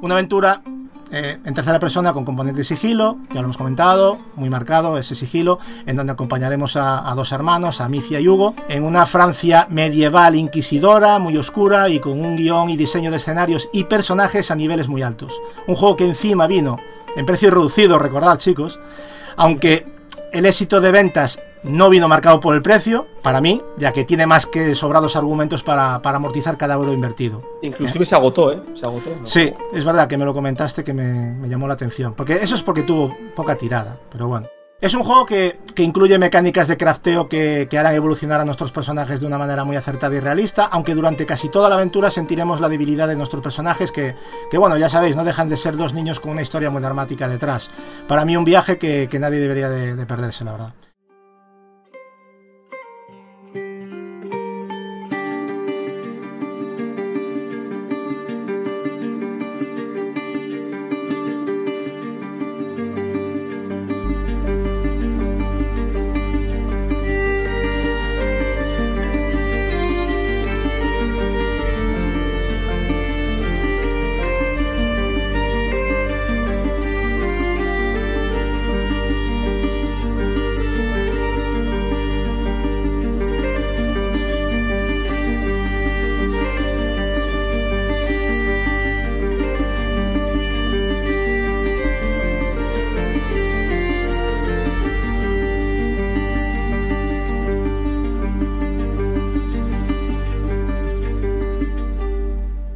[0.02, 0.64] Una aventura
[1.12, 5.14] eh, en tercera persona con componente de sigilo, ya lo hemos comentado, muy marcado ese
[5.14, 9.68] sigilo, en donde acompañaremos a, a dos hermanos, a Micia y Hugo, en una Francia
[9.70, 14.56] medieval inquisidora, muy oscura y con un guion y diseño de escenarios y personajes a
[14.56, 15.40] niveles muy altos.
[15.68, 16.80] Un juego que encima vino
[17.16, 18.80] en precio reducido, recordad chicos,
[19.36, 19.97] aunque
[20.38, 24.28] el éxito de ventas no vino marcado por el precio, para mí, ya que tiene
[24.28, 27.44] más que sobrados argumentos para, para amortizar cada euro invertido.
[27.62, 28.62] Inclusive se agotó, ¿eh?
[28.76, 29.10] Se agotó.
[29.20, 29.26] ¿no?
[29.26, 32.14] Sí, es verdad que me lo comentaste que me, me llamó la atención.
[32.14, 34.48] Porque eso es porque tuvo poca tirada, pero bueno.
[34.80, 38.72] Es un juego que, que incluye mecánicas de crafteo que, que harán evolucionar a nuestros
[38.72, 42.62] personajes de una manera muy acertada y realista, aunque durante casi toda la aventura sentiremos
[42.62, 44.14] la debilidad de nuestros personajes que,
[44.52, 47.28] que bueno, ya sabéis, no dejan de ser dos niños con una historia muy dramática
[47.28, 47.72] detrás.
[48.08, 50.74] Para mí un viaje que, nadie debería de, de perderse, la verdad.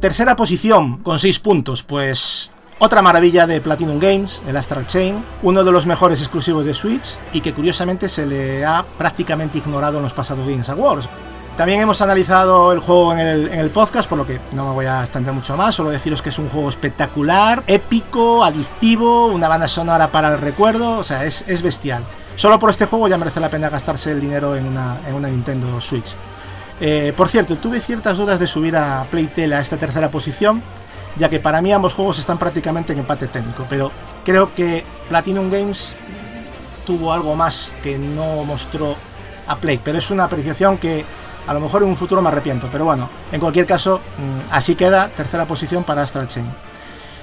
[0.02, 2.50] Tercera posición con 6 puntos, pues
[2.80, 7.20] otra maravilla de Platinum Games, el Astral Chain, uno de los mejores exclusivos de Switch
[7.32, 11.08] y que curiosamente se le ha prácticamente ignorado en los pasados Games Awards.
[11.56, 14.74] También hemos analizado el juego en el, en el, podcast, por lo que no me
[14.74, 19.46] voy a extender mucho más, solo deciros que es un juego espectacular, épico, adictivo, una
[19.46, 22.04] banda sonora para el recuerdo, o sea, es, es bestial.
[22.34, 25.28] Solo por este juego ya merece la pena gastarse el dinero en una, en una
[25.28, 26.16] Nintendo Switch.
[26.84, 30.60] Eh, por cierto, tuve ciertas dudas de subir a Playtel a esta tercera posición,
[31.16, 33.92] ya que para mí ambos juegos están prácticamente en empate técnico, pero
[34.24, 35.94] creo que Platinum Games
[36.84, 38.96] tuvo algo más que no mostró
[39.46, 41.04] a Play, pero es una apreciación que
[41.46, 44.00] a lo mejor en un futuro me arrepiento, pero bueno, en cualquier caso,
[44.50, 46.46] así queda, tercera posición para Astral Chain.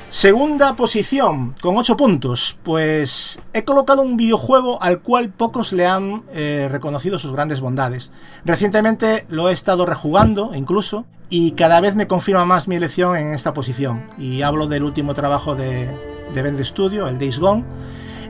[0.10, 2.58] Segunda posición, con 8 puntos.
[2.64, 8.12] Pues he colocado un videojuego al cual pocos le han eh, reconocido sus grandes bondades.
[8.44, 13.36] Recientemente lo he estado rejugando, incluso, y cada vez me confirma más mi elección en
[13.36, 14.10] esta posición.
[14.18, 15.96] Y hablo del último trabajo de,
[16.34, 17.64] de Bend Studio, el Days Gone.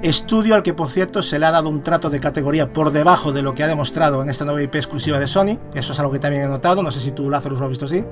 [0.04, 3.32] Estudio al que, por cierto, se le ha dado un trato de categoría por debajo
[3.32, 5.58] de lo que ha demostrado en esta nueva IP exclusiva de Sony.
[5.74, 6.84] Eso es algo que también he notado.
[6.84, 8.04] No sé si tú, Lazarus, lo has visto así.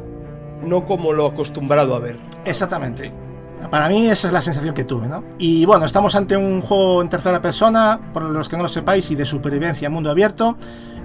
[0.64, 2.18] No como lo acostumbrado a ver.
[2.46, 3.27] Exactamente.
[3.72, 5.24] Para mí esa es la sensación que tuve, ¿no?
[5.40, 9.12] Y bueno, estamos ante un juego en tercera persona, por los que no lo sepáis,
[9.12, 10.58] y de supervivencia en mundo abierto,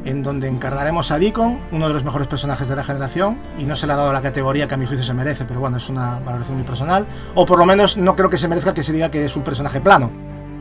[0.04, 3.74] en donde encarnaremos a Deacon, uno de los mejores personajes de la generación, y no
[3.74, 5.88] se le ha dado la categoría que a mi juicio se merece, pero bueno, es
[5.88, 8.92] una valoración muy personal, o por lo menos no creo que se merezca que se
[8.92, 10.12] diga que es un personaje plano.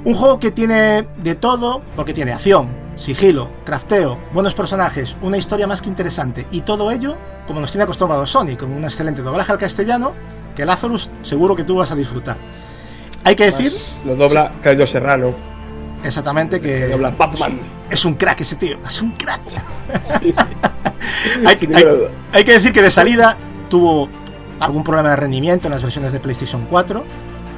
[0.04, 5.66] Un juego que tiene de todo, porque tiene acción, sigilo, crafteo, buenos personajes, una historia
[5.66, 7.18] más que interesante, y todo ello,
[7.48, 10.14] como nos tiene acostumbrado Sony, con un excelente doblaje al castellano,
[10.56, 12.38] que Lazarus seguro que tú vas a disfrutar.
[13.24, 13.74] Hay que decir.
[14.06, 15.36] Lo dobla Cayo Serrano.
[16.04, 16.82] Exactamente, que.
[16.82, 17.60] Lo dobla Batman.
[17.90, 19.42] Es un crack ese tío, es un crack.
[20.02, 21.42] Sí, sí.
[21.46, 21.86] hay, hay,
[22.34, 23.36] hay, que decir que de salida
[23.68, 24.10] tuvo
[24.60, 27.04] algún problema de rendimiento en las versiones de PlayStation 4,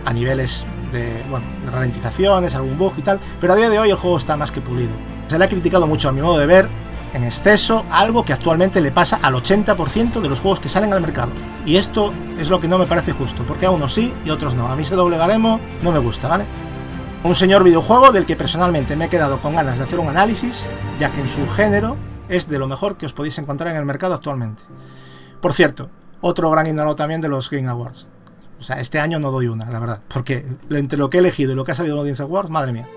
[0.06, 3.90] a niveles de, bueno, de ralentizaciones, algún bug y tal, pero a día de hoy
[3.90, 5.13] el juego está más que pulido.
[5.28, 6.70] Se le ha criticado mucho a mi modo de ver,
[7.14, 11.02] en exceso, algo que actualmente le pasa al 80% de los juegos que salen al
[11.02, 11.32] mercado.
[11.66, 14.56] Y esto es lo que no me parece justo, porque a unos sí y otros
[14.56, 14.68] no.
[14.68, 16.46] A mí ese doble garemo no me gusta, ¿vale?
[17.24, 20.68] Un señor videojuego del que personalmente me he quedado con ganas de hacer un análisis,
[21.00, 21.96] ya que en su género
[22.30, 24.64] es de lo mejor que os podéis encontrar en el mercado actualmente.
[25.40, 25.90] Por cierto,
[26.22, 28.08] otro gran ignorado también de los Game Awards.
[28.60, 31.52] O sea, este año no doy una, la verdad, porque entre lo que he elegido
[31.52, 32.88] y lo que ha salido en los Audience Awards, madre mía.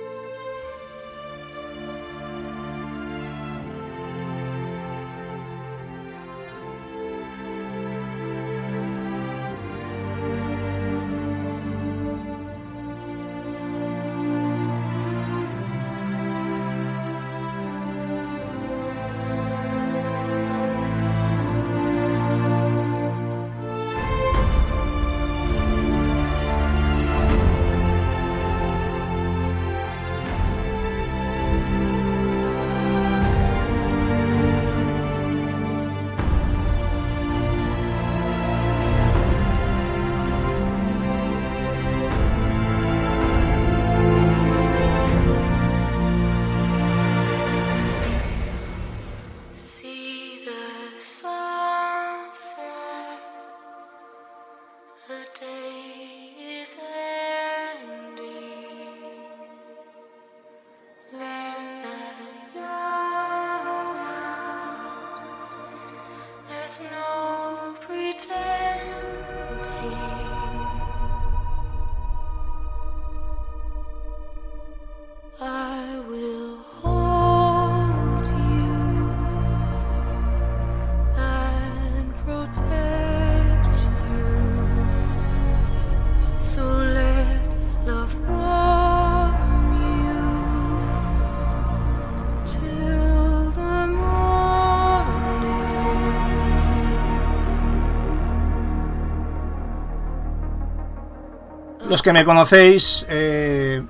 [101.97, 103.83] Los que me conocéis, eh,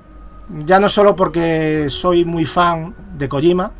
[0.65, 3.73] ya no solo porque soy muy fan de Kojima,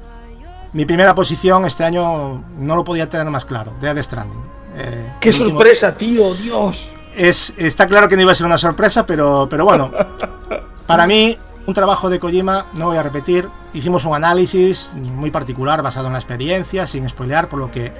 [0.73, 4.43] mi primera posición este año no lo podía tener más claro, Dead Stranding.
[4.75, 6.33] Eh, ¡Qué último- sorpresa, tío!
[6.33, 6.89] ¡Dios!
[7.15, 9.91] Es, está claro que no iba a ser una sorpresa, pero, pero bueno,
[10.85, 15.81] para mí, un trabajo de Kojima, no voy a repetir, hicimos un análisis muy particular
[15.81, 17.93] basado en la experiencia, sin spoilear, por lo que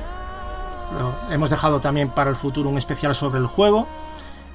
[1.32, 3.88] hemos dejado también para el futuro un especial sobre el juego,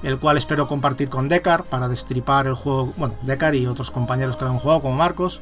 [0.03, 4.35] el cual espero compartir con Decar para destripar el juego, bueno, Decar y otros compañeros
[4.37, 5.41] que lo han jugado, como Marcos,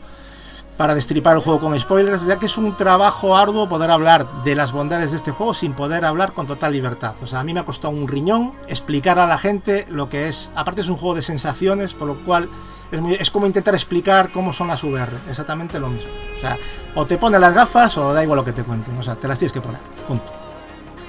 [0.77, 4.55] para destripar el juego con spoilers, ya que es un trabajo arduo poder hablar de
[4.55, 7.13] las bondades de este juego sin poder hablar con total libertad.
[7.21, 10.27] O sea, a mí me ha costado un riñón explicar a la gente lo que
[10.27, 10.51] es.
[10.55, 12.49] Aparte, es un juego de sensaciones, por lo cual
[12.91, 15.11] es, muy- es como intentar explicar cómo son las VR.
[15.29, 16.09] Exactamente lo mismo.
[16.37, 16.57] O sea,
[16.95, 18.97] o te pones las gafas o da igual lo que te cuenten.
[18.97, 19.79] O sea, te las tienes que poner.
[20.07, 20.25] Punto.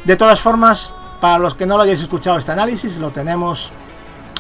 [0.05, 0.93] De todas formas,
[1.23, 3.73] para los que no lo hayáis escuchado, este análisis lo tenemos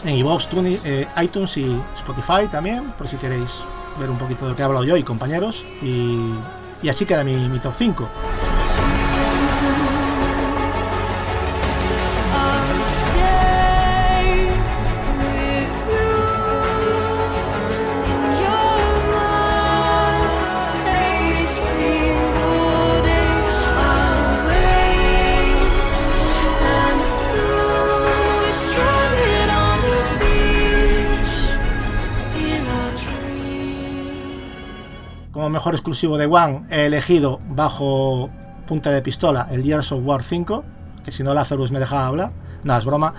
[0.04, 0.48] en iVoox,
[0.84, 3.62] eh, iTunes y Spotify también, por si queréis
[4.00, 5.64] ver un poquito de lo que he hablado yo y compañeros.
[5.80, 6.34] Y,
[6.82, 8.08] y así queda mi, mi top 5.
[35.52, 38.30] Mejor exclusivo de One he elegido bajo
[38.66, 40.64] punta de pistola el Gears of War 5,
[41.04, 42.32] que si no Lazarus me dejaba hablar.
[42.64, 43.14] No, es broma.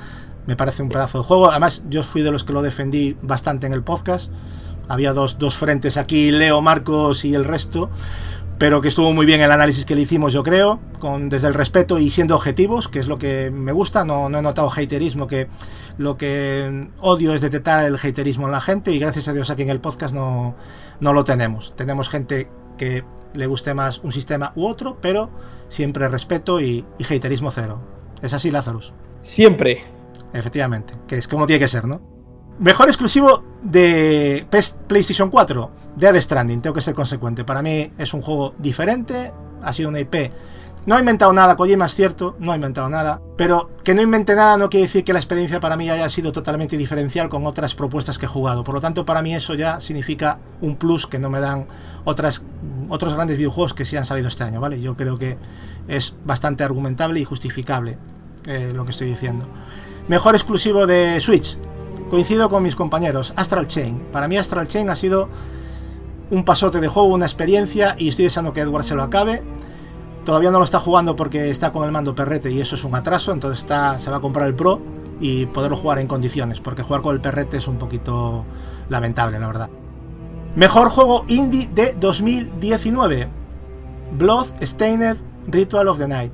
[0.45, 1.49] Me parece un pedazo de juego.
[1.49, 4.31] Además, yo fui de los que lo defendí bastante en el podcast.
[4.89, 7.89] Había dos, dos frentes aquí, Leo, Marcos y el resto.
[8.57, 11.53] Pero que estuvo muy bien el análisis que le hicimos, yo creo, con, desde el
[11.53, 14.05] respeto y siendo objetivos, que es lo que me gusta.
[14.05, 15.47] No, no he notado haterismo, que
[15.97, 18.91] lo que odio es detectar el haterismo en la gente.
[18.91, 20.55] Y gracias a Dios aquí en el podcast no,
[20.99, 21.75] no lo tenemos.
[21.75, 23.03] Tenemos gente que
[23.33, 25.29] le guste más un sistema u otro, pero
[25.67, 27.81] siempre respeto y, y haterismo cero.
[28.21, 28.93] Es así, Lazarus.
[29.23, 29.83] Siempre.
[30.33, 32.12] Efectivamente, que es como tiene que ser, ¿no?
[32.59, 34.45] Mejor exclusivo de
[34.87, 37.43] PlayStation 4, Dead Stranding, tengo que ser consecuente.
[37.43, 40.31] Para mí es un juego diferente, ha sido una IP.
[40.85, 44.35] No ha inventado nada, Kojima es cierto, no ha inventado nada, pero que no invente
[44.35, 47.73] nada no quiere decir que la experiencia para mí haya sido totalmente diferencial con otras
[47.73, 48.65] propuestas que he jugado.
[48.65, 51.67] Por lo tanto, para mí eso ya significa un plus que no me dan
[52.03, 52.43] otras,
[52.89, 54.81] otros grandes videojuegos que sí han salido este año, ¿vale?
[54.81, 55.37] Yo creo que
[55.87, 57.97] es bastante argumentable y justificable
[58.45, 59.47] eh, lo que estoy diciendo.
[60.09, 61.57] Mejor exclusivo de Switch.
[62.13, 63.33] Coincido con mis compañeros.
[63.37, 63.97] Astral Chain.
[64.11, 65.29] Para mí Astral Chain ha sido
[66.29, 69.41] un pasote de juego, una experiencia y estoy deseando que Edward se lo acabe.
[70.23, 72.93] Todavía no lo está jugando porque está con el mando perrete y eso es un
[72.93, 74.79] atraso, entonces está, se va a comprar el Pro
[75.19, 78.45] y poderlo jugar en condiciones, porque jugar con el perrete es un poquito
[78.89, 79.69] lamentable, la verdad.
[80.55, 83.27] Mejor juego indie de 2019.
[84.19, 85.17] Blood Stained
[85.47, 86.33] Ritual of the Night.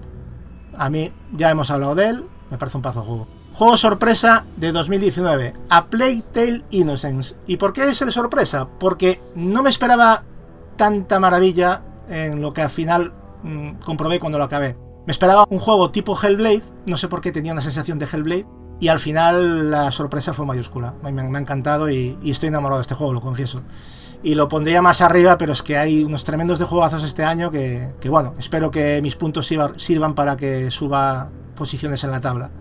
[0.78, 3.39] A mí ya hemos hablado de él, me parece un paso de juego.
[3.60, 7.36] Juego sorpresa de 2019, A Plague Innocence.
[7.46, 8.70] ¿Y por qué es el sorpresa?
[8.80, 10.24] Porque no me esperaba
[10.78, 13.12] tanta maravilla en lo que al final
[13.44, 14.78] mm, comprobé cuando lo acabé.
[15.06, 18.48] Me esperaba un juego tipo Hellblade, no sé por qué tenía una sensación de Hellblade,
[18.80, 20.94] y al final la sorpresa fue mayúscula.
[21.04, 23.62] Me, ha encantado y, estoy enamorado de este juego, lo confieso
[24.24, 27.52] y lo pondría más arriba, pero es que hay unos tremendos de juegazos este año
[27.52, 32.22] que, que bueno, espero que mis puntos sirva- sirvan para que suba posiciones en la
[32.22, 32.52] tabla.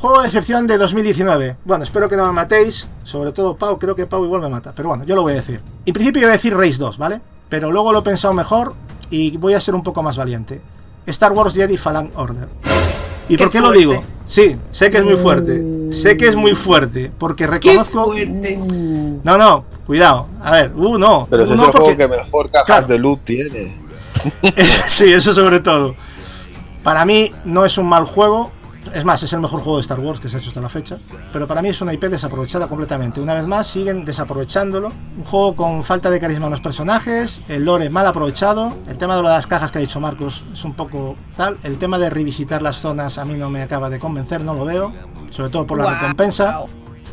[0.00, 1.56] Juego de excepción de 2019.
[1.64, 4.72] Bueno, espero que no me matéis, sobre todo Pau, creo que Pau igual me mata,
[4.74, 5.60] pero bueno, yo lo voy a decir.
[5.84, 7.20] En principio iba a decir Race 2, ¿vale?
[7.50, 8.74] Pero luego lo he pensado mejor
[9.10, 10.62] y voy a ser un poco más valiente.
[11.04, 12.48] Star Wars Jedi Fallen Order.
[13.28, 13.78] ¿Y Qué por qué lo fuerte.
[13.80, 14.02] digo?
[14.24, 15.62] Sí, sé que es muy fuerte.
[15.92, 18.12] Sé que es muy fuerte, porque reconozco...
[19.22, 20.28] No, no, cuidado.
[20.42, 21.26] A ver, uh, no.
[21.28, 22.86] Pero uh, no, es el porque- juego que mejor cajas Claro.
[22.86, 23.76] de loot tiene.
[24.88, 25.94] sí, eso sobre todo.
[26.82, 28.50] Para mí no es un mal juego.
[28.92, 30.68] Es más, es el mejor juego de Star Wars que se ha hecho hasta la
[30.68, 30.98] fecha.
[31.32, 33.20] Pero para mí es una IP desaprovechada completamente.
[33.20, 34.90] Una vez más, siguen desaprovechándolo.
[35.16, 37.42] Un juego con falta de carisma en los personajes.
[37.48, 38.74] El lore mal aprovechado.
[38.88, 41.56] El tema de las cajas que ha dicho Marcos es un poco tal.
[41.62, 44.64] El tema de revisitar las zonas a mí no me acaba de convencer, no lo
[44.64, 44.92] veo.
[45.30, 46.60] Sobre todo por la recompensa.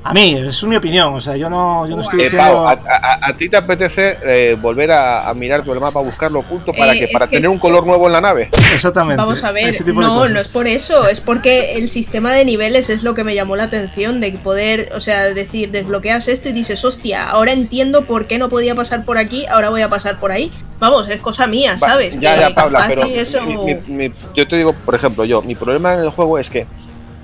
[0.09, 1.13] A mí, es mi opinión.
[1.13, 2.53] O sea, yo no, yo no estoy Eh, diciendo.
[2.53, 6.39] Pau, a, a- a ti te apetece eh, volver a, a mirar tu mapa, buscarlo
[6.39, 8.49] oculto para Eh, que para que- tener un color nuevo en la nave.
[8.73, 9.17] Exactamente.
[9.21, 13.03] Vamos a ver, no, no es por eso, es porque el sistema de niveles es
[13.03, 16.84] lo que me llamó la atención, de poder, o sea, decir, desbloqueas esto y dices,
[16.85, 20.31] hostia, ahora entiendo por qué no podía pasar por aquí, ahora voy a pasar por
[20.31, 20.51] ahí.
[20.79, 22.19] Vamos, es cosa mía, Va, ¿sabes?
[22.19, 23.41] Ya, ya, Paula, pero eso...
[23.41, 26.49] mi- mi- mi- yo te digo, por ejemplo, yo, mi problema en el juego es
[26.49, 26.67] que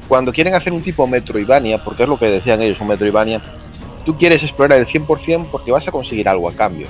[0.08, 3.42] cuando quieren hacer un tipo Metroidvania, porque es lo que decían ellos, un Metroidvania,
[4.06, 6.88] tú quieres explorar el 100% porque vas a conseguir algo a cambio.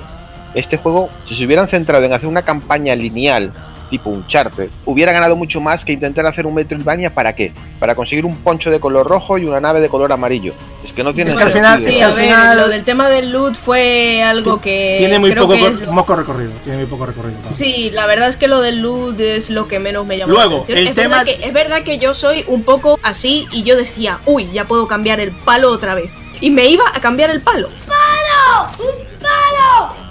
[0.54, 3.52] Este juego, si se hubieran centrado en hacer una campaña lineal,
[3.94, 7.52] tipo un charter, hubiera ganado mucho más que intentar hacer un Metroidvania para qué?
[7.78, 10.52] Para conseguir un poncho de color rojo y una nave de color amarillo.
[10.84, 12.56] Es que no tiene Es que al final- es Sí, que a al ver, final-
[12.58, 14.96] lo del tema del loot fue algo que.
[14.98, 16.50] Tiene muy creo poco, que cor- es lo- moco recorrido.
[16.64, 17.38] Tiene muy poco recorrido.
[17.40, 17.56] Pablo.
[17.56, 20.50] Sí, la verdad es que lo del loot es lo que menos me llamó Luego,
[20.50, 20.78] la atención.
[20.78, 23.76] el es tema- Verdad que, es verdad que yo soy un poco así y yo
[23.76, 26.10] decía, uy, ya puedo cambiar el palo otra vez.
[26.40, 27.68] Y me iba a cambiar el palo.
[27.86, 28.70] ¡Palo!
[28.78, 30.03] ¡Un palo!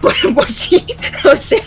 [0.00, 0.86] Pues, pues sí,
[1.30, 1.62] o sea,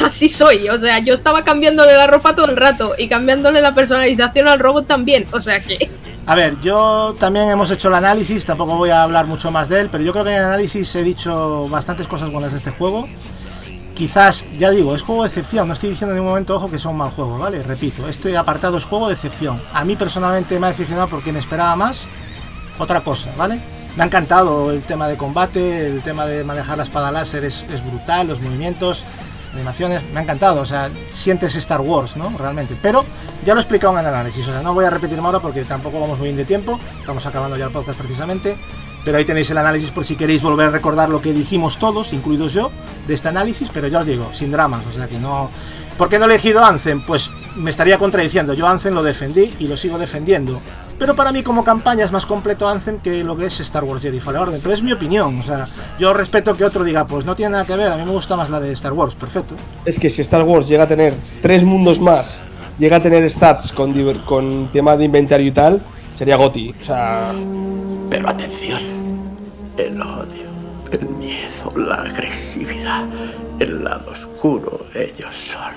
[0.00, 0.68] así soy.
[0.68, 4.58] O sea, yo estaba cambiándole la ropa todo el rato y cambiándole la personalización al
[4.58, 5.26] robot también.
[5.32, 5.90] O sea que.
[6.26, 9.80] A ver, yo también hemos hecho el análisis, tampoco voy a hablar mucho más de
[9.80, 12.70] él, pero yo creo que en el análisis he dicho bastantes cosas buenas de este
[12.70, 13.06] juego.
[13.94, 16.88] Quizás, ya digo, es juego de excepción, no estoy diciendo en ningún momento, ojo, que
[16.88, 17.62] un mal juego, ¿vale?
[17.62, 19.60] Repito, este apartado es juego de excepción.
[19.72, 22.00] A mí personalmente me ha decepcionado porque me esperaba más
[22.78, 23.60] otra cosa, ¿vale?
[23.96, 27.64] Me ha encantado el tema de combate, el tema de manejar la espada láser es,
[27.86, 29.04] brutal, los movimientos,
[29.52, 32.36] animaciones, me ha encantado, o sea, sientes Star Wars, ¿no?
[32.36, 32.76] Realmente.
[32.82, 33.04] Pero
[33.44, 35.64] ya lo he explicado en el análisis, o sea, no voy a repetirme ahora porque
[35.64, 38.56] tampoco vamos muy bien de tiempo, estamos acabando ya el podcast precisamente.
[39.04, 42.14] Pero ahí tenéis el análisis por si queréis volver a recordar lo que dijimos todos,
[42.14, 42.70] incluidos yo,
[43.06, 45.50] de este análisis, pero ya os digo, sin dramas, o sea que no...
[45.98, 47.04] ¿Por qué no he elegido Anthem?
[47.04, 50.60] Pues me estaría contradiciendo, yo Anthem lo defendí y lo sigo defendiendo.
[50.98, 54.02] Pero para mí como campaña es más completo Anthem que lo que es Star Wars
[54.02, 55.66] Jedi Fallen Order, pero es mi opinión, o sea,
[55.98, 58.36] yo respeto que otro diga, pues no tiene nada que ver, a mí me gusta
[58.36, 59.54] más la de Star Wars, perfecto.
[59.84, 62.38] Es que si Star Wars llega a tener tres mundos más,
[62.78, 65.82] llega a tener stats con, con tema de inventario y tal,
[66.14, 66.74] sería GOTI.
[66.80, 67.32] O sea.
[68.10, 68.80] Pero atención,
[69.76, 70.48] el odio,
[70.92, 73.06] el miedo, la agresividad,
[73.58, 75.72] el lado oscuro, ellos son.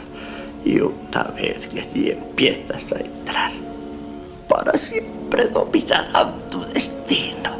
[0.66, 3.52] Y una vez que si empiezas a entrar,
[4.48, 7.52] para siempre dominarán tu destino.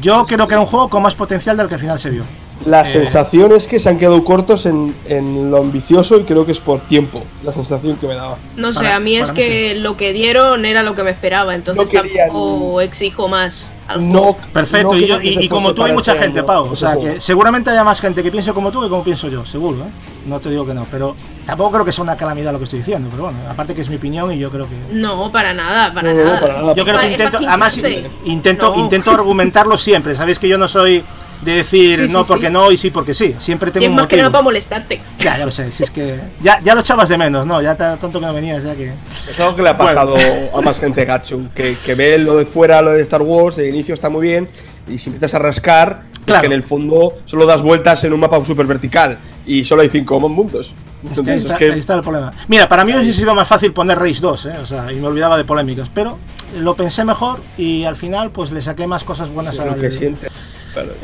[0.00, 2.24] Yo creo que era un juego con más potencial del que al final se vio.
[2.66, 6.44] La Eh, sensación es que se han quedado cortos en, en lo ambicioso y creo
[6.44, 7.22] que es por tiempo.
[7.44, 8.38] La sensación que me daba.
[8.56, 11.10] No sé, Para- a mí es mí que lo que dieron era lo que me
[11.12, 13.70] esperaba, entonces No querían- tampoco exijo más.
[14.00, 14.36] No.
[14.52, 16.64] Perfecto, no y, yo- y- como tú hay mucha este gente, Pau.
[16.72, 19.46] O sea, que seguramente haya más gente que piense como tú que como pienso yo,
[19.46, 19.90] seguro, ¿eh?
[20.26, 21.14] No te digo que no, pero
[21.46, 23.88] tampoco creo que sea una calamidad lo que estoy diciendo, pero bueno, aparte que es
[23.88, 24.74] mi opinión y yo creo que...
[24.92, 26.40] No, para nada, para No, nada.
[26.40, 26.74] para nada.
[26.74, 27.80] Yo creo que intento, además
[28.24, 28.80] intento, No.
[28.82, 31.04] intento argumentarlo siempre, sabéis que yo no soy
[31.42, 32.28] de decir Sí, sí, no sí.
[32.28, 34.22] porque no y sí porque sí, siempre Si tengo es un más que motivo.
[34.22, 35.00] nada para molestarte.
[35.18, 37.60] Ya, ya lo sé, si es que ya, ya lo echabas de menos, ¿no?
[37.62, 38.92] Ya ta- tanto que no venías, ya que...
[39.30, 40.14] Es algo que le ha pasado
[40.54, 43.68] a más gente Gachu, que, que ve lo de fuera, lo de Star Wars, el
[43.68, 44.48] inicio está muy bien,
[44.88, 46.40] y si empiezas a rascar, es Claro.
[46.40, 49.88] que en el fondo solo das vueltas en un mapa súper vertical, y solo hay
[49.90, 50.68] cinco mundos.
[50.68, 52.32] Es que ahí, Entonces, está, es que- ahí está el problema.
[52.48, 54.54] Mira, para mí hubiese sido más fácil poner Race 2, ¿eh?
[54.62, 56.18] O sea, y me olvidaba de polémicas, pero
[56.58, 59.68] lo pensé mejor y al final pues le saqué más cosas buenas al...
[59.68, 60.28] lo que siente.
[60.72, 60.94] Claro.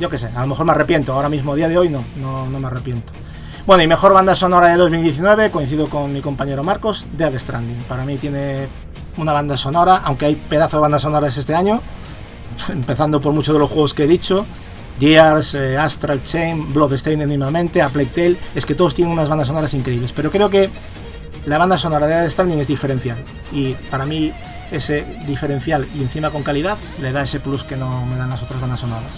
[0.00, 2.46] Yo qué sé, a lo mejor me arrepiento, ahora mismo, día de hoy no, no,
[2.46, 3.12] no me arrepiento.
[3.66, 7.82] Bueno, y mejor banda sonora de 2019, coincido con mi compañero Marcos, Dead Stranding.
[7.82, 8.66] Para mí tiene
[9.18, 11.82] una banda sonora, aunque hay pedazo de bandas sonoras este año,
[12.70, 14.46] empezando por muchos de los juegos que he dicho.
[14.98, 19.48] Gears, eh, Astral Chain, Bloodstained mínimamente, A Plague Tale, es que todos tienen unas bandas
[19.48, 20.70] sonoras increíbles, pero creo que
[21.44, 23.18] la banda sonora de Dead Stranding es diferencial
[23.52, 24.32] y para mí
[24.70, 28.42] ese diferencial y encima con calidad le da ese plus que no me dan las
[28.42, 29.12] otras bandas sonoras.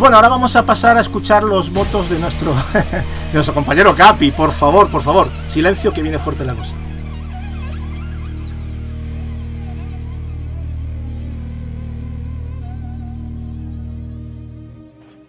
[0.00, 4.32] Bueno, ahora vamos a pasar a escuchar los votos de nuestro, de nuestro compañero Capi.
[4.32, 6.74] Por favor, por favor, silencio que viene fuerte la cosa.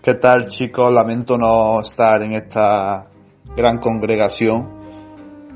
[0.01, 0.89] ¿Qué tal chicos?
[0.89, 3.07] Lamento no estar en esta
[3.53, 4.69] gran congregación,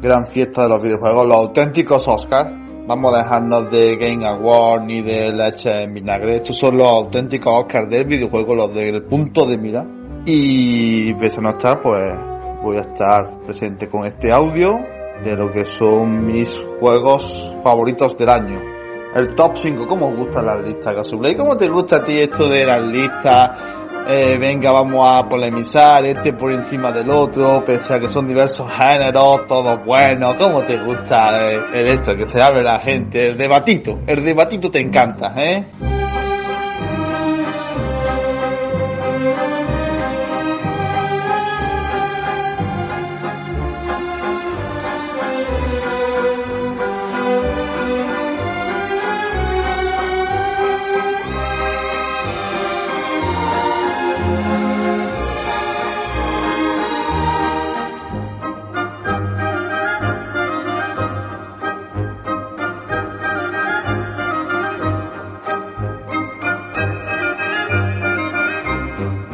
[0.02, 5.02] gran fiesta de los videojuegos, los auténticos Oscars Vamos a dejarnos de Game Award ni
[5.02, 6.36] de leche en vinagre.
[6.36, 9.84] Estos son los auténticos Oscars del videojuego, los del punto de mira.
[10.24, 12.16] Y pese a no estar, pues
[12.62, 14.80] voy a estar presente con este audio
[15.24, 16.48] de lo que son mis
[16.80, 18.62] juegos favoritos del año.
[19.16, 21.36] El top 5, ¿cómo os gusta la lista, Gasublay?
[21.36, 23.50] ¿Cómo te gusta a ti esto de las listas?
[24.08, 28.72] Eh, venga, vamos a polemizar este por encima del otro, pese a que son diversos
[28.72, 30.36] géneros, todos buenos.
[30.36, 33.30] ¿Cómo te gusta eh, el esto que se abre la gente?
[33.30, 35.64] El debatito, el debatito te encanta, ¿eh?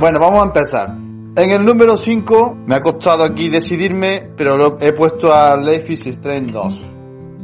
[0.01, 0.89] Bueno, vamos a empezar.
[0.89, 5.93] En el número 5 me ha costado aquí decidirme, pero lo he puesto a Life
[5.93, 6.81] is Strange 2.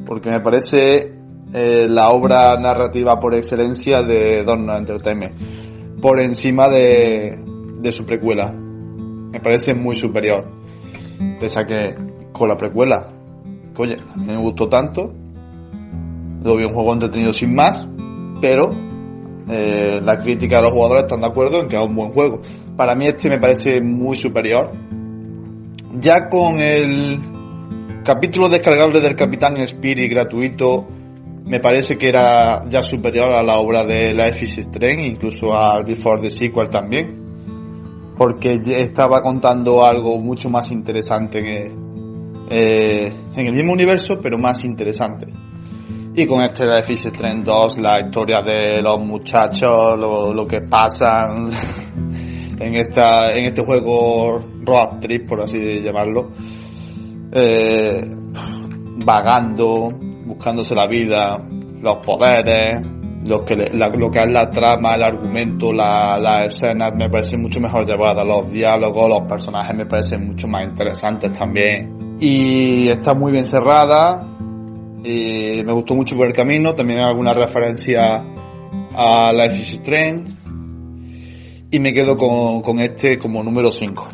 [0.07, 1.13] Porque me parece
[1.53, 6.01] eh, la obra narrativa por excelencia de Donner Entertainment.
[6.01, 7.39] Por encima de,
[7.79, 8.51] de su precuela.
[8.51, 10.43] Me parece muy superior.
[11.39, 11.93] Pese a que
[12.31, 13.07] con la precuela,
[13.77, 15.13] oye, a mí me gustó tanto.
[16.43, 17.87] Lo vi un juego entretenido sin más,
[18.41, 18.86] pero
[19.49, 22.41] eh, la crítica de los jugadores están de acuerdo en que es un buen juego.
[22.75, 24.71] Para mí este me parece muy superior.
[25.99, 27.19] Ya con el
[28.03, 30.85] capítulo descargable del Capitán Spirit gratuito,
[31.45, 35.81] me parece que era ya superior a la obra de la is Strange, incluso a
[35.81, 37.25] Before the Sequel también.
[38.17, 41.71] Porque estaba contando algo mucho más interesante
[42.49, 45.27] eh, en el mismo universo, pero más interesante.
[46.19, 51.51] Y con este is Strange 2, la historia de los muchachos, lo, lo que pasan
[52.59, 56.31] en, esta, en este juego road trip, por así llamarlo,
[57.31, 58.01] eh,
[59.05, 59.89] vagando,
[60.25, 61.37] buscándose la vida,
[61.81, 62.81] los poderes,
[63.23, 67.43] lo que, la, lo que es la trama, el argumento, la, las escenas me parecen
[67.43, 72.17] mucho mejor llevadas, los diálogos, los personajes me parecen mucho más interesantes también.
[72.19, 74.36] Y está muy bien cerrada,
[75.03, 78.03] y me gustó mucho por el camino, también alguna referencia
[78.93, 80.37] a Life is Strange
[81.69, 84.07] y me quedo con, este como número 5,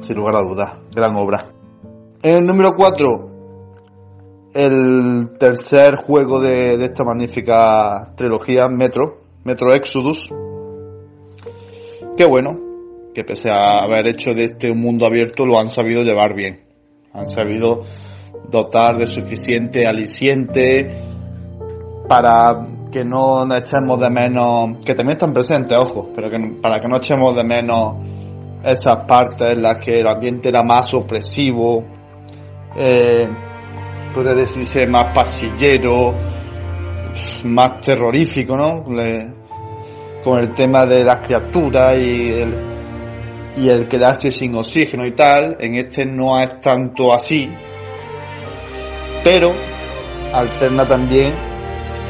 [0.00, 1.46] sin lugar a dudas, gran obra.
[2.22, 3.26] En el número 4,
[4.54, 10.28] el tercer juego de, de esta magnífica trilogía, Metro, Metro Exodus.
[12.16, 12.58] Qué bueno,
[13.14, 16.64] que pese a haber hecho de este un mundo abierto, lo han sabido llevar bien.
[17.12, 17.82] Han sabido
[18.48, 21.02] dotar de suficiente aliciente
[22.08, 22.54] para
[22.90, 26.96] que no echemos de menos, que también están presentes, ojo, pero que para que no
[26.96, 27.96] echemos de menos
[28.64, 31.84] esas partes en las que el ambiente era más opresivo,
[32.74, 33.28] eh,
[34.14, 36.14] puede decirse más pasillero,
[37.44, 38.82] más terrorífico, ¿no?
[40.24, 42.54] Con el tema de las criaturas y el,
[43.58, 47.50] y el quedarse sin oxígeno y tal, en este no es tanto así,
[49.26, 49.52] pero
[50.32, 51.34] alterna también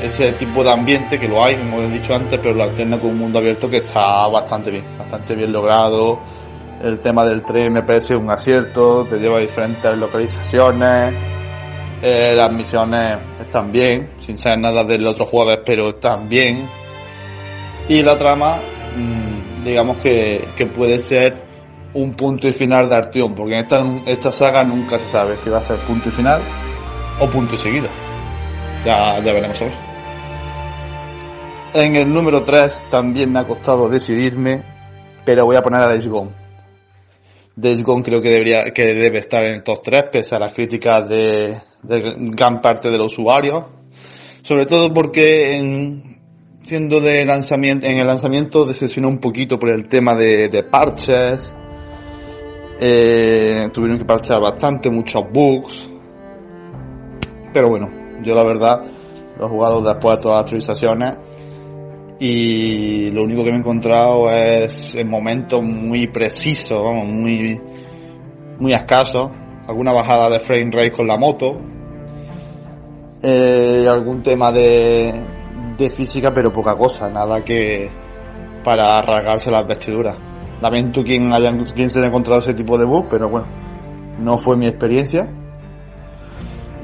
[0.03, 3.13] ese tipo de ambiente que lo hay, como he dicho antes, pero lo alterna con
[3.13, 6.21] un mundo abierto que está bastante bien, bastante bien logrado.
[6.83, 11.15] El tema del tren me parece un acierto, te lleva a diferentes localizaciones.
[12.03, 16.69] Eh, las misiones están bien, sin ser nada del otro juego, pero están bien.
[17.89, 18.59] Y la trama,
[18.95, 21.47] mmm, digamos que, que, puede ser
[21.95, 25.49] un punto y final de acción, porque en esta, esta saga nunca se sabe si
[25.49, 26.43] va a ser punto y final
[27.21, 27.89] o punto seguido.
[28.85, 29.87] Ya, ya veremos a ver.
[31.75, 34.63] En el número 3 también me ha costado decidirme,
[35.25, 36.31] pero voy a poner a Days Gone.
[37.55, 40.55] Days Gone creo que debería, que debe estar en el top 3, pese a las
[40.55, 43.65] críticas de, gran parte de los usuarios.
[44.43, 46.21] Sobre todo porque en,
[46.65, 51.57] siendo de lanzamiento, en el lanzamiento decepcionó un poquito por el tema de, parches.
[52.81, 55.96] Eh, tuvieron que parchear bastante, muchos bugs.
[57.53, 57.89] Pero bueno,
[58.23, 58.81] yo la verdad
[59.39, 61.15] lo he jugado después de todas las actualizaciones
[62.19, 67.61] y lo único que me he encontrado es en momentos muy precisos, vamos, muy,
[68.59, 69.31] muy escasos.
[69.69, 71.59] Alguna bajada de frame rate con la moto,
[73.23, 75.13] eh, algún tema de,
[75.77, 77.91] de física, pero poca cosa, nada que
[78.63, 80.17] para rasgarse las vestiduras.
[80.61, 83.47] Lamento quien, haya, quien se haya encontrado ese tipo de bug, pero bueno,
[84.19, 85.23] no fue mi experiencia.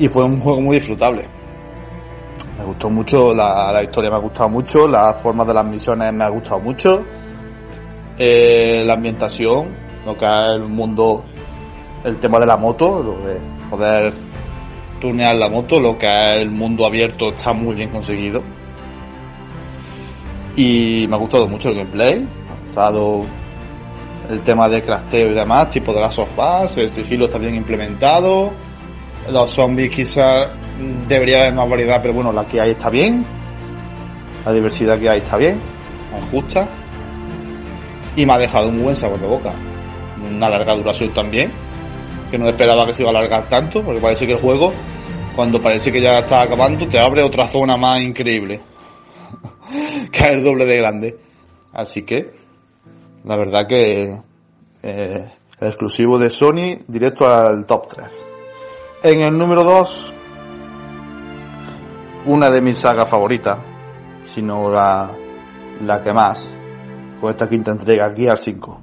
[0.03, 1.29] Y fue un juego muy disfrutable.
[2.59, 6.25] Me gustó mucho, la, historia me ha gustado mucho, las formas de las misiones me
[6.25, 7.05] ha gustado mucho.
[8.19, 9.69] Eh, la ambientación,
[10.05, 11.23] lo que es el mundo,
[12.03, 13.39] el tema de la moto, lo de
[13.71, 14.13] poder
[15.01, 18.43] tunear la moto, lo que es el mundo abierto está muy bien conseguido.
[20.57, 23.25] Y me ha gustado mucho el gameplay, me ha gustado
[24.31, 28.51] el tema de crafteo y demás, tipo de las sofás, el sigilo está bien implementado,
[29.31, 30.51] los zombies quizás
[31.07, 33.25] debería haber más variedad, pero bueno, la que hay está bien,
[34.45, 35.61] la diversidad que hay está bien,
[36.17, 36.69] es justa,
[38.17, 39.53] y me ha dejado un buen sabor de boca,
[40.29, 41.53] una larga duración también,
[42.31, 44.73] que no esperaba que se iba a alargar tanto, porque parece que el juego,
[45.37, 48.61] cuando parece que ya está acabando, te abre otra zona más increíble,
[50.11, 51.19] que es el doble de grande,
[51.73, 52.33] así que
[53.25, 54.17] la verdad que
[54.83, 55.31] eh,
[55.61, 58.32] el exclusivo de Sony directo al top 3.
[59.05, 60.15] En el número 2,
[62.27, 63.59] una de mis sagas favoritas,
[64.25, 65.11] si no la,
[65.85, 66.49] la que más,
[67.21, 68.81] con esta quinta entrega, al 5.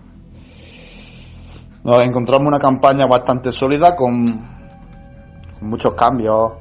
[1.86, 4.28] Nos encontramos una campaña bastante sólida con,
[5.58, 6.52] con muchos cambios.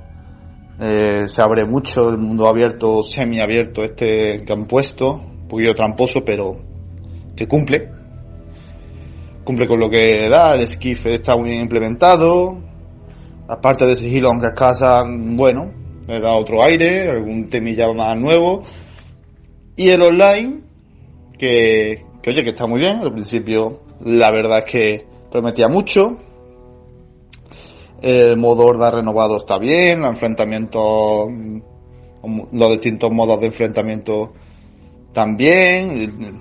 [0.79, 6.25] Eh, se abre mucho el mundo abierto, semiabierto este que han puesto, un poquito tramposo,
[6.25, 6.59] pero
[7.35, 7.91] que cumple.
[9.43, 12.68] Cumple con lo que da, el esquife está muy bien implementado.
[13.49, 15.73] La parte de sigilo, aunque escasa, bueno,
[16.07, 18.63] le da otro aire, algún temilla más nuevo.
[19.75, 20.61] Y el online,
[21.39, 22.99] que, oye, que está muy bien.
[22.99, 26.17] Al principio, la verdad es que prometía mucho.
[28.03, 31.29] El modo horda renovado está bien, los enfrentamientos,
[32.53, 34.33] los distintos modos de enfrentamiento
[35.13, 36.39] también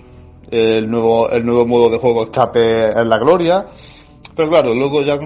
[0.51, 3.65] el nuevo, el nuevo modo de juego escape es la gloria.
[4.35, 5.17] Pero claro, luego ya,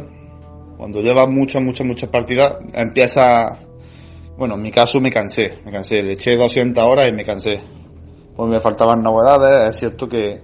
[0.82, 3.60] cuando llevas muchas, muchas, muchas partidas, empieza,
[4.36, 7.52] bueno, en mi caso me cansé, me cansé, le eché 200 horas y me cansé.
[8.36, 10.42] Pues me faltaban novedades, es cierto que,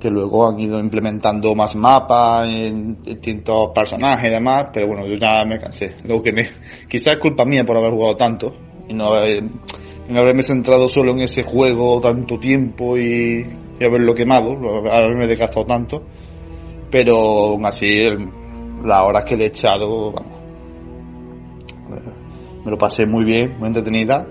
[0.00, 5.18] que luego han ido implementando más mapas, en distintos personajes y demás, pero bueno, yo
[5.18, 5.94] ya me cansé.
[6.06, 6.48] Luego que me,
[6.88, 8.50] quizás es culpa mía por haber jugado tanto
[8.88, 13.44] y no haberme centrado solo en ese juego tanto tiempo y,
[13.78, 14.52] haberlo quemado,
[14.90, 16.02] haberme desgastado tanto.
[16.90, 17.88] Pero aún así,
[18.84, 20.34] las horas que le he echado, vamos,
[22.64, 24.26] me lo pasé muy bien, muy entretenida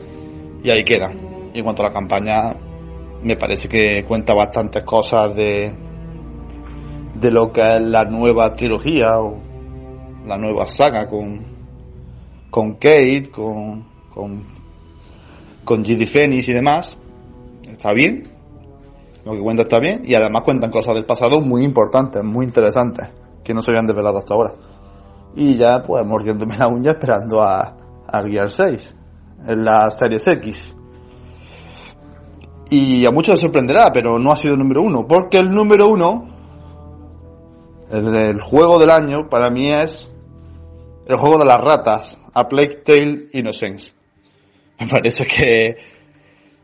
[0.63, 1.11] y ahí queda.
[1.53, 2.55] Y en cuanto a la campaña,
[3.21, 5.71] me parece que cuenta bastantes cosas de,
[7.15, 9.37] de lo que es la nueva trilogía o
[10.25, 11.45] la nueva saga con,
[12.49, 14.43] con Kate, con, con,
[15.63, 16.97] con Phoenix y demás.
[17.71, 18.23] Está bien,
[19.25, 23.09] lo que cuenta está bien y además cuentan cosas del pasado muy importantes, muy interesantes,
[23.43, 24.53] que no se habían desvelado hasta ahora.
[25.35, 27.75] Y ya pues mordiéndome la uña esperando a,
[28.07, 28.95] a Gear 6
[29.47, 30.75] en la Series X.
[32.69, 35.87] Y a muchos les sorprenderá, pero no ha sido el número uno, porque el número
[35.87, 36.23] uno,
[37.91, 40.09] el del juego del año, para mí es
[41.05, 43.91] el juego de las ratas, A Plague Tale Innocence.
[44.79, 45.75] Me parece que,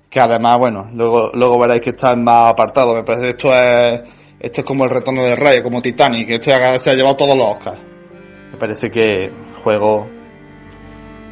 [0.09, 2.95] que además, bueno, luego, luego veréis que está más apartado.
[2.95, 4.01] Me parece que esto es,
[4.39, 7.57] esto es como el retorno de Rey, como Titanic, ha, se ha llevado todos los
[7.57, 7.79] Oscars.
[8.51, 9.31] Me parece que el
[9.63, 10.07] juego,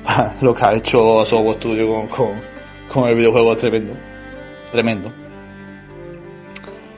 [0.41, 2.29] lo que ha hecho Sobo Studio con, con,
[2.91, 3.93] con el videojuego es tremendo.
[4.71, 5.11] Tremendo.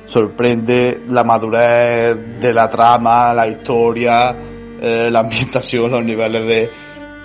[0.06, 4.36] Sorprende la madurez de la trama, la historia,
[4.81, 6.69] eh, la ambientación, los niveles de,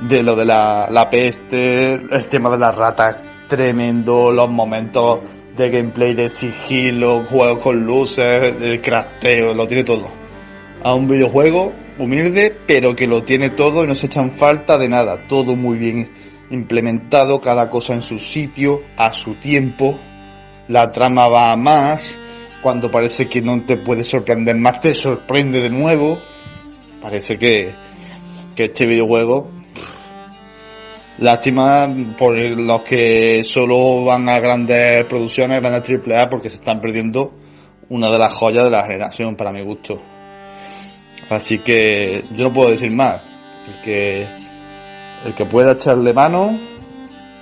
[0.07, 3.17] de lo de la, la peste, el tema de las ratas
[3.49, 5.21] tremendo, los momentos
[5.57, 10.11] de gameplay de sigilo, juegos con luces, el crafteo, lo tiene todo.
[10.83, 14.89] A un videojuego humilde, pero que lo tiene todo y no se echan falta de
[14.89, 15.27] nada.
[15.29, 16.11] Todo muy bien
[16.51, 19.99] implementado, cada cosa en su sitio, a su tiempo.
[20.69, 22.19] La trama va a más.
[22.63, 26.19] Cuando parece que no te puede sorprender más, te sorprende de nuevo.
[27.01, 27.71] Parece que,
[28.55, 29.51] que este videojuego
[31.19, 31.89] Lástima
[32.19, 37.33] por los que solo van a grandes producciones, van a A porque se están perdiendo
[37.89, 40.01] una de las joyas de la generación para mi gusto.
[41.31, 43.21] Así que yo no puedo decir más.
[43.69, 44.27] El que,
[45.25, 46.59] el que pueda echarle mano,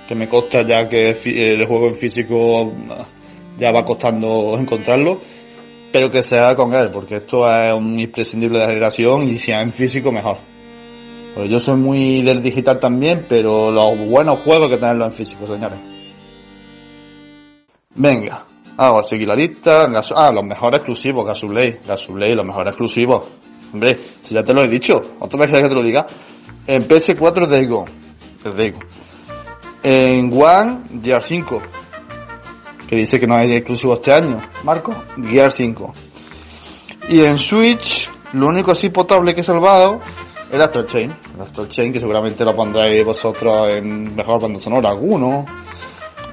[0.07, 2.71] que me consta ya que el juego en físico
[3.57, 5.19] ya va costando encontrarlo,
[5.91, 9.51] pero que sea con él, porque esto es un imprescindible de la generación y si
[9.51, 10.52] es en físico mejor.
[11.35, 15.13] Pues yo soy muy del digital también, pero los buenos juegos hay que tenerlos en
[15.13, 15.79] físico, señores.
[17.95, 18.45] Venga,
[18.75, 19.85] Ah, voy a seguir la lista.
[20.15, 21.81] Ah, los mejores exclusivos, Gasublade.
[21.85, 23.23] Gasublade, los mejores exclusivos.
[23.71, 26.05] Hombre, si ya te lo he dicho, otra vez que te lo diga.
[26.65, 27.85] En PS4 es Daigo.
[28.43, 28.79] Es Daigo.
[29.83, 31.61] En One, Gear 5.
[32.87, 34.41] Que dice que no hay exclusivo este año.
[34.63, 35.93] Marco, Gear 5.
[37.09, 39.99] Y en Switch, lo único así potable que he salvado
[40.53, 41.13] es Astral Chain.
[41.57, 45.45] El Chain, que seguramente lo pondréis vosotros en mejor banda sonora alguno.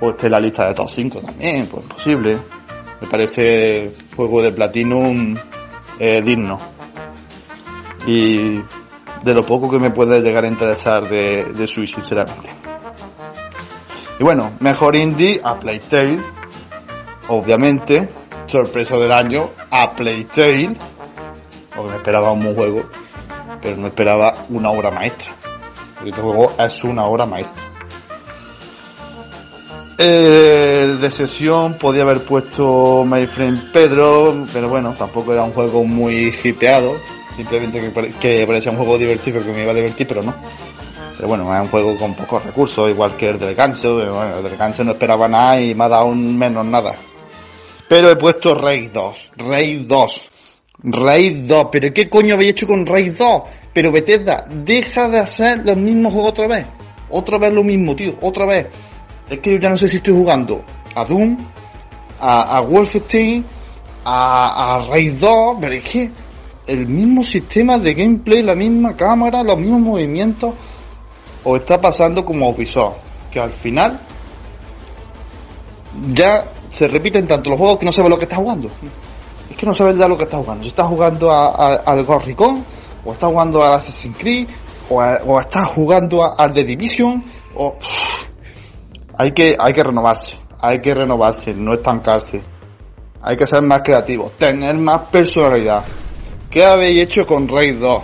[0.00, 2.36] O esté en la lista de top 5 también, pues posible.
[3.00, 5.34] Me parece juego de Platinum
[5.98, 6.58] eh, digno.
[8.06, 8.60] Y
[9.22, 12.50] de lo poco que me puede llegar a interesar de, de Switch, sinceramente.
[14.18, 16.18] Y bueno, mejor indie a Playtale.
[17.28, 18.08] Obviamente,
[18.46, 20.76] sorpresa del año a Playtale.
[21.74, 22.82] Porque me esperaba un buen juego,
[23.62, 25.28] pero no esperaba una obra maestra.
[25.94, 27.62] Porque este juego es una obra maestra.
[30.02, 33.26] Eh, de sesión podía haber puesto My
[33.72, 36.94] Pedro, pero bueno, tampoco era un juego muy hipeado.
[37.36, 40.34] Simplemente que, pare- que parecía un juego divertido que me iba a divertir, pero no.
[41.16, 43.96] Pero bueno, es un juego con pocos recursos, igual que el del Ganso.
[43.98, 46.94] pero Bueno, el del Ganso no esperaba nada y me ha dado un menos nada.
[47.86, 49.32] Pero he puesto Raid 2.
[49.36, 50.29] Raid 2.
[50.82, 51.66] Raid 2.
[51.70, 53.42] ¿Pero qué coño habéis hecho con Raid 2?
[53.72, 56.66] Pero Bethesda, deja de hacer los mismos juegos otra vez.
[57.10, 58.14] Otra vez lo mismo, tío.
[58.20, 58.66] Otra vez.
[59.28, 61.36] Es que yo ya no sé si estoy jugando a Doom,
[62.20, 63.44] a, a Wolfenstein,
[64.04, 66.10] a, a Raid 2, pero es que
[66.66, 70.54] el mismo sistema de gameplay, la misma cámara, los mismos movimientos,
[71.44, 72.96] o está pasando como Ubisoft,
[73.30, 73.98] que al final
[76.08, 78.70] ya se repiten tanto los juegos que no sabes lo que estás jugando.
[79.60, 80.62] Que no sabes ya lo que estás jugando.
[80.62, 82.64] Si estás jugando a- a- al Ghost Recon,
[83.04, 84.48] o estás jugando al Assassin's Creed,
[84.88, 87.22] o, a- estás jugando al The Division,
[87.54, 87.76] o...
[89.18, 92.42] Hay que, hay que renovarse, hay que renovarse, no estancarse.
[93.22, 95.84] Hay que ser más creativos, tener más personalidad.
[96.50, 98.02] ¿Qué habéis hecho con Raid 2?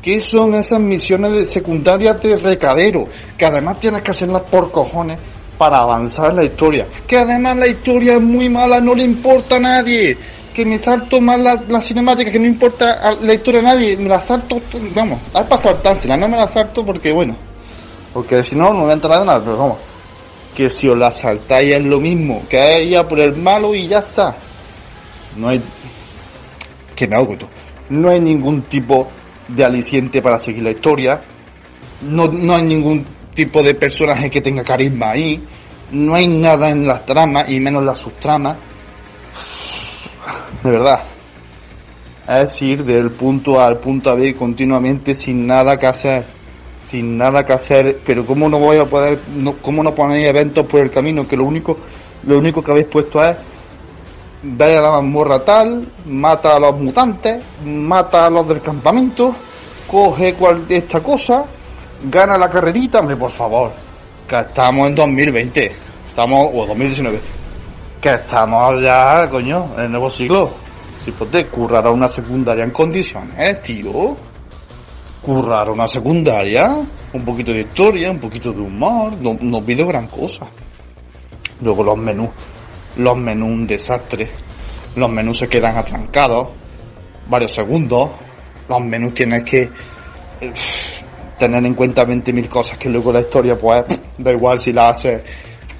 [0.00, 3.08] ¿Qué son esas misiones de secundarias de recadero?
[3.36, 5.18] Que además tienes que hacerlas por cojones
[5.58, 6.86] para avanzar en la historia.
[7.08, 10.16] Que además la historia es muy mala, no le importa a nadie.
[10.56, 13.94] Que me salto más la, la cinemática, que no importa la historia a nadie.
[13.98, 14.58] Me la salto,
[14.94, 17.36] vamos, es para saltársela, no me la salto porque bueno.
[18.14, 19.76] Porque si no, no voy a enterar de nada, pero vamos.
[20.56, 23.74] Que si os la saltáis es lo mismo, que es ir a por el malo
[23.74, 24.34] y ya está.
[25.36, 25.60] No hay
[26.94, 27.36] que me hago.
[27.90, 29.08] No hay ningún tipo
[29.48, 31.20] de aliciente para seguir la historia.
[32.00, 33.04] No, no hay ningún
[33.34, 35.44] tipo de personaje que tenga carisma ahí.
[35.92, 38.56] No hay nada en las tramas y menos las subtramas.
[40.66, 40.98] De verdad.
[42.28, 46.26] Es ir del punto A al punto B continuamente sin nada que hacer.
[46.80, 48.00] Sin nada que hacer.
[48.04, 51.36] Pero cómo no voy a poder, no, cómo no ponéis eventos por el camino que
[51.36, 51.78] lo único,
[52.26, 53.36] lo único que habéis puesto es
[54.42, 59.36] ve a la mazmorra tal, mata a los mutantes, mata a los del campamento,
[59.86, 61.44] coge cual, esta cosa,
[62.10, 63.70] gana la carrerita, hombre, por favor,
[64.28, 65.72] que estamos en 2020,
[66.08, 67.35] estamos, o 2019,
[68.06, 70.52] que estamos ya, coño, en el nuevo siglo.
[71.00, 74.16] Si te currar a una secundaria en condiciones, ¿eh, tío.
[75.20, 76.70] Currar a una secundaria,
[77.12, 80.46] un poquito de historia, un poquito de humor, no, no pido gran cosa.
[81.60, 82.28] Luego los menús
[82.98, 84.30] los menús un desastre.
[84.94, 86.50] Los menús se quedan atrancados
[87.28, 88.10] varios segundos.
[88.68, 89.62] Los menús tienes que
[90.42, 90.52] eh,
[91.36, 93.84] tener en cuenta 20.000 cosas que luego la historia, pues,
[94.16, 95.24] da igual si la hace,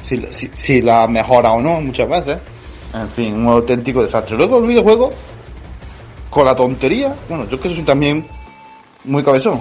[0.01, 2.39] si, si, si la mejora o no, muchas veces.
[2.95, 4.37] En fin, un auténtico desastre.
[4.37, 5.13] Luego el videojuego,
[6.31, 8.25] con la tontería, bueno, yo que soy también
[9.05, 9.61] muy cabezón.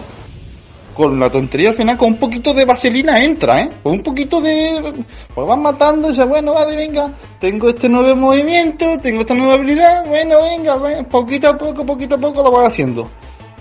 [0.93, 3.69] Con la tontería al final, con un poquito de vaselina entra, ¿eh?
[3.83, 5.03] Con un poquito de...
[5.33, 9.55] Pues van matando y dice, bueno, vale, venga, tengo este nuevo movimiento, tengo esta nueva
[9.55, 13.09] habilidad, bueno, venga, venga, poquito a poco, poquito a poco lo voy haciendo.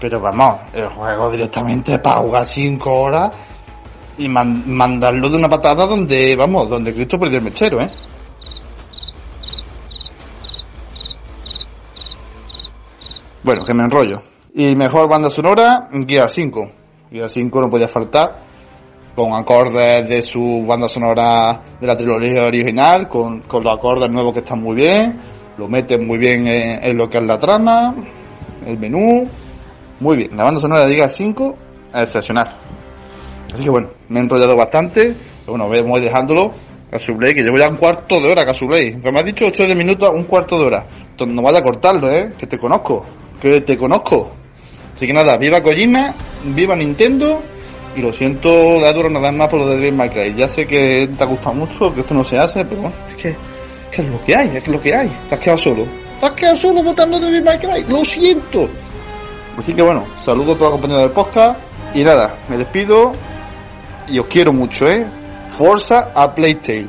[0.00, 3.32] Pero vamos, el juego directamente para jugar 5 horas
[4.18, 7.90] y man- mandarlo de una patada donde, vamos, donde Cristo perdió el mechero, ¿eh?
[13.42, 14.22] Bueno, que me enrollo.
[14.54, 16.68] Y mejor banda sonora, Gear 5.
[17.10, 18.36] Gear 5 no podía faltar.
[19.14, 24.32] Con acordes de su banda sonora de la trilogía original, con, con los acordes nuevos
[24.32, 25.20] que están muy bien.
[25.56, 27.94] Lo meten muy bien en, lo que es la trama,
[28.66, 29.28] el menú.
[30.00, 31.54] Muy bien, la banda sonora de Gear 5
[31.94, 32.56] es excepcional.
[33.54, 35.14] Así que bueno, me he enrollado bastante.
[35.46, 36.52] Bueno, voy dejándolo.
[36.90, 39.00] Casublay, que llevo ya un cuarto de hora, Casublay.
[39.00, 40.86] Que me has dicho 8 de minutos, un cuarto de hora.
[41.10, 42.32] Entonces no vaya a cortarlo, ¿eh?
[42.36, 43.04] Que te conozco.
[43.40, 44.30] Que te conozco.
[44.94, 46.14] Así que nada, viva Kojima,
[46.44, 47.42] viva Nintendo.
[47.96, 50.34] Y lo siento, de duro nada más por lo de Devil May Cry.
[50.34, 53.22] Ya sé que te ha gustado mucho, que esto no se hace, pero bueno, es
[53.22, 53.36] que,
[53.92, 55.08] es lo que hay, es lo que hay.
[55.28, 55.86] Te has quedado solo.
[56.18, 57.84] Te has quedado solo votando de My Cry.
[57.88, 58.68] Lo siento.
[59.56, 61.60] Así que bueno, saludo a toda la compañía del podcast.
[61.94, 63.12] Y nada, me despido.
[64.08, 65.06] Y os quiero mucho, ¿eh?
[65.48, 66.88] Forza a Playtale.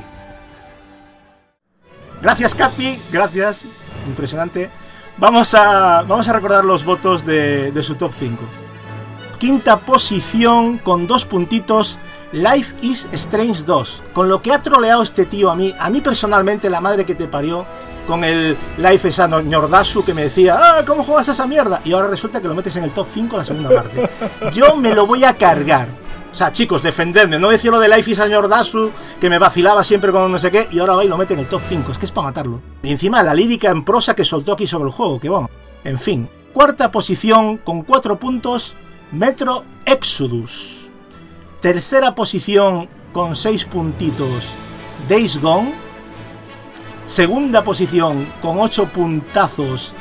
[2.22, 3.02] Gracias, Capi.
[3.12, 3.66] Gracias.
[4.08, 4.70] Impresionante.
[5.18, 8.44] Vamos a, vamos a recordar los votos de, de su top 5.
[9.38, 12.00] Quinta posición con dos puntitos.
[12.32, 14.04] Life is Strange 2.
[14.14, 17.16] Con lo que ha troleado este tío a mí, a mí personalmente, la madre que
[17.16, 17.66] te parió,
[18.08, 21.82] con el Life is a Ñordasu que me decía, ah, ¿cómo juegas a esa mierda?
[21.86, 24.10] Y ahora resulta que lo metes en el top 5 la segunda parte.
[24.54, 25.88] Yo me lo voy a cargar.
[26.36, 27.40] O sea, chicos, defendedme.
[27.40, 28.92] No decía lo de Life is a Ñordasu,
[29.22, 31.40] que me vacilaba siempre con no sé qué, y ahora va y lo mete en
[31.40, 31.94] el top 5.
[31.94, 32.62] Es que es para matarlo.
[32.84, 35.50] Y encima la lírica en prosa que soltó aquí sobre el juego, que bueno.
[35.86, 36.30] En fin.
[36.52, 38.76] Cuarta posición con 4 puntos,
[39.14, 40.90] Metro Exodus.
[41.62, 44.56] Tercera posición con 6 puntitos,
[45.08, 45.74] Days Gone.
[47.06, 49.94] Segunda posición con 8 puntazos,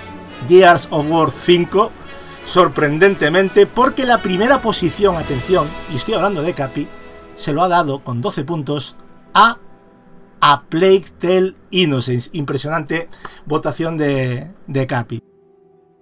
[0.48, 1.93] Gears of War 5.
[2.46, 6.86] Sorprendentemente, porque la primera posición, atención, y estoy hablando de Capi,
[7.36, 8.96] se lo ha dado con 12 puntos
[9.32, 9.58] a
[10.40, 12.30] A Plague Tale Innocence.
[12.32, 13.08] Impresionante
[13.46, 15.20] votación de, de Capi.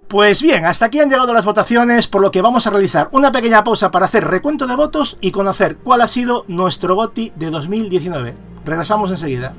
[0.08, 3.32] Pues bien, hasta aquí han llegado las votaciones, por lo que vamos a realizar una
[3.32, 7.48] pequeña pausa para hacer recuento de votos y conocer cuál ha sido nuestro GOTI de
[7.48, 8.36] 2019.
[8.66, 9.54] Regresamos enseguida.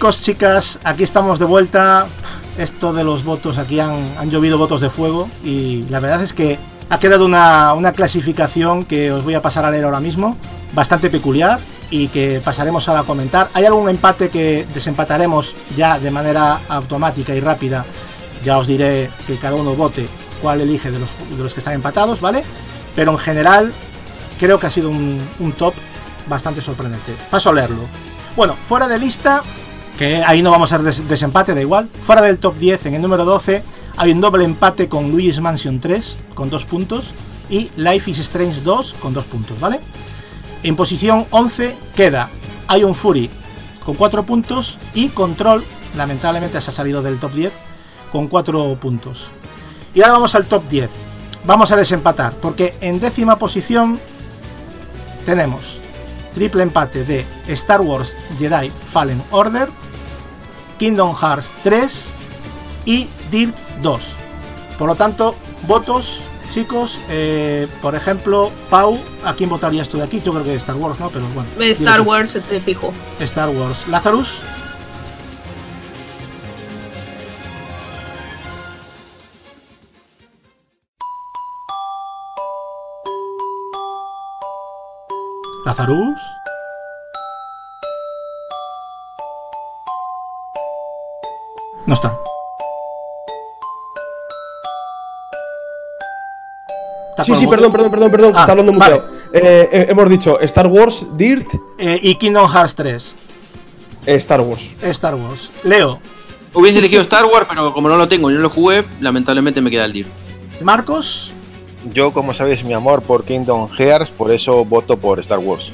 [0.00, 2.06] Chicos, chicas, aquí estamos de vuelta.
[2.56, 6.58] Esto de los votos, aquí han, llovido votos de fuego y la verdad es que
[6.88, 10.38] ha quedado una, una clasificación que os voy a pasar a leer ahora mismo,
[10.72, 11.60] bastante peculiar
[11.90, 13.50] y que pasaremos ahora a comentar.
[13.52, 17.84] Hay algún empate que desempataremos ya de manera automática y rápida.
[18.42, 20.08] Ya os diré que cada uno vote
[20.40, 22.42] cuál elige de los, de los que están empatados, ¿vale?
[22.96, 23.70] Pero en general
[24.38, 25.74] creo que ha sido un top
[26.26, 27.14] bastante sorprendente.
[27.30, 27.82] Paso a leerlo.
[28.36, 29.42] Bueno, fuera de lista,
[30.00, 31.90] que ahí no vamos a des desempate, da igual.
[31.92, 33.62] Fuera del top 10, en el número 12,
[33.98, 37.12] hay un doble empate con Luigi's Mansion 3, con 2 puntos,
[37.50, 39.78] y Life is Strange 2, con 2 puntos, ¿vale?
[40.62, 42.30] En posición 11 queda
[42.78, 43.28] Ion Fury,
[43.84, 45.62] con 4 puntos, y Control,
[45.94, 47.52] lamentablemente se ha salido del top 10,
[48.10, 49.30] con 4 puntos.
[49.92, 50.88] Y ahora vamos al top 10.
[51.44, 54.00] Vamos a desempatar, porque en décima posición
[55.26, 55.82] tenemos
[56.32, 59.68] triple empate de Star Wars Jedi Fallen Order
[60.80, 62.06] Kingdom Hearts 3
[62.86, 64.00] y Dirt 2.
[64.78, 65.34] Por lo tanto,
[65.68, 70.22] votos, chicos, eh, por ejemplo, Pau, ¿a quién votarías tú de aquí?
[70.24, 71.10] Yo creo que Star Wars, ¿no?
[71.10, 71.50] Pero bueno.
[71.60, 72.00] Star.
[72.00, 72.94] Wars te fijo.
[73.20, 73.86] Star Wars.
[73.88, 74.40] Lazarus.
[85.66, 86.20] Lazarus.
[91.90, 92.16] No está.
[97.10, 98.32] ¿Está Sí, sí, perdón, perdón, perdón, perdón.
[98.36, 99.02] Ah, está hablando vale.
[99.32, 101.48] Eh, eh, hemos dicho Star Wars, Dirt.
[101.80, 103.14] Eh, y Kingdom Hearts 3.
[104.06, 104.62] Star Wars.
[104.82, 105.50] Star Wars.
[105.64, 105.98] Leo.
[106.54, 109.68] Hubiese elegido Star Wars, pero como no lo tengo y no lo jugué, lamentablemente me
[109.68, 110.06] queda el DIR.
[110.62, 111.32] Marcos.
[111.92, 115.72] Yo, como sabéis, mi amor por Kingdom Hearts, por eso voto por Star Wars.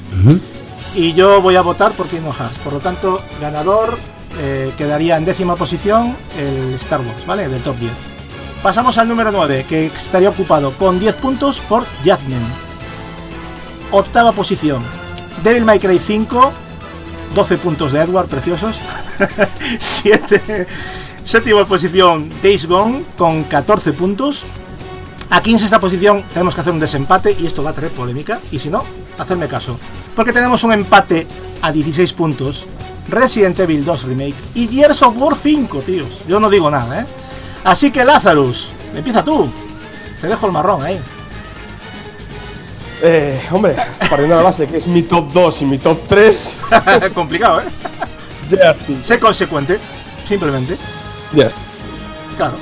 [0.95, 2.57] Y yo voy a votar por Kingdom Hearts.
[2.57, 3.99] Por lo tanto, ganador
[4.39, 7.47] eh, quedaría en décima posición el Star Wars, ¿vale?
[7.49, 7.91] Del top 10.
[8.61, 12.45] Pasamos al número 9, que estaría ocupado con 10 puntos por Jasmine.
[13.91, 14.81] Octava posición,
[15.43, 16.51] Devil May Cry 5,
[17.35, 18.75] 12 puntos de Edward, preciosos.
[19.79, 20.67] 7.
[21.23, 24.45] Séptima posición, Days Gone, con 14 puntos.
[25.29, 28.39] Aquí en sexta posición tenemos que hacer un desempate y esto va a traer polémica.
[28.51, 28.83] Y si no,
[29.17, 29.77] hacerme caso.
[30.15, 31.27] Porque tenemos un empate
[31.61, 32.65] a 16 puntos.
[33.09, 36.23] Resident Evil 2 Remake y Gears of War 5, tíos.
[36.27, 37.05] Yo no digo nada, ¿eh?
[37.63, 39.49] Así que Lazarus, empieza tú.
[40.21, 40.99] Te dejo el marrón ahí.
[43.01, 43.75] Eh, hombre,
[44.09, 46.55] partiendo de la base que es mi top 2 y mi top 3.
[47.13, 47.65] Complicado, ¿eh?
[48.49, 49.01] Jersey.
[49.03, 49.79] Sé consecuente,
[50.27, 50.77] simplemente.
[51.33, 51.51] Yes.
[52.37, 52.55] Claro.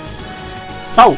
[0.95, 1.15] Pau,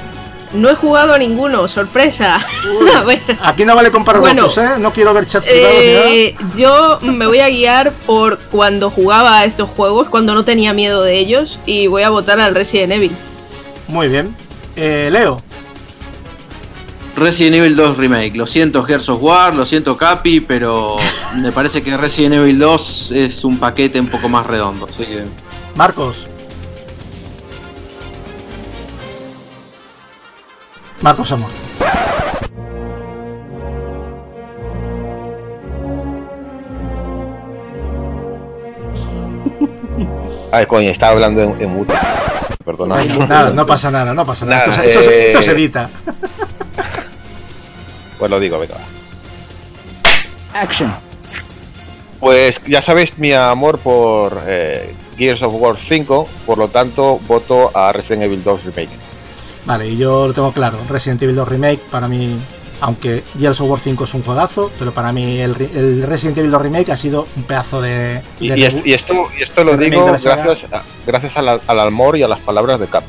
[0.53, 2.37] No he jugado a ninguno, sorpresa.
[2.95, 3.21] a ver.
[3.43, 4.69] aquí no vale comparar Bueno, votos, ¿eh?
[4.79, 6.09] No quiero ver chats privados ni nada.
[6.09, 10.73] Eh, yo me voy a guiar por cuando jugaba a estos juegos, cuando no tenía
[10.73, 13.11] miedo de ellos, y voy a votar al Resident Evil.
[13.87, 14.35] Muy bien.
[14.75, 15.41] Eh, Leo,
[17.17, 18.35] Resident Evil 2 Remake.
[18.35, 20.97] Lo siento, Gears of War, lo siento, Capi, pero
[21.35, 24.87] me parece que Resident Evil 2 es un paquete un poco más redondo.
[24.87, 25.23] Así que.
[25.75, 26.27] Marcos.
[31.01, 31.57] Marcos ha muerto.
[40.51, 41.93] Ay, coño, estaba hablando en, en mute.
[42.63, 43.03] Perdona.
[43.03, 44.67] Nada, no pasa nada, no pasa nada.
[44.67, 45.89] Nada, esto, se- eh, esto se edita.
[48.17, 48.73] Pues lo digo, venga.
[50.55, 50.91] Action.
[52.19, 57.69] Pues ya sabéis mi amor por eh, Gears of War 5, por lo tanto voto
[57.77, 58.89] a Resident Evil 2 Remake.
[59.67, 60.79] Vale, y yo lo tengo claro.
[60.89, 62.39] Resident Evil 2 Remake, para mí,
[62.81, 66.37] aunque Gears of War 5 es un juegazo, pero para mí el, re- el Resident
[66.39, 68.21] Evil 2 Remake ha sido un pedazo de.
[68.39, 70.39] Y, de y y esto, y esto lo digo gracias,
[70.71, 73.03] a- gracias a la- al amor y a las palabras de Cap.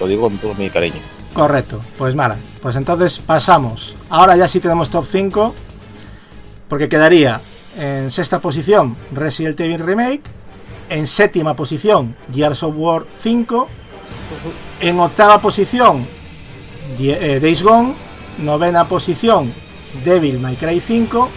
[0.00, 0.96] Lo digo con todo mi cariño.
[1.32, 2.36] Correcto, pues mala.
[2.62, 3.96] Pues entonces pasamos.
[4.10, 5.54] Ahora ya sí tenemos top 5.
[6.68, 7.40] Porque quedaría
[7.78, 10.22] en sexta posición Resident Evil Remake.
[10.88, 13.68] En séptima posición Gears of War 5.
[14.80, 16.06] En octava posición
[16.98, 17.94] eh, Days Gone.
[18.38, 19.52] Novena posición
[20.04, 21.28] Devil May Cry 5.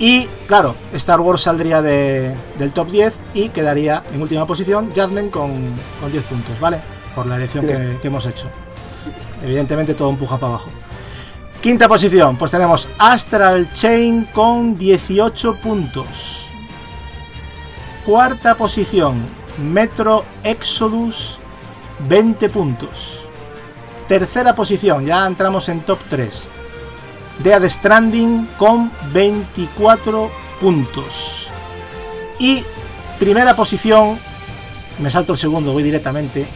[0.00, 5.30] Y claro, Star Wars saldría de- del top 10 y quedaría en última posición Judgment
[5.32, 5.50] con,
[6.00, 6.80] con 10 puntos, ¿vale?
[7.14, 7.72] Por la elección Sí.
[7.72, 8.48] que- que hemos hecho.
[9.42, 10.70] Evidentemente todo empuja para abajo.
[11.60, 16.44] Quinta posición, pues tenemos Astral Chain con 18 puntos.
[18.04, 19.16] Cuarta posición,
[19.58, 21.38] Metro Exodus
[22.08, 23.20] 20 puntos.
[24.06, 26.48] Tercera posición, ya entramos en top 3.
[27.42, 30.30] Dead Stranding con 24
[30.60, 31.48] puntos.
[32.38, 32.64] Y
[33.18, 34.18] primera posición,
[34.98, 36.48] me salto el segundo, voy directamente.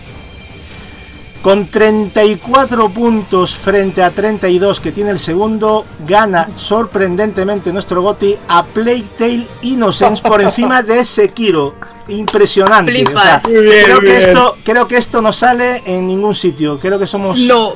[1.43, 8.65] Con 34 puntos frente a 32 que tiene el segundo, gana sorprendentemente nuestro Goti a
[8.65, 11.75] Playtale Innocence por encima de Sekiro.
[12.09, 13.05] Impresionante.
[13.05, 16.79] o sea, bien, creo, que esto, creo que esto no sale en ningún sitio.
[16.81, 17.39] Creo que somos.
[17.41, 17.75] No.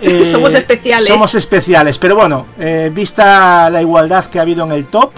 [0.00, 1.06] eh, Somos especiales.
[1.06, 1.98] Somos especiales.
[1.98, 5.10] Pero bueno, eh, vista la igualdad que ha habido en el top,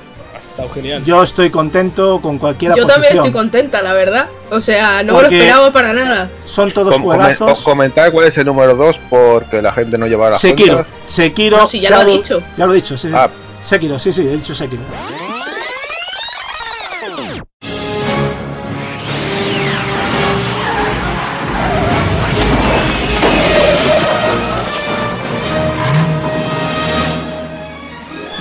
[0.57, 1.05] Está genial.
[1.05, 3.27] yo estoy contento con cualquiera Yo también posición.
[3.27, 4.29] estoy contenta, la verdad.
[4.51, 6.31] O sea, no me Porque- lo esperaba para nada.
[6.45, 7.61] Son todos Com- juegazos.
[7.63, 10.75] comentar cuál es el número 2 porque la gente no lleva las Sekiro.
[10.75, 10.95] cuentas.
[11.09, 11.57] Sekiro.
[11.59, 12.43] No, si ya lo he Shadow- dicho.
[12.57, 13.15] Ya lo he dicho, sí, sí.
[13.17, 13.29] Ah.
[13.63, 14.83] Sekiro, sí, sí, he dicho Sekiro.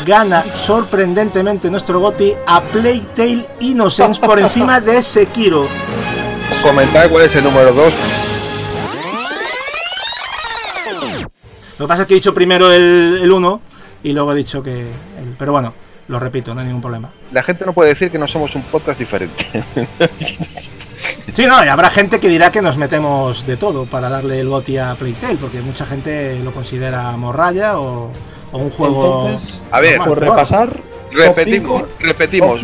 [0.05, 5.67] Gana sorprendentemente nuestro Goti a Playtale Innocence por encima de Sekiro.
[6.61, 7.93] comentar cuál es el número 2.
[11.79, 13.61] Lo que pasa es que he dicho primero el 1
[14.03, 14.87] y luego he dicho que...
[15.17, 15.73] El, pero bueno,
[16.07, 17.11] lo repito, no hay ningún problema.
[17.31, 19.45] La gente no puede decir que no somos un podcast diferente.
[21.33, 24.49] Sí, no, y habrá gente que dirá que nos metemos de todo para darle el
[24.49, 28.11] goti a Playtale, porque mucha gente lo considera morralla o,
[28.53, 29.27] o un juego.
[29.27, 30.69] Entonces, a ver, por repasar.
[31.11, 32.61] Repetimos, repetimos.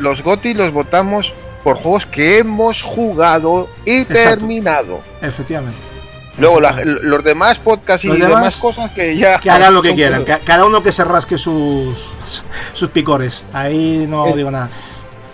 [0.00, 1.32] Los goti los votamos
[1.64, 4.38] por juegos que hemos jugado y Exacto.
[4.40, 5.00] terminado.
[5.22, 5.78] Efectivamente.
[6.38, 9.38] Luego la- los demás podcasts y Los demás, demás, cosas que ya.
[9.40, 12.10] Que hagan lo que quieran, cada uno que se rasque sus,
[12.74, 13.42] sus picores.
[13.54, 14.68] Ahí no El- digo nada.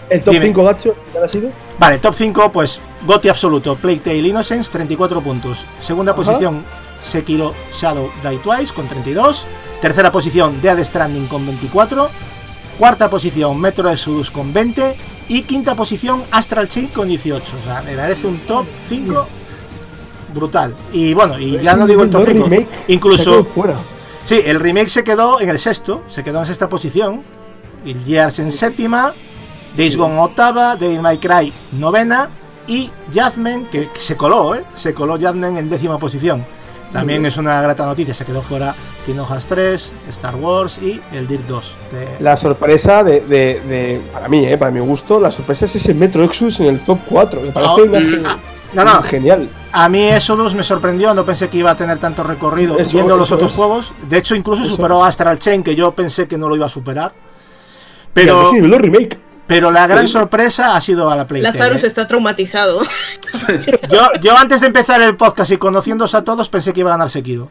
[0.08, 0.46] ¿El top Dime.
[0.46, 1.48] 5 gacho ha sido?
[1.78, 5.64] Vale, top 5, pues Goti absoluto, Plague Tale Innocence, 34 puntos.
[5.80, 6.22] Segunda Ajá.
[6.22, 6.64] posición,
[7.00, 9.46] Sekiro Shadow Die Twice, con 32.
[9.82, 12.09] Tercera posición, Dead Stranding, con 24.
[12.78, 14.96] Cuarta posición, Metro Exodus, con 20.
[15.26, 17.56] Y quinta posición, Astral Chain, con 18.
[17.60, 19.26] O sea, me parece un top 5
[20.32, 20.76] brutal.
[20.92, 22.44] Y bueno, y ya no digo el top 5.
[22.44, 23.44] remake Incluso...
[24.22, 27.24] Sí, el remake se quedó en el sexto, se quedó en sexta posición.
[27.84, 29.12] El Gears en séptima,
[29.76, 32.30] Days Gone octava, Devil May Cry novena
[32.68, 34.62] y Judgment, que, que se coló, ¿eh?
[34.74, 36.46] Se coló Judgment en décima posición.
[36.93, 38.74] También es una grata noticia, se quedó fuera
[39.06, 41.74] Kingdom Hearts 3, Star Wars y el Dirt 2.
[41.90, 45.74] de- La sorpresa de, de, de- Para mí, eh, para mi gusto, la sorpresa es
[45.77, 47.40] ese Metro Exodus en el top 4.
[47.40, 48.39] Me parece No, una mm, ah,
[48.74, 49.02] no, no.
[49.02, 49.48] genial.
[49.73, 53.16] A mí Exodus me sorprendió, no pensé que iba a tener tanto recorrido Eso- viendo
[53.16, 53.56] los otros es.
[53.56, 53.93] juegos.
[54.09, 56.66] De hecho, incluso Eso superó a Astral Chain, que yo pensé que no lo iba
[56.66, 57.12] a superar.
[58.12, 59.19] Pero, Resident Evil remake.
[59.54, 61.58] Pero la gran sorpresa ha sido a la Playtale.
[61.58, 62.82] Lazarus está traumatizado.
[63.90, 66.94] Yo, yo antes de empezar el podcast y conociéndose a todos pensé que iba a
[66.94, 67.50] ganar Sekiro.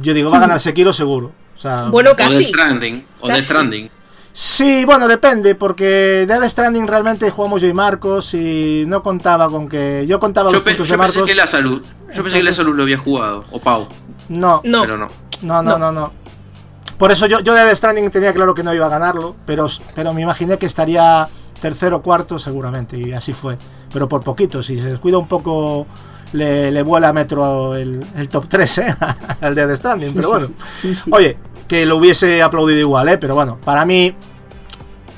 [0.00, 1.32] Yo digo, va a ganar Sekiro seguro.
[1.56, 2.44] O sea, Bueno, O Death casi.
[2.46, 3.04] Stranding.
[3.20, 3.32] O Casi.
[3.40, 3.90] Death Stranding.
[4.32, 9.68] Sí, bueno, depende, porque Dead Stranding realmente jugamos yo y Marcos y no contaba con
[9.68, 10.06] que...
[10.06, 11.84] Yo contaba Yo, los pe- puntos yo de pensé que la salud.
[12.14, 13.44] Yo pensé que la salud lo había jugado.
[13.50, 13.88] O Pau.
[14.28, 14.82] No, No.
[14.82, 15.08] Pero no.
[15.42, 16.12] no, no, no, no.
[17.00, 20.12] Por eso yo, yo Dead Stranding tenía claro que no iba a ganarlo, pero, pero
[20.12, 21.26] me imaginé que estaría
[21.58, 23.56] tercero o cuarto seguramente, y así fue.
[23.90, 25.86] Pero por poquito, si se descuida un poco,
[26.34, 28.96] le, le vuela a Metro el, el top 3, ¿eh?
[29.40, 30.50] Al Dead Stranding, pero bueno.
[31.10, 33.16] Oye, que lo hubiese aplaudido igual, ¿eh?
[33.16, 34.14] Pero bueno, para mí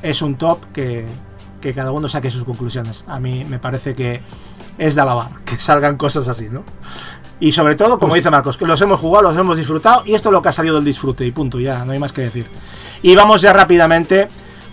[0.03, 1.05] es un top que,
[1.61, 3.03] que cada uno saque sus conclusiones.
[3.09, 4.23] A mí me parece que
[4.79, 6.63] es de alabar que salgan cosas así, ¿no?
[7.43, 10.29] Y sobre todo, como dice Marcos, que los hemos jugado, los hemos disfrutado y esto
[10.29, 12.49] es lo que ha salido del disfrute y punto, ya, no hay más que decir.
[13.03, 14.29] Y vamos ya rápidamente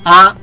[0.06, 0.36] a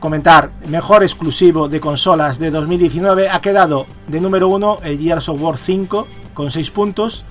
[0.00, 3.28] comentar mejor exclusivo de consolas de 2019.
[3.28, 7.24] Ha quedado de número uno el Gears of War 5 con 6 puntos.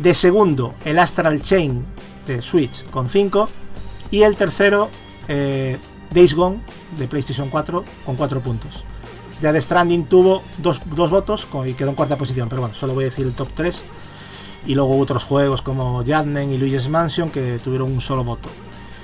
[0.00, 1.86] De segundo, el Astral Chain
[2.26, 3.48] de Switch con 5.
[4.10, 4.90] Y el tercero,
[5.28, 5.78] eh,
[6.10, 6.64] Days Gone
[6.98, 8.84] de PlayStation 4 con 4 puntos.
[9.42, 13.04] Dead Stranding tuvo dos, dos votos y quedó en cuarta posición, pero bueno, solo voy
[13.04, 13.84] a decir el top 3.
[14.66, 18.48] Y luego otros juegos como Jadmen y Luigi's Mansion que tuvieron un solo voto.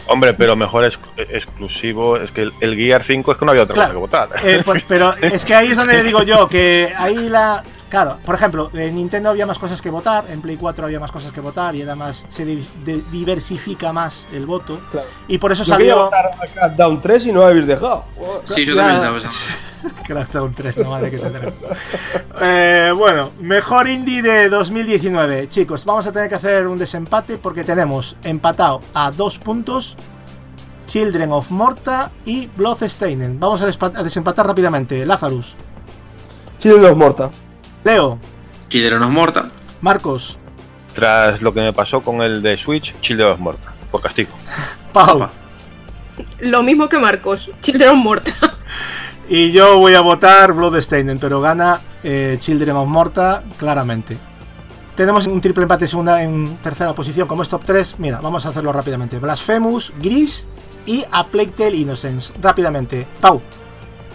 [0.08, 3.64] Hombre, pero mejor ex- exclusivo es que el, el Gear 5 es que no había
[3.64, 4.00] otra Claro.
[4.00, 4.46] cosa que votar.
[4.46, 7.62] Eh, pues, pero es que ahí es donde digo yo que ahí la.
[7.88, 11.10] Claro, por ejemplo, en Nintendo había más cosas que votar, en Play 4 había más
[11.10, 12.26] cosas que votar y era más.
[12.28, 14.78] Se di- de- diversifica más el voto.
[15.26, 16.04] Y por eso Yo quería salió.
[16.04, 18.04] votar a Crackdown 3 y no lo habéis dejado.
[18.44, 19.18] Sí, yo también estaba.
[20.06, 21.54] Crackdown 3, no madre que tendremos.
[22.40, 25.48] Eh, bueno, mejor indie de 2019.
[25.48, 29.96] Chicos, vamos a tener que hacer un desempate porque tenemos empatado a dos puntos
[30.88, 33.38] Children of Morta y Bloodstained.
[33.38, 35.04] Vamos a, desempatar rápidamente.
[35.04, 35.54] Lazarus,
[36.56, 37.30] Chile los morta.
[37.84, 38.18] Leo,
[38.70, 39.48] Children of Morta.
[39.82, 40.38] Marcos,
[40.94, 43.74] Tras lo que me pasó con el de Switch, Chile es muerta.
[43.90, 44.30] Por castigo.
[44.94, 45.28] Pau.
[46.40, 47.50] Lo mismo que Marcos.
[47.60, 48.32] Children of Morta.
[49.30, 54.16] Y yo voy a votar Bloodstained, pero gana eh, Children of Morta claramente.
[54.94, 57.96] Tenemos un triple empate en segunda, en tercera posición, como es top 3.
[57.98, 59.18] Mira, vamos a hacerlo rápidamente.
[59.18, 60.46] Blasphemous, Gris
[60.88, 62.32] y A Plague Tale Innocence.
[62.40, 63.06] Rápidamente.
[63.20, 63.40] Pau,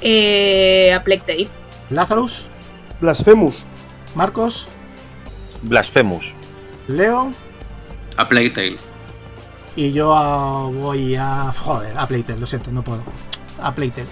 [0.01, 1.47] Eh, a Plague Tale.
[1.89, 2.47] Lazarus,
[2.99, 3.65] Blasphemous.
[4.15, 4.67] Marcos,
[5.61, 6.25] Blasphemous.
[6.87, 7.31] Leo
[8.17, 8.77] A Plague Tale.
[9.75, 11.53] y yo a- voy a...
[11.57, 13.01] Joder, a Plague Tale, lo siento, no puedo.
[13.61, 14.07] A Plague Tale.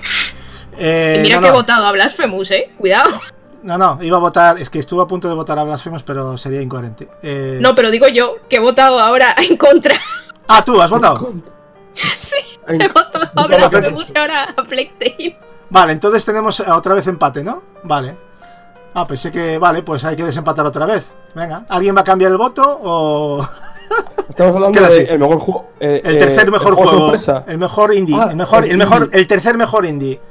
[0.78, 1.58] Eh, y mira no, que he no.
[1.58, 2.72] votado a Blasphemous, eh.
[2.78, 3.20] Cuidado.
[3.64, 6.38] No, no, iba a votar, es que estuve a punto de votar a Blasphemous, pero
[6.38, 7.10] sería incoherente.
[7.22, 10.00] Eh, No, pero digo yo que he votado ahora en contra.
[10.48, 11.34] Ah, tú, has votado.
[12.20, 15.38] sí, Blasphemous y ahora a.
[15.70, 17.62] Vale, entonces tenemos eh, otra vez empate, ¿no?
[17.84, 18.16] Vale.
[18.94, 21.06] Ah, pensé que, vale, pues hay que desempatar otra vez.
[21.34, 23.48] Venga, ¿alguien va a cambiar el voto o...?
[24.30, 25.70] Estamos hablando del el mejor juego.
[25.80, 27.14] eh, El eh, tercer mejor el juego,
[27.48, 29.20] el mejor indie, Ah, el mejor, el el mejor, indie.
[29.20, 30.22] el tercer mejor indie.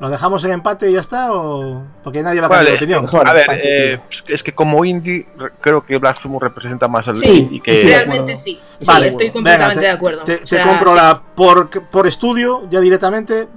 [0.00, 1.32] ¿Lo dejamos en empate y ya está?
[1.32, 3.26] ¿O porque nadie va a Vale, cambiar de opinión?
[3.28, 7.48] a ver, eh, es que como indie re- creo que Blasphemous representa más al Sí,
[7.50, 8.60] y que realmente sí.
[8.78, 10.22] Sí, Vale, estoy venga, completamente te- de acuerdo.
[10.22, 10.96] Te, O te sea, compro sí.
[10.96, 13.48] la por, por estudio ya directamente.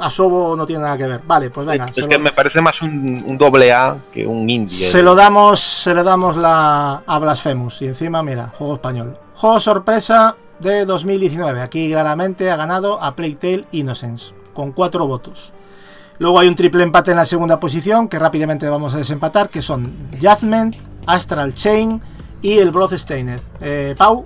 [0.00, 1.20] Asobo no tiene nada que ver.
[1.26, 1.84] Vale, pues venga.
[1.94, 4.74] es que me parece más un, un doble A que un indie.
[4.88, 7.82] Se lo damos, se le damos la a Blasphemous.
[7.82, 9.18] Y encima, mira, juego español.
[9.34, 11.60] Juego sorpresa de 2019.
[11.60, 14.34] Aquí claramente ha ganado a Plague Tale Innocence.
[14.54, 15.52] Con cuatro votos.
[16.22, 18.06] Luego hay un triple empate en la segunda posición.
[18.06, 19.48] Que rápidamente vamos a desempatar.
[19.48, 22.00] Que son Judgment, Astral Chain
[22.40, 23.40] y el Bloodstained.
[23.60, 24.22] Eh, Pau.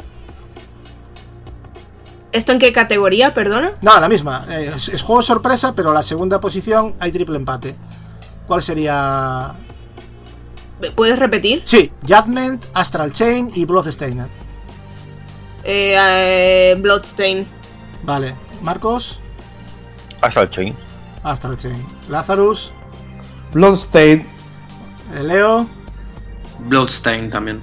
[2.32, 3.72] ¿Esto en qué categoría, perdona?
[3.80, 4.44] No, la misma.
[4.50, 7.74] Eh, es, es juego sorpresa, pero la segunda posición hay triple empate.
[8.46, 9.54] ¿Cuál sería?
[10.96, 11.62] ¿Puedes repetir?
[11.64, 14.26] Sí, Judgment, Astral Chain y Bloodstained.
[15.64, 17.48] Eh, eh, Bloodstain.
[18.02, 19.18] Vale, Marcos,
[20.20, 20.85] Hasta el chain.
[21.26, 21.84] Astral Chain.
[22.08, 22.70] Lazarus,
[23.52, 24.26] Bloodstain.
[25.14, 25.66] eh, Leo.
[26.60, 27.60] Bloodstain también.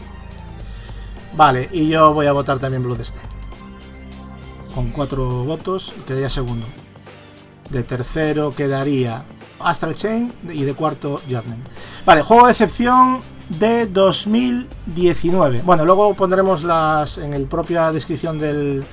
[1.36, 3.30] Vale, y yo voy a votar también Bloodstained.
[4.76, 6.66] Con cuatro votos, quedaría segundo.
[7.70, 9.24] De tercero quedaría
[9.60, 11.66] Astral Chain y de cuarto Judgment.
[12.06, 15.62] Vale, juego de excepción de 2019.
[15.64, 18.84] Bueno, luego pondremos las en la propia descripción del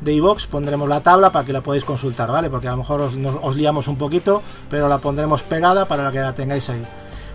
[0.00, 2.50] de iVox pondremos la tabla para que la podáis consultar, ¿vale?
[2.50, 6.10] Porque a lo mejor os, nos- os liamos un poquito, pero la pondremos pegada para
[6.12, 6.84] que la tengáis ahí.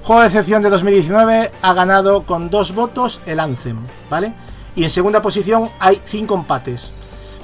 [0.04, 4.34] Juego de excepción de 2019 ha ganado con dos votos el Anthem, ¿vale?
[4.76, 6.92] Y en segunda posición hay cinco empates.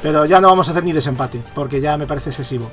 [0.02, 2.70] Pero ya no vamos a hacer ni desempate, porque ya me parece excesivo.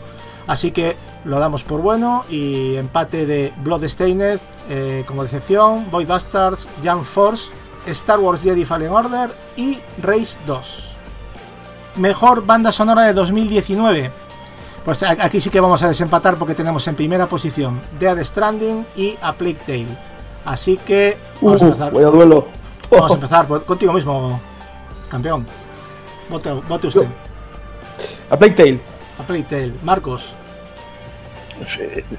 [0.47, 6.69] Así que lo damos por bueno y empate de Bloodstained eh, como decepción, Void Bastards,
[6.85, 7.51] Young Force,
[7.87, 10.96] Star Wars Jedi Fallen Order y Race 2.
[11.97, 14.11] Mejor banda sonora de 2019.
[14.85, 19.17] Pues aquí sí que vamos a desempatar porque tenemos en primera posición Dead Stranding y
[19.21, 19.89] A Plague Tale.
[20.45, 21.93] Así que vamos a Uh, empezar.
[21.93, 22.47] vaya duelo.
[22.91, 24.41] Vamos a empezar por- contigo mismo,
[25.11, 25.47] campeón.
[26.31, 27.07] Vote, vote usted.
[28.31, 28.81] A Plague Tale.
[29.19, 29.73] A Plague Tale.
[29.83, 30.35] Marcos.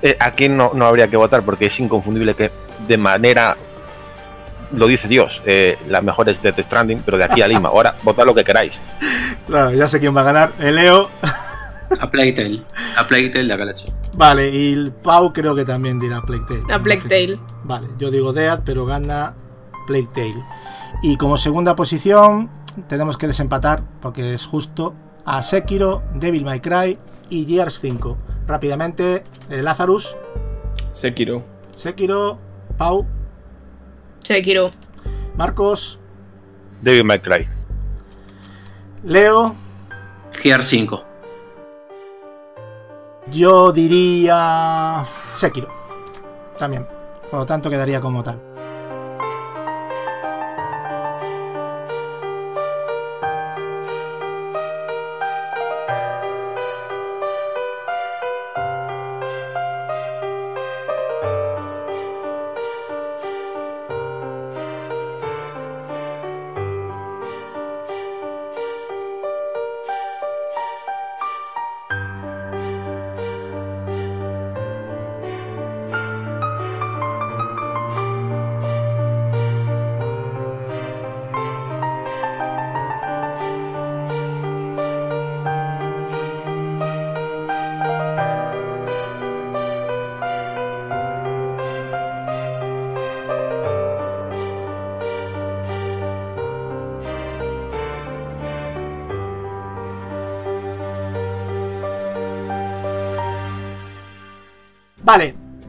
[0.01, 2.51] Eh, Aquí no, no habría que votar porque es inconfundible que
[2.87, 3.55] de manera
[4.73, 7.69] lo dice Dios, eh, la mejor es Death Stranding, pero de aquí a Lima.
[7.69, 8.73] Ahora, votad lo que queráis.
[9.47, 10.53] Claro, ya sé quién va a ganar.
[10.59, 11.09] El Leo.
[11.99, 12.61] A Plague Tale.
[12.97, 13.85] A Plague Tale de Akalachi.
[14.13, 16.73] Vale, y el Pau creo que también dirá Plague Tale.
[16.73, 17.39] A Plague Tale.
[17.63, 19.35] Vale, yo digo Dead, pero gana
[19.85, 20.43] Plague Tale.
[21.01, 22.49] Y como segunda posición,
[22.87, 24.95] tenemos que desempatar, porque es justo,
[25.25, 26.97] a Sekiro, Devil May Cry
[27.29, 28.17] y Gears 5.
[28.47, 30.17] Rápidamente, eh, Lazarus,
[30.93, 31.43] Sekiro.
[31.75, 32.39] Sekiro,
[32.77, 33.05] Pau,
[34.23, 34.71] Sekiro.
[35.37, 35.99] Marcos,
[36.81, 37.56] Devil May Cry.
[39.03, 39.55] Leo,
[40.31, 41.03] Gear 5.
[43.31, 45.67] yo diría Sekiro.
[46.57, 46.87] También.
[47.29, 48.39] Por lo tanto, quedaría como tal.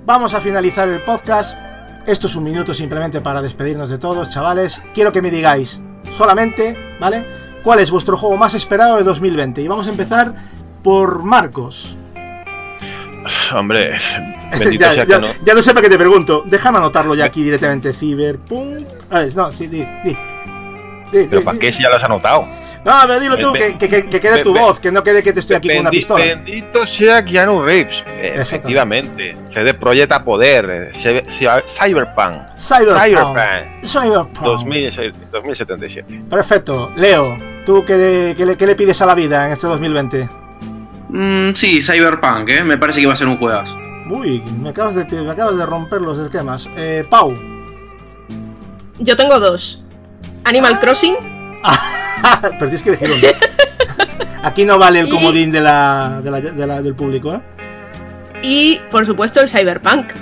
[0.09, 1.55] Vamos a finalizar el podcast.
[2.07, 4.81] Esto es un minuto simplemente para despedirnos de todos, chavales.
[4.95, 5.83] Quiero que me digáis
[6.17, 7.27] solamente, ¿vale?
[7.63, 9.61] ¿Cuál es vuestro juego más esperado de 2020?
[9.61, 10.33] Y vamos a empezar
[10.83, 11.99] por Marcos.
[13.55, 13.99] Hombre,
[14.59, 15.29] bendito ya, sea ya- que no.
[15.45, 16.45] ya no sé para qué te pregunto.
[16.47, 17.93] Déjame anotarlo ya aquí directamente.
[17.93, 18.87] Cyberpunk.
[19.11, 20.17] Ah, no, sí, di, di.
[21.13, 21.59] Di, Pero di, ¿para di.
[21.61, 22.47] qué si ya lo has anotado?
[22.85, 25.33] No, pero dilo tú, que, que- que- que quede tu voz, que no quede que
[25.33, 26.25] te estoy aquí con una pistola.
[26.25, 28.05] Bendito sea Keanu Reeves.
[28.07, 29.37] Eh, Efectivamente.
[29.51, 30.93] CD Projekt a poder.
[30.95, 31.23] eh,
[31.69, 32.49] Cyberpunk.
[32.59, 33.39] Cyberpunk.
[33.85, 34.39] Cyberpunk.
[34.41, 36.23] 2000 2077.
[36.31, 36.93] Perfecto.
[36.97, 37.37] Leo,
[37.67, 40.29] ¿tú qué, qué le, qué le pides a la vida en este 2020?
[41.11, 42.63] Mm, sí, Cyberpunk, ¿eh?
[42.65, 43.77] Me parece que va a ser un juegazo.
[44.11, 46.69] Uy, me acabas de, me acabas de romper los esquemas.
[46.77, 47.35] Eh, Pau.
[48.99, 49.83] Yo tengo dos.
[50.45, 51.38] Animal Crossing.
[52.43, 53.29] Pero tienes que elegir uno.
[54.43, 57.41] Aquí no vale el comodín de la, de la- de la- del público, ¿eh?
[58.43, 60.13] Y, por supuesto, el Cyberpunk.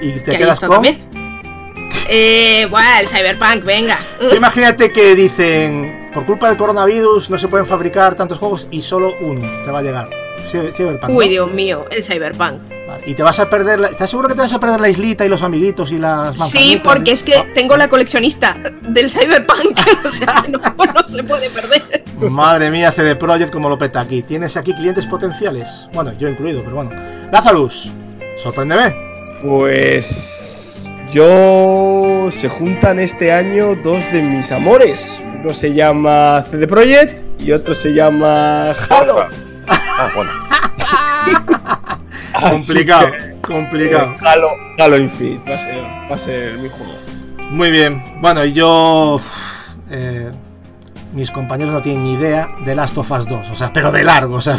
[0.00, 0.70] Y te quedas con.
[0.70, 1.02] también.
[2.08, 3.96] Eh, bueno, el Cyberpunk, venga.
[4.36, 9.14] Imagínate que dicen, por culpa del coronavirus no se pueden fabricar tantos juegos y solo
[9.20, 10.08] uno te va a llegar.
[11.08, 12.60] Uy, Dios mío, el Cyberpunk.
[13.06, 13.88] Y te vas a perder, la...
[13.88, 16.80] ¿estás seguro que te vas a perder la islita y los amiguitos y las Sí,
[16.82, 19.78] porque es que tengo la coleccionista del Cyberpunk.
[20.04, 22.04] o sea, no, no se puede perder.
[22.18, 24.22] Madre mía, CD Projekt como lo peta aquí.
[24.22, 25.88] ¿Tienes aquí clientes potenciales?
[25.92, 26.90] Bueno, yo incluido, pero bueno.
[27.32, 27.90] Lazarus,
[28.36, 28.94] sorpréndeme.
[29.42, 35.18] Pues yo se juntan este año dos de mis amores.
[35.40, 39.28] Uno se llama CD Projekt y otro se llama Halo.
[39.68, 40.30] Ah, bueno.
[42.40, 43.08] Complicado,
[43.40, 44.12] complicado.
[44.12, 46.92] eh, Halo, Halo Infinite va a ser, va a ser mi juego.
[47.50, 48.02] Muy bien.
[48.20, 49.20] Bueno, y yo.
[49.90, 50.30] eh,
[51.12, 53.50] mis compañeros no tienen ni idea de Last of Us 2.
[53.50, 54.36] O sea, pero de largo.
[54.36, 54.58] O sea,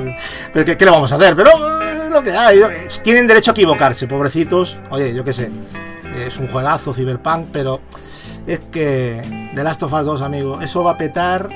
[0.52, 1.34] pero ¿qué, qué le vamos a hacer?
[1.34, 1.50] Pero
[1.82, 2.60] eh, lo que hay.
[3.02, 4.76] Tienen derecho a equivocarse, pobrecitos.
[4.90, 5.50] Oye, yo qué sé.
[6.26, 7.80] Es un juegazo, Cyberpunk, pero
[8.46, 11.48] es que The Last of Us 2, amigo, eso va a petar.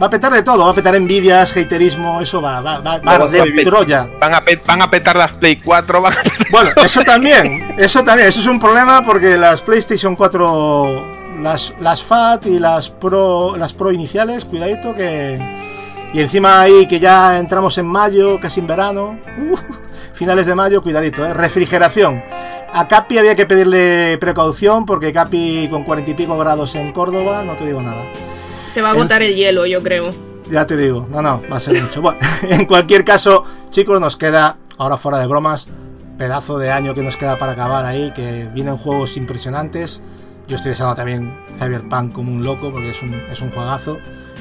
[0.00, 3.12] Va a petar de todo, va a petar envidias, haterismo, eso va, va, va, va
[3.12, 4.08] a arder Troya.
[4.20, 6.00] Van a, van a petar las Play 4.
[6.00, 6.16] Van a
[6.52, 12.04] Bueno, eso también, eso también, eso es un problema porque las PlayStation 4, las, las
[12.04, 15.38] FAT y las Pro, las Pro iniciales, cuidadito que...
[16.14, 19.56] Y encima ahí que ya entramos en mayo, casi en verano, uh,
[20.14, 21.34] finales de mayo, cuidadito, ¿eh?
[21.34, 22.22] refrigeración.
[22.72, 27.42] A Capi había que pedirle precaución porque Capi con cuarenta y pico grados en Córdoba,
[27.42, 28.04] no te digo nada.
[28.68, 30.04] Se va a agotar el hielo, yo creo.
[30.50, 32.00] Ya te digo, no, no, va a ser mucho.
[32.00, 35.68] Bueno, en cualquier caso, chicos, nos queda, ahora fuera de bromas,
[36.16, 40.00] pedazo de año que nos queda para acabar ahí, que vienen juegos impresionantes.
[40.46, 43.98] Yo estoy deseando también Cyberpunk como un loco, porque es un, es un juegazo.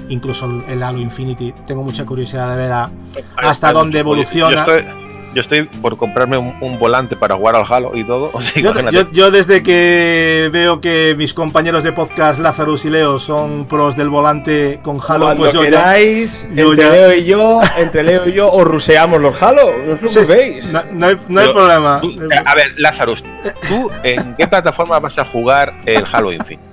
[0.10, 2.90] Incluso el, Halo Infinity, tengo mucha curiosidad de ver a-
[3.36, 4.66] hasta dónde evoluciona.
[4.66, 5.07] Yo estoy,
[5.38, 8.32] yo estoy por comprarme un, un volante para jugar al Halo y todo.
[8.38, 8.96] O sea, Yo, imagínate.
[8.98, 13.96] yo- yo desde que veo que mis compañeros de podcast Lazarus y Leo son pros
[13.96, 17.60] del volante con Halo, Cuando pues yo ya- queráis, yo entre ya- Leo y yo,
[17.78, 19.72] entre Leo y yo, os ruseamos los Halo.
[19.78, 22.02] No os sí, no, no hay, no hay Pero problema.
[22.02, 22.16] tú-
[22.46, 23.24] a ver, Lazarus,
[23.68, 26.66] ¿tú en qué plataforma vas a jugar el Halo Infinite?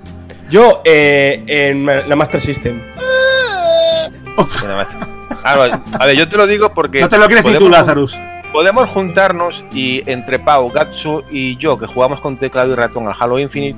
[0.49, 2.81] Yo, eh, en la Master System.
[2.97, 4.09] Ah.
[5.99, 7.01] A ver, yo te lo digo porque.
[7.01, 8.19] No te lo crees ni tú, Lazarus.
[8.55, 13.13] Podemos juntarnos y entre Pau, Gatsu y yo, que jugamos con teclado y ratón al
[13.19, 13.77] Halo Infinite.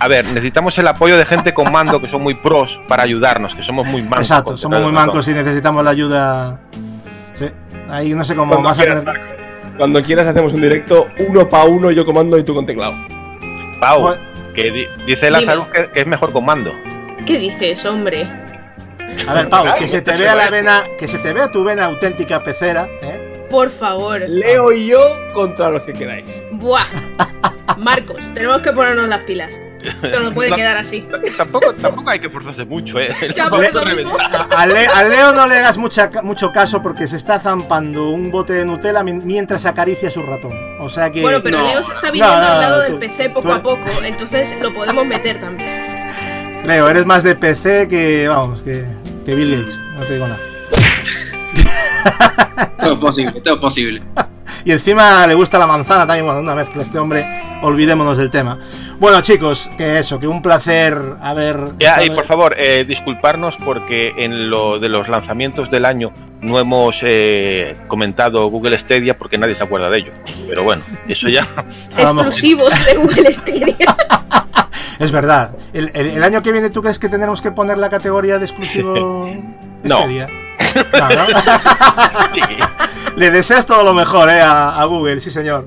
[0.00, 3.54] A ver, necesitamos el apoyo de gente con mando que son muy pros para ayudarnos,
[3.54, 4.18] que somos muy mancos.
[4.18, 6.60] Exacto, somos muy mancos y necesitamos la ayuda.
[7.34, 7.44] Sí,
[7.88, 9.20] ahí no sé cómo Cuando vas a quieras, tener.
[9.76, 12.94] Cuando quieras hacemos un directo, uno para uno, yo comando y tú con teclado.
[13.78, 14.16] Pau,
[14.52, 15.30] que di- dice.
[15.30, 16.72] Lazarus que, que es mejor con mando.
[17.24, 18.28] ¿Qué dices, hombre?
[19.28, 21.84] A ver, Pau, que se te vea la vena, que se te vea tu vena
[21.84, 23.28] auténtica pecera, ¿eh?
[23.52, 24.20] Por favor.
[24.28, 24.98] Leo y yo
[25.34, 26.28] contra los que queráis.
[26.52, 26.82] Buah.
[27.76, 29.50] Marcos, tenemos que ponernos las pilas.
[30.02, 31.06] Esto no puede La- quedar así.
[31.36, 33.14] Tampoco, tampoco hay que forzarse mucho, ¿eh?
[33.36, 33.46] Ya.
[34.56, 38.30] A, Le- a Leo no le hagas mucha, mucho caso porque se está zampando un
[38.30, 40.52] bote de Nutella mi- mientras acaricia su ratón.
[40.80, 41.20] O sea que.
[41.20, 41.66] Bueno, pero No.
[41.68, 43.84] Leo se está viniendo No, no, al lado del tú- PC poco tú a poco,
[44.02, 46.62] entonces lo podemos meter también.
[46.64, 48.28] Leo, eres más de PC que.
[48.28, 48.84] Vamos, que,
[49.26, 49.78] que Bill Gates.
[49.94, 50.40] No te digo nada.
[52.78, 54.02] Todo es posible, todo es posible.
[54.64, 57.26] Y encima le gusta la manzana también, bueno, una mezcla este hombre,
[57.62, 58.58] olvidémonos del tema.
[59.00, 61.58] Bueno, chicos, que eso, que un placer haber.
[61.80, 66.12] Ya, y estado- por favor, eh, disculparnos porque en lo de los lanzamientos del año
[66.42, 70.12] no hemos eh, comentado Google Stadia porque nadie se acuerda de ello.
[70.46, 71.44] Pero bueno, eso ya.
[71.98, 73.96] Exclusivos de Google Stadia.
[75.00, 75.56] Es verdad.
[75.72, 78.44] El, el- el año que viene, ¿tú crees que tendremos que poner la categoría de
[78.44, 79.28] exclusivo
[79.82, 79.96] No.
[79.98, 80.28] este día?
[80.98, 81.26] No, ¿no?
[83.16, 84.40] Le deseas todo lo mejor, ¿eh?
[84.40, 85.66] A, a Google, sí, señor.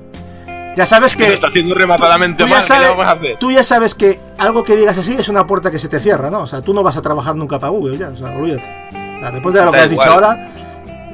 [0.75, 1.33] Ya sabes Lo que.
[1.33, 2.61] está haciendo rematadamente Tú ya, mal.
[2.61, 3.37] ¿qué sabes, a hacer?
[3.39, 6.29] tú ya sabes que algo que digas así es una puerta que se te cierra,
[6.29, 6.41] ¿no?
[6.41, 8.87] O sea, tú no vas a trabajar nunca para Google, ya, o sea, olvídate.
[9.17, 10.49] O sea, después de lo que has dicho ahora,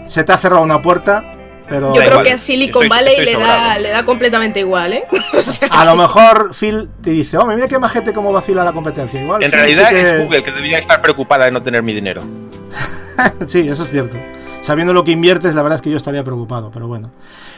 [0.07, 1.23] se te ha cerrado una puerta,
[1.71, 1.87] pero.
[1.95, 4.93] Yo creo igual, que a Silicon estoy- Valley estoy le, da, le da completamente igual,
[4.93, 5.03] ¿eh?
[5.33, 8.73] O sea, A lo mejor Phil te dice, hombre, mira qué majete cómo vacila la
[8.73, 9.21] competencia.
[9.21, 11.81] Igual, En Phil realidad sí que- es Google que debería estar preocupada de no tener
[11.81, 12.21] mi dinero.
[13.47, 14.17] sí, eso es cierto.
[14.61, 17.09] Sabiendo lo que inviertes, la verdad es que yo estaría preocupado, pero bueno.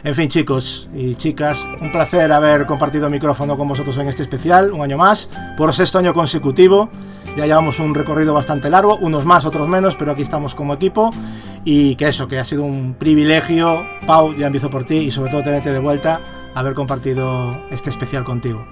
[0.06, 4.72] En fin, chicos y chicas, un placer haber compartido micrófono con vosotros en este especial,
[4.72, 6.90] un año más, por sexto año consecutivo.
[7.36, 11.10] Ya llevamos un recorrido bastante largo, unos más, otros menos, pero aquí estamos como equipo.
[11.66, 15.32] Y que eso, que ha sido un privilegio, Pau, ya empiezo por ti, y sobre
[15.32, 16.22] todo tenerte de vuelta,
[16.54, 18.66] haber compartido este especial contigo.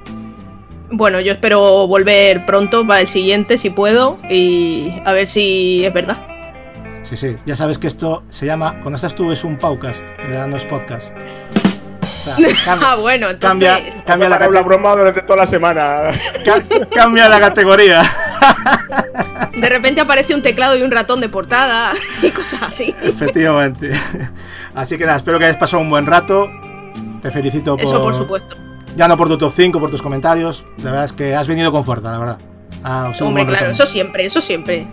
[0.92, 5.94] bueno, yo espero volver pronto para el siguiente si puedo y a ver si es
[5.94, 6.18] verdad.
[7.04, 10.46] Sí, sí, ya sabes que esto se llama, cuando estás tú es un podcast, ya
[10.48, 11.10] no es podcast.
[12.22, 12.36] O sea,
[12.66, 13.70] cambia- ah, bueno, entonces...
[13.72, 16.12] cambia, cambia la, cate- broma durante toda la semana.
[16.46, 18.02] ca- cambia la categoría.
[19.56, 22.96] De repente aparece un teclado y un ratón de portada y cosas así.
[23.02, 23.92] Efectivamente.
[24.76, 26.48] Así que nada, espero que hayas pasado un buen rato.
[27.22, 27.86] Te felicito por.
[27.86, 28.56] Eso por supuesto.
[28.96, 30.66] Ya no por tu top 5, por tus comentarios.
[30.80, 32.38] La verdad es que has venido con fuerza, la verdad.
[32.84, 34.88] Un Hombre, buen claro, eso siempre, eso siempre.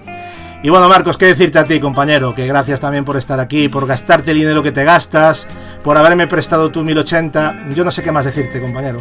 [0.61, 3.87] Y bueno, Marcos, qué decirte a ti, compañero, que gracias también por estar aquí, por
[3.87, 5.47] gastarte el dinero que te gastas,
[5.85, 7.67] por haberme prestado tu 1080.
[7.75, 9.01] Yo no sé qué más decirte, compañero.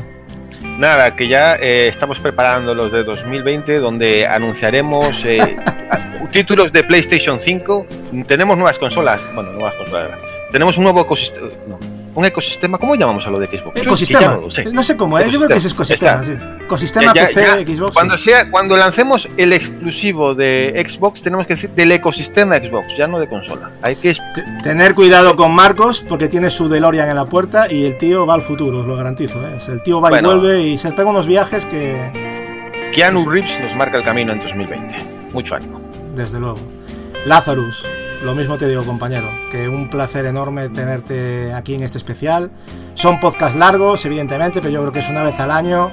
[0.61, 5.57] Nada, que ya eh, estamos preparando los de 2020, donde anunciaremos eh,
[6.31, 7.87] títulos de PlayStation 5.
[8.27, 10.21] Tenemos nuevas consolas, bueno, nuevas consolas.
[10.51, 11.47] Tenemos un nuevo ecosistema.
[11.67, 11.79] no,
[12.17, 13.79] un ecosistema, ¿cómo llamamos a lo de Xbox?
[13.79, 14.39] Ecosistema.
[14.73, 14.97] no sé.
[14.97, 15.29] Cómo, ¿eh?
[15.29, 16.31] yo creo que es ecosistema, sí.
[16.61, 17.93] Ecosistema Ya, ya, PC, ya, Xbox.
[17.93, 18.23] Cuando, sí.
[18.31, 23.19] sea, cuando lancemos el exclusivo de Xbox, tenemos que decir del ecosistema Xbox, ya no
[23.19, 23.69] de consola.
[23.83, 24.15] Hay que
[24.63, 28.33] Tener cuidado con Marcos porque tiene su DeLorean en la puerta y el tío va
[28.33, 29.39] al futuro, os lo garantizo.
[29.47, 29.53] ¿eh?
[29.55, 30.31] O sea, El tío va Bueno.
[30.31, 32.01] y vuelve y se pega unos viajes que,
[32.95, 34.95] Keanu Reeves nos marca el camino en 2020.
[35.33, 35.79] Mucho ánimo.
[36.15, 36.57] desde luego.
[37.27, 37.85] Lazarus,
[38.23, 42.51] lo mismo te digo, compañero, que un placer enorme tenerte aquí en este especial.
[42.95, 45.91] Son podcasts largos, evidentemente, pero yo creo que es una vez al año.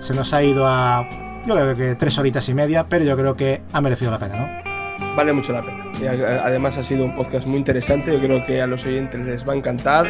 [0.00, 1.08] Se nos ha ido a,
[1.46, 4.36] yo creo que tres horitas y media, pero yo creo que ha merecido la pena,
[4.36, 5.16] ¿no?
[5.16, 5.84] Vale mucho la pena.
[6.44, 8.12] Además ha sido un podcast muy interesante.
[8.12, 10.06] Yo creo que a los oyentes les va a encantar.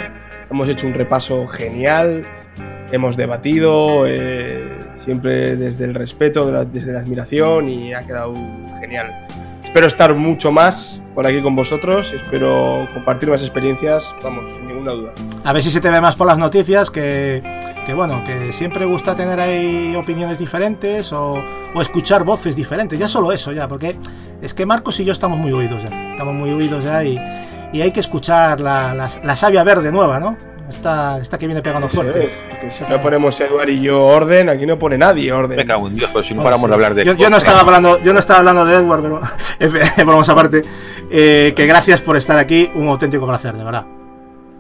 [0.51, 2.25] Hemos hecho un repaso genial.
[2.91, 8.35] Hemos debatido eh, siempre desde el respeto, desde la admiración y ha quedado
[8.81, 9.27] genial.
[9.75, 12.13] Espero estar mucho más por aquí con vosotros.
[12.13, 14.15] Espero compartir más experiencias.
[14.23, 15.13] Vamos, sin ninguna duda.
[15.43, 17.43] A ver si se te ve más por las noticias, que,
[17.85, 21.43] que bueno, que siempre gusta tener ahí opiniones diferentes o,
[21.75, 22.97] o escuchar voces diferentes.
[23.01, 23.97] Ya solo eso, ya, porque
[24.41, 26.13] es que Marcos y yo estamos muy oídos ya.
[26.13, 27.21] Estamos muy oídos ya y,
[27.73, 30.37] y hay que escuchar la, la, la savia verde nueva, ¿no?
[30.69, 32.27] Esta, esta que viene pegando Eso fuerte.
[32.27, 35.67] es, porque si no ponemos Eduard y yo orden, aquí no pone nadie orden.
[35.67, 36.69] Cago en Dios, pero si no Bueno, paramos sí.
[36.69, 39.21] de hablar de yo, yo no estaba hablando, yo no estaba hablando de Edward, pero
[40.07, 40.63] vamos aparte.
[41.11, 43.85] Eh, que gracias por estar aquí, un auténtico placer, de verdad.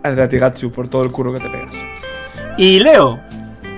[0.03, 1.75] Gracias a ti, Gatsu, por todo el curro que te pegas.
[2.59, 3.21] Y Leo,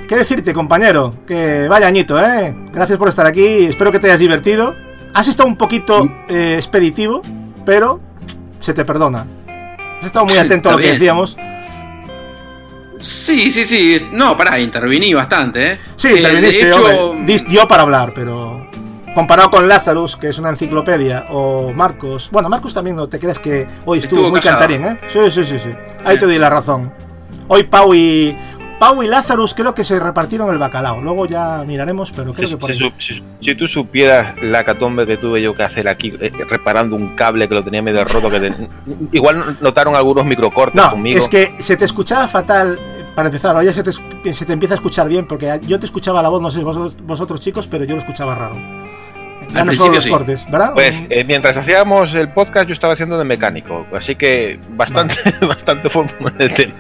[0.09, 1.15] ¿qué decirte, compañero?
[1.27, 2.55] Que vaya añito, ¿eh?
[2.73, 4.75] Gracias por estar aquí, espero que te hayas divertido.
[5.15, 7.23] Has estado un poquito eh, expeditivo,
[7.65, 8.01] pero
[8.59, 9.27] se te perdona.
[10.01, 10.99] Has estado muy atento a lo Está que bien.
[10.99, 11.37] decíamos.
[13.01, 14.09] Sí, sí, sí.
[14.13, 15.79] No, pará, intervení bastante, ¿eh?
[15.97, 16.77] Sí, Eh, interviniste, de hecho,
[17.11, 17.27] hombre.
[17.33, 18.67] Dis- dio para hablar, pero
[19.15, 23.39] comparado con Lazarus, que es una enciclopedia, o Marcos, bueno, Marcos también no te crees
[23.39, 24.59] que hoy estuvo, Estuvo muy callado.
[24.61, 25.01] cantarín, ¿eh?
[25.09, 25.71] Sí, sí, sí, sí.
[26.05, 26.93] Ahí te doy la razón.
[27.49, 28.37] Hoy Pau y
[28.79, 31.01] Pau y Lazarus creo que se repartieron el bacalao.
[31.01, 32.93] Luego ya miraremos, pero creo Si, que por si ahí.
[32.99, 37.15] si- si tú supieras la catombe que tuve yo que hacer aquí eh, reparando un
[37.17, 38.55] cable que lo tenía medio roto, que te-
[39.13, 41.17] igual notaron algunos microcortes No, conmigo.
[41.19, 42.79] es que se te escuchaba fatal.
[42.79, 45.81] eh, Para empezar, ahora ya se te, se te empieza a escuchar bien, porque yo
[45.81, 48.57] te escuchaba la voz, no sé vosotros, vosotros chicos, pero yo lo escuchaba raro.
[49.55, 50.11] Ya Al no solo los sí.
[50.11, 50.73] cortes, ¿verdad?
[50.75, 55.15] Pues eh, mientras hacíamos el podcast yo estaba haciendo de mecánico, así que bastante,
[55.47, 56.75] bastante forma en el tema.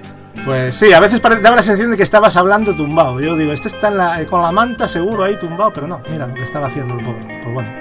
[0.44, 3.20] Pues sí, a veces daba la sensación de que estabas hablando tumbado.
[3.20, 6.26] Yo digo, este está en la- con la manta seguro ahí tumbado, pero no, mira
[6.26, 7.40] lo que estaba haciendo el pobre.
[7.42, 7.72] Pues bueno.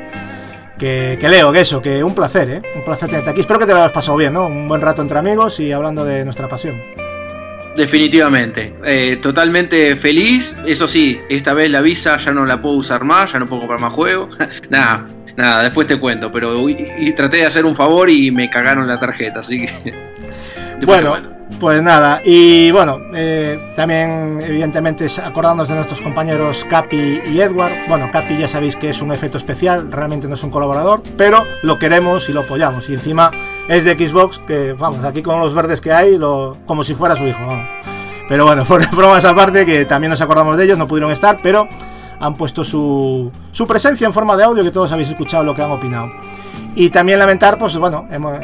[0.78, 2.62] Que, que leo, que eso, que un placer, ¿eh?
[2.76, 3.42] Un placer tenerte aquí.
[3.42, 4.48] Espero que te lo hayas pasado bien, ¿no?
[4.48, 6.82] Un buen rato entre amigos y hablando de nuestra pasión.
[7.78, 8.76] Definitivamente.
[8.84, 10.56] Eh, totalmente feliz.
[10.66, 13.62] Eso sí, esta vez la visa ya no la puedo usar más, ya no puedo
[13.62, 14.38] comprar más juegos.
[14.70, 15.06] nada,
[15.38, 16.32] nada, después te cuento.
[16.32, 19.94] Pero y, y traté de hacer un favor y me cagaron la tarjeta, así que.
[20.86, 21.16] Bueno,
[21.66, 27.88] pues nada, y bueno, eh, también evidentemente acordándonos de nuestros compañeros Capi y Edward.
[27.90, 31.44] Bueno, Capi ya sabéis que es un efecto especial, realmente no es un colaborador, pero
[31.64, 32.88] lo queremos y lo apoyamos.
[32.92, 33.32] Y encima
[33.68, 36.20] es de Xbox, que vamos, aquí con los verdes que hay,
[36.68, 37.40] como si fuera su hijo.
[38.30, 41.68] Pero bueno, por bromas aparte, que también nos acordamos de ellos, no pudieron estar, pero
[42.20, 45.64] han puesto su, su presencia en forma de audio, que todos habéis escuchado lo que
[45.64, 46.10] han opinado.
[46.76, 48.38] Y también lamentar, pues bueno, hemos-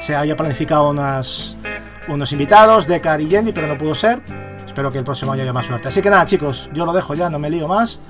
[0.00, 1.55] se había planificado unas,
[2.08, 4.20] unos invitados, Dekar y Yendi, pero no pudo ser.
[4.66, 5.88] Espero que el próximo año haya más suerte.
[5.88, 8.00] Así que nada, chicos, yo lo dejo ya, no me lío más.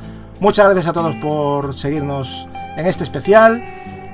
[0.40, 3.64] Muchas gracias a todos por seguirnos en este especial.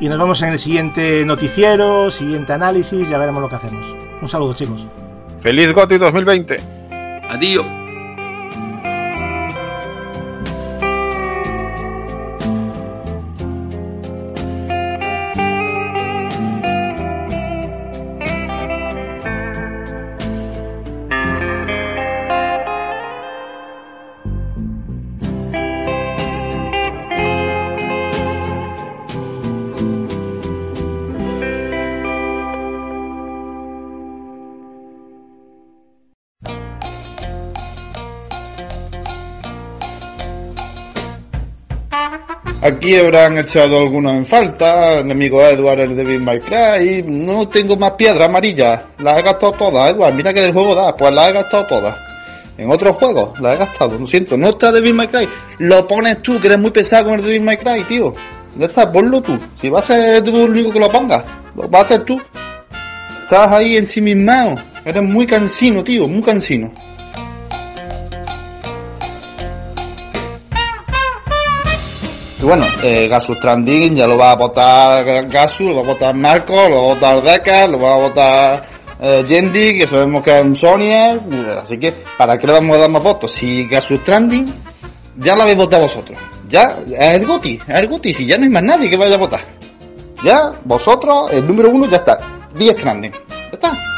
[0.00, 3.86] Y nos vemos en el siguiente noticiero, siguiente análisis, ya veremos lo que hacemos.
[4.20, 4.88] Un saludo, chicos.
[5.40, 6.60] ¡Feliz GOTY 2020!
[7.28, 7.81] Adiós.
[42.82, 45.04] Aquí habrán echado algunos en falta.
[45.04, 47.04] Mi amigo Edward, el de Beat My Cry.
[47.06, 48.86] No tengo más piedra amarilla.
[48.98, 50.12] Las he gastado todas, Edward.
[50.14, 50.96] Mira que del juego da.
[50.96, 51.96] Pues las he gastado todas.
[52.58, 53.96] En otros juegos las he gastado.
[53.96, 54.36] Lo siento.
[54.36, 55.28] No está Devil May Cry.
[55.58, 58.14] Lo pones tú, que eres muy pesado con el Devil May Cry, tío.
[58.58, 59.38] Ya está, ponlo tú.
[59.60, 61.22] Si vas a ser tú el único que lo pongas,
[61.54, 62.20] lo vas a hacer tú.
[63.22, 64.56] Estás ahí ensimismado.
[64.84, 66.08] Eres muy cansino, tío.
[66.08, 66.72] Muy cansino.
[72.42, 76.12] Y bueno, eh, Gasu Stranding ya lo va a votar Gasu, lo va a votar
[76.12, 78.62] Marco, lo va a votar Deca, lo va a votar
[79.00, 81.20] eh, Yendi, que sabemos que es un Sonyer,
[81.62, 83.30] así que ¿para qué le vamos a dar más votos?
[83.30, 84.52] Si Gasu Stranding
[85.18, 88.42] ya lo habéis votado vosotros, ya es el Goti, es el Goti, si ya no
[88.42, 89.44] hay más nadie que vaya a votar.
[90.24, 92.18] Ya, vosotros, el número uno ya está,
[92.56, 93.91] 10 Stranding, ya está.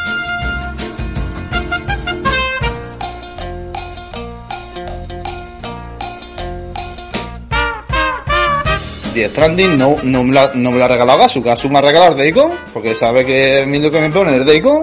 [9.14, 11.82] The Stranding no, no, me la, no me la ha regalado Gasu, Gasu me ha
[11.82, 14.82] regalado el Deicon, porque sabe que a mí lo que me pone el Deicon,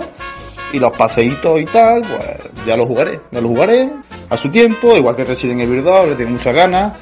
[0.73, 3.89] y los paseitos y tal, pues ya lo jugaré, ya lo jugaré
[4.29, 6.93] a su tiempo, igual que Resident Evil 2, le tengo muchas ganas,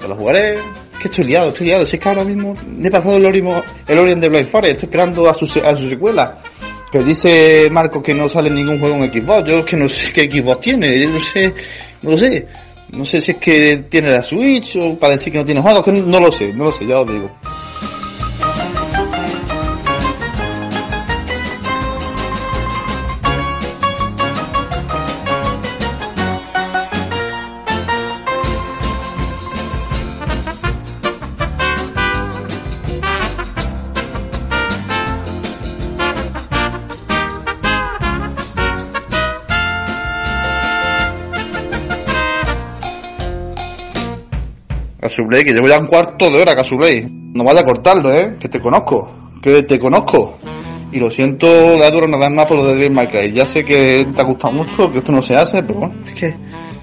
[0.00, 0.58] ya lo jugaré.
[1.00, 3.62] Que estoy liado, estoy liado, si es que ahora mismo me he pasado el Orimo,
[3.88, 6.38] el Orient de Blind Forest, estoy esperando a su, a su secuela.
[6.90, 10.12] Que dice Marco que no sale ningún juego en Xbox, yo es que no sé
[10.12, 11.54] qué Xbox tiene, yo no sé,
[12.02, 12.46] no sé.
[12.92, 15.84] No sé si es que tiene la Switch o para decir que no tiene juegos,
[15.84, 17.30] que no lo sé, no lo sé, ya os digo.
[45.12, 47.06] Casuplay, que llevo ya un cuarto de hora, Casuplay.
[47.34, 48.36] No vaya a cortarlo, ¿eh?
[48.40, 49.30] Que te conozco.
[49.42, 50.38] Que te conozco.
[50.90, 51.46] Y lo siento,
[51.78, 53.32] da duro nada más por lo de Devil May Cry.
[53.32, 56.14] Ya sé que te ha gustado mucho, que esto no se hace, pero bueno, es
[56.14, 56.34] que,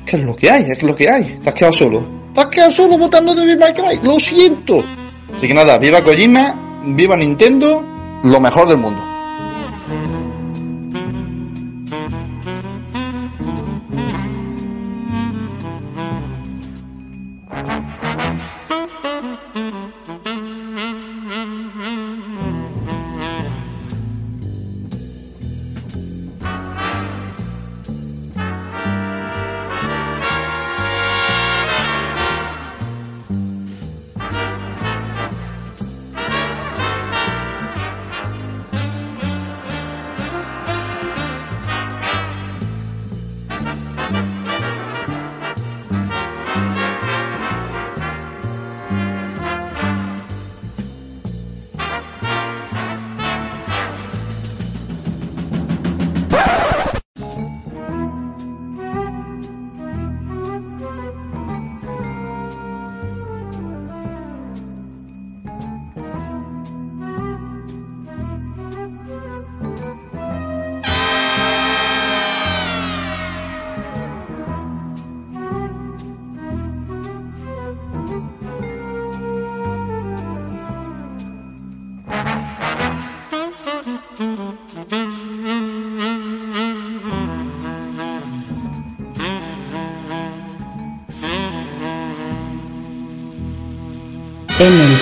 [0.05, 1.39] que es lo que hay, es lo que hay.
[1.41, 2.07] Te has quedado solo.
[2.33, 3.99] Te has quedado solo votando Devil May Cry.
[4.03, 4.83] Lo siento.
[5.33, 7.83] Así que nada, viva Kojima, viva Nintendo,
[8.23, 9.01] lo mejor del mundo.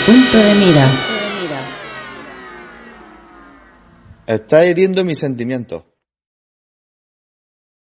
[0.07, 0.88] Punto de mira.
[4.25, 5.84] Está hiriendo mis sentimientos.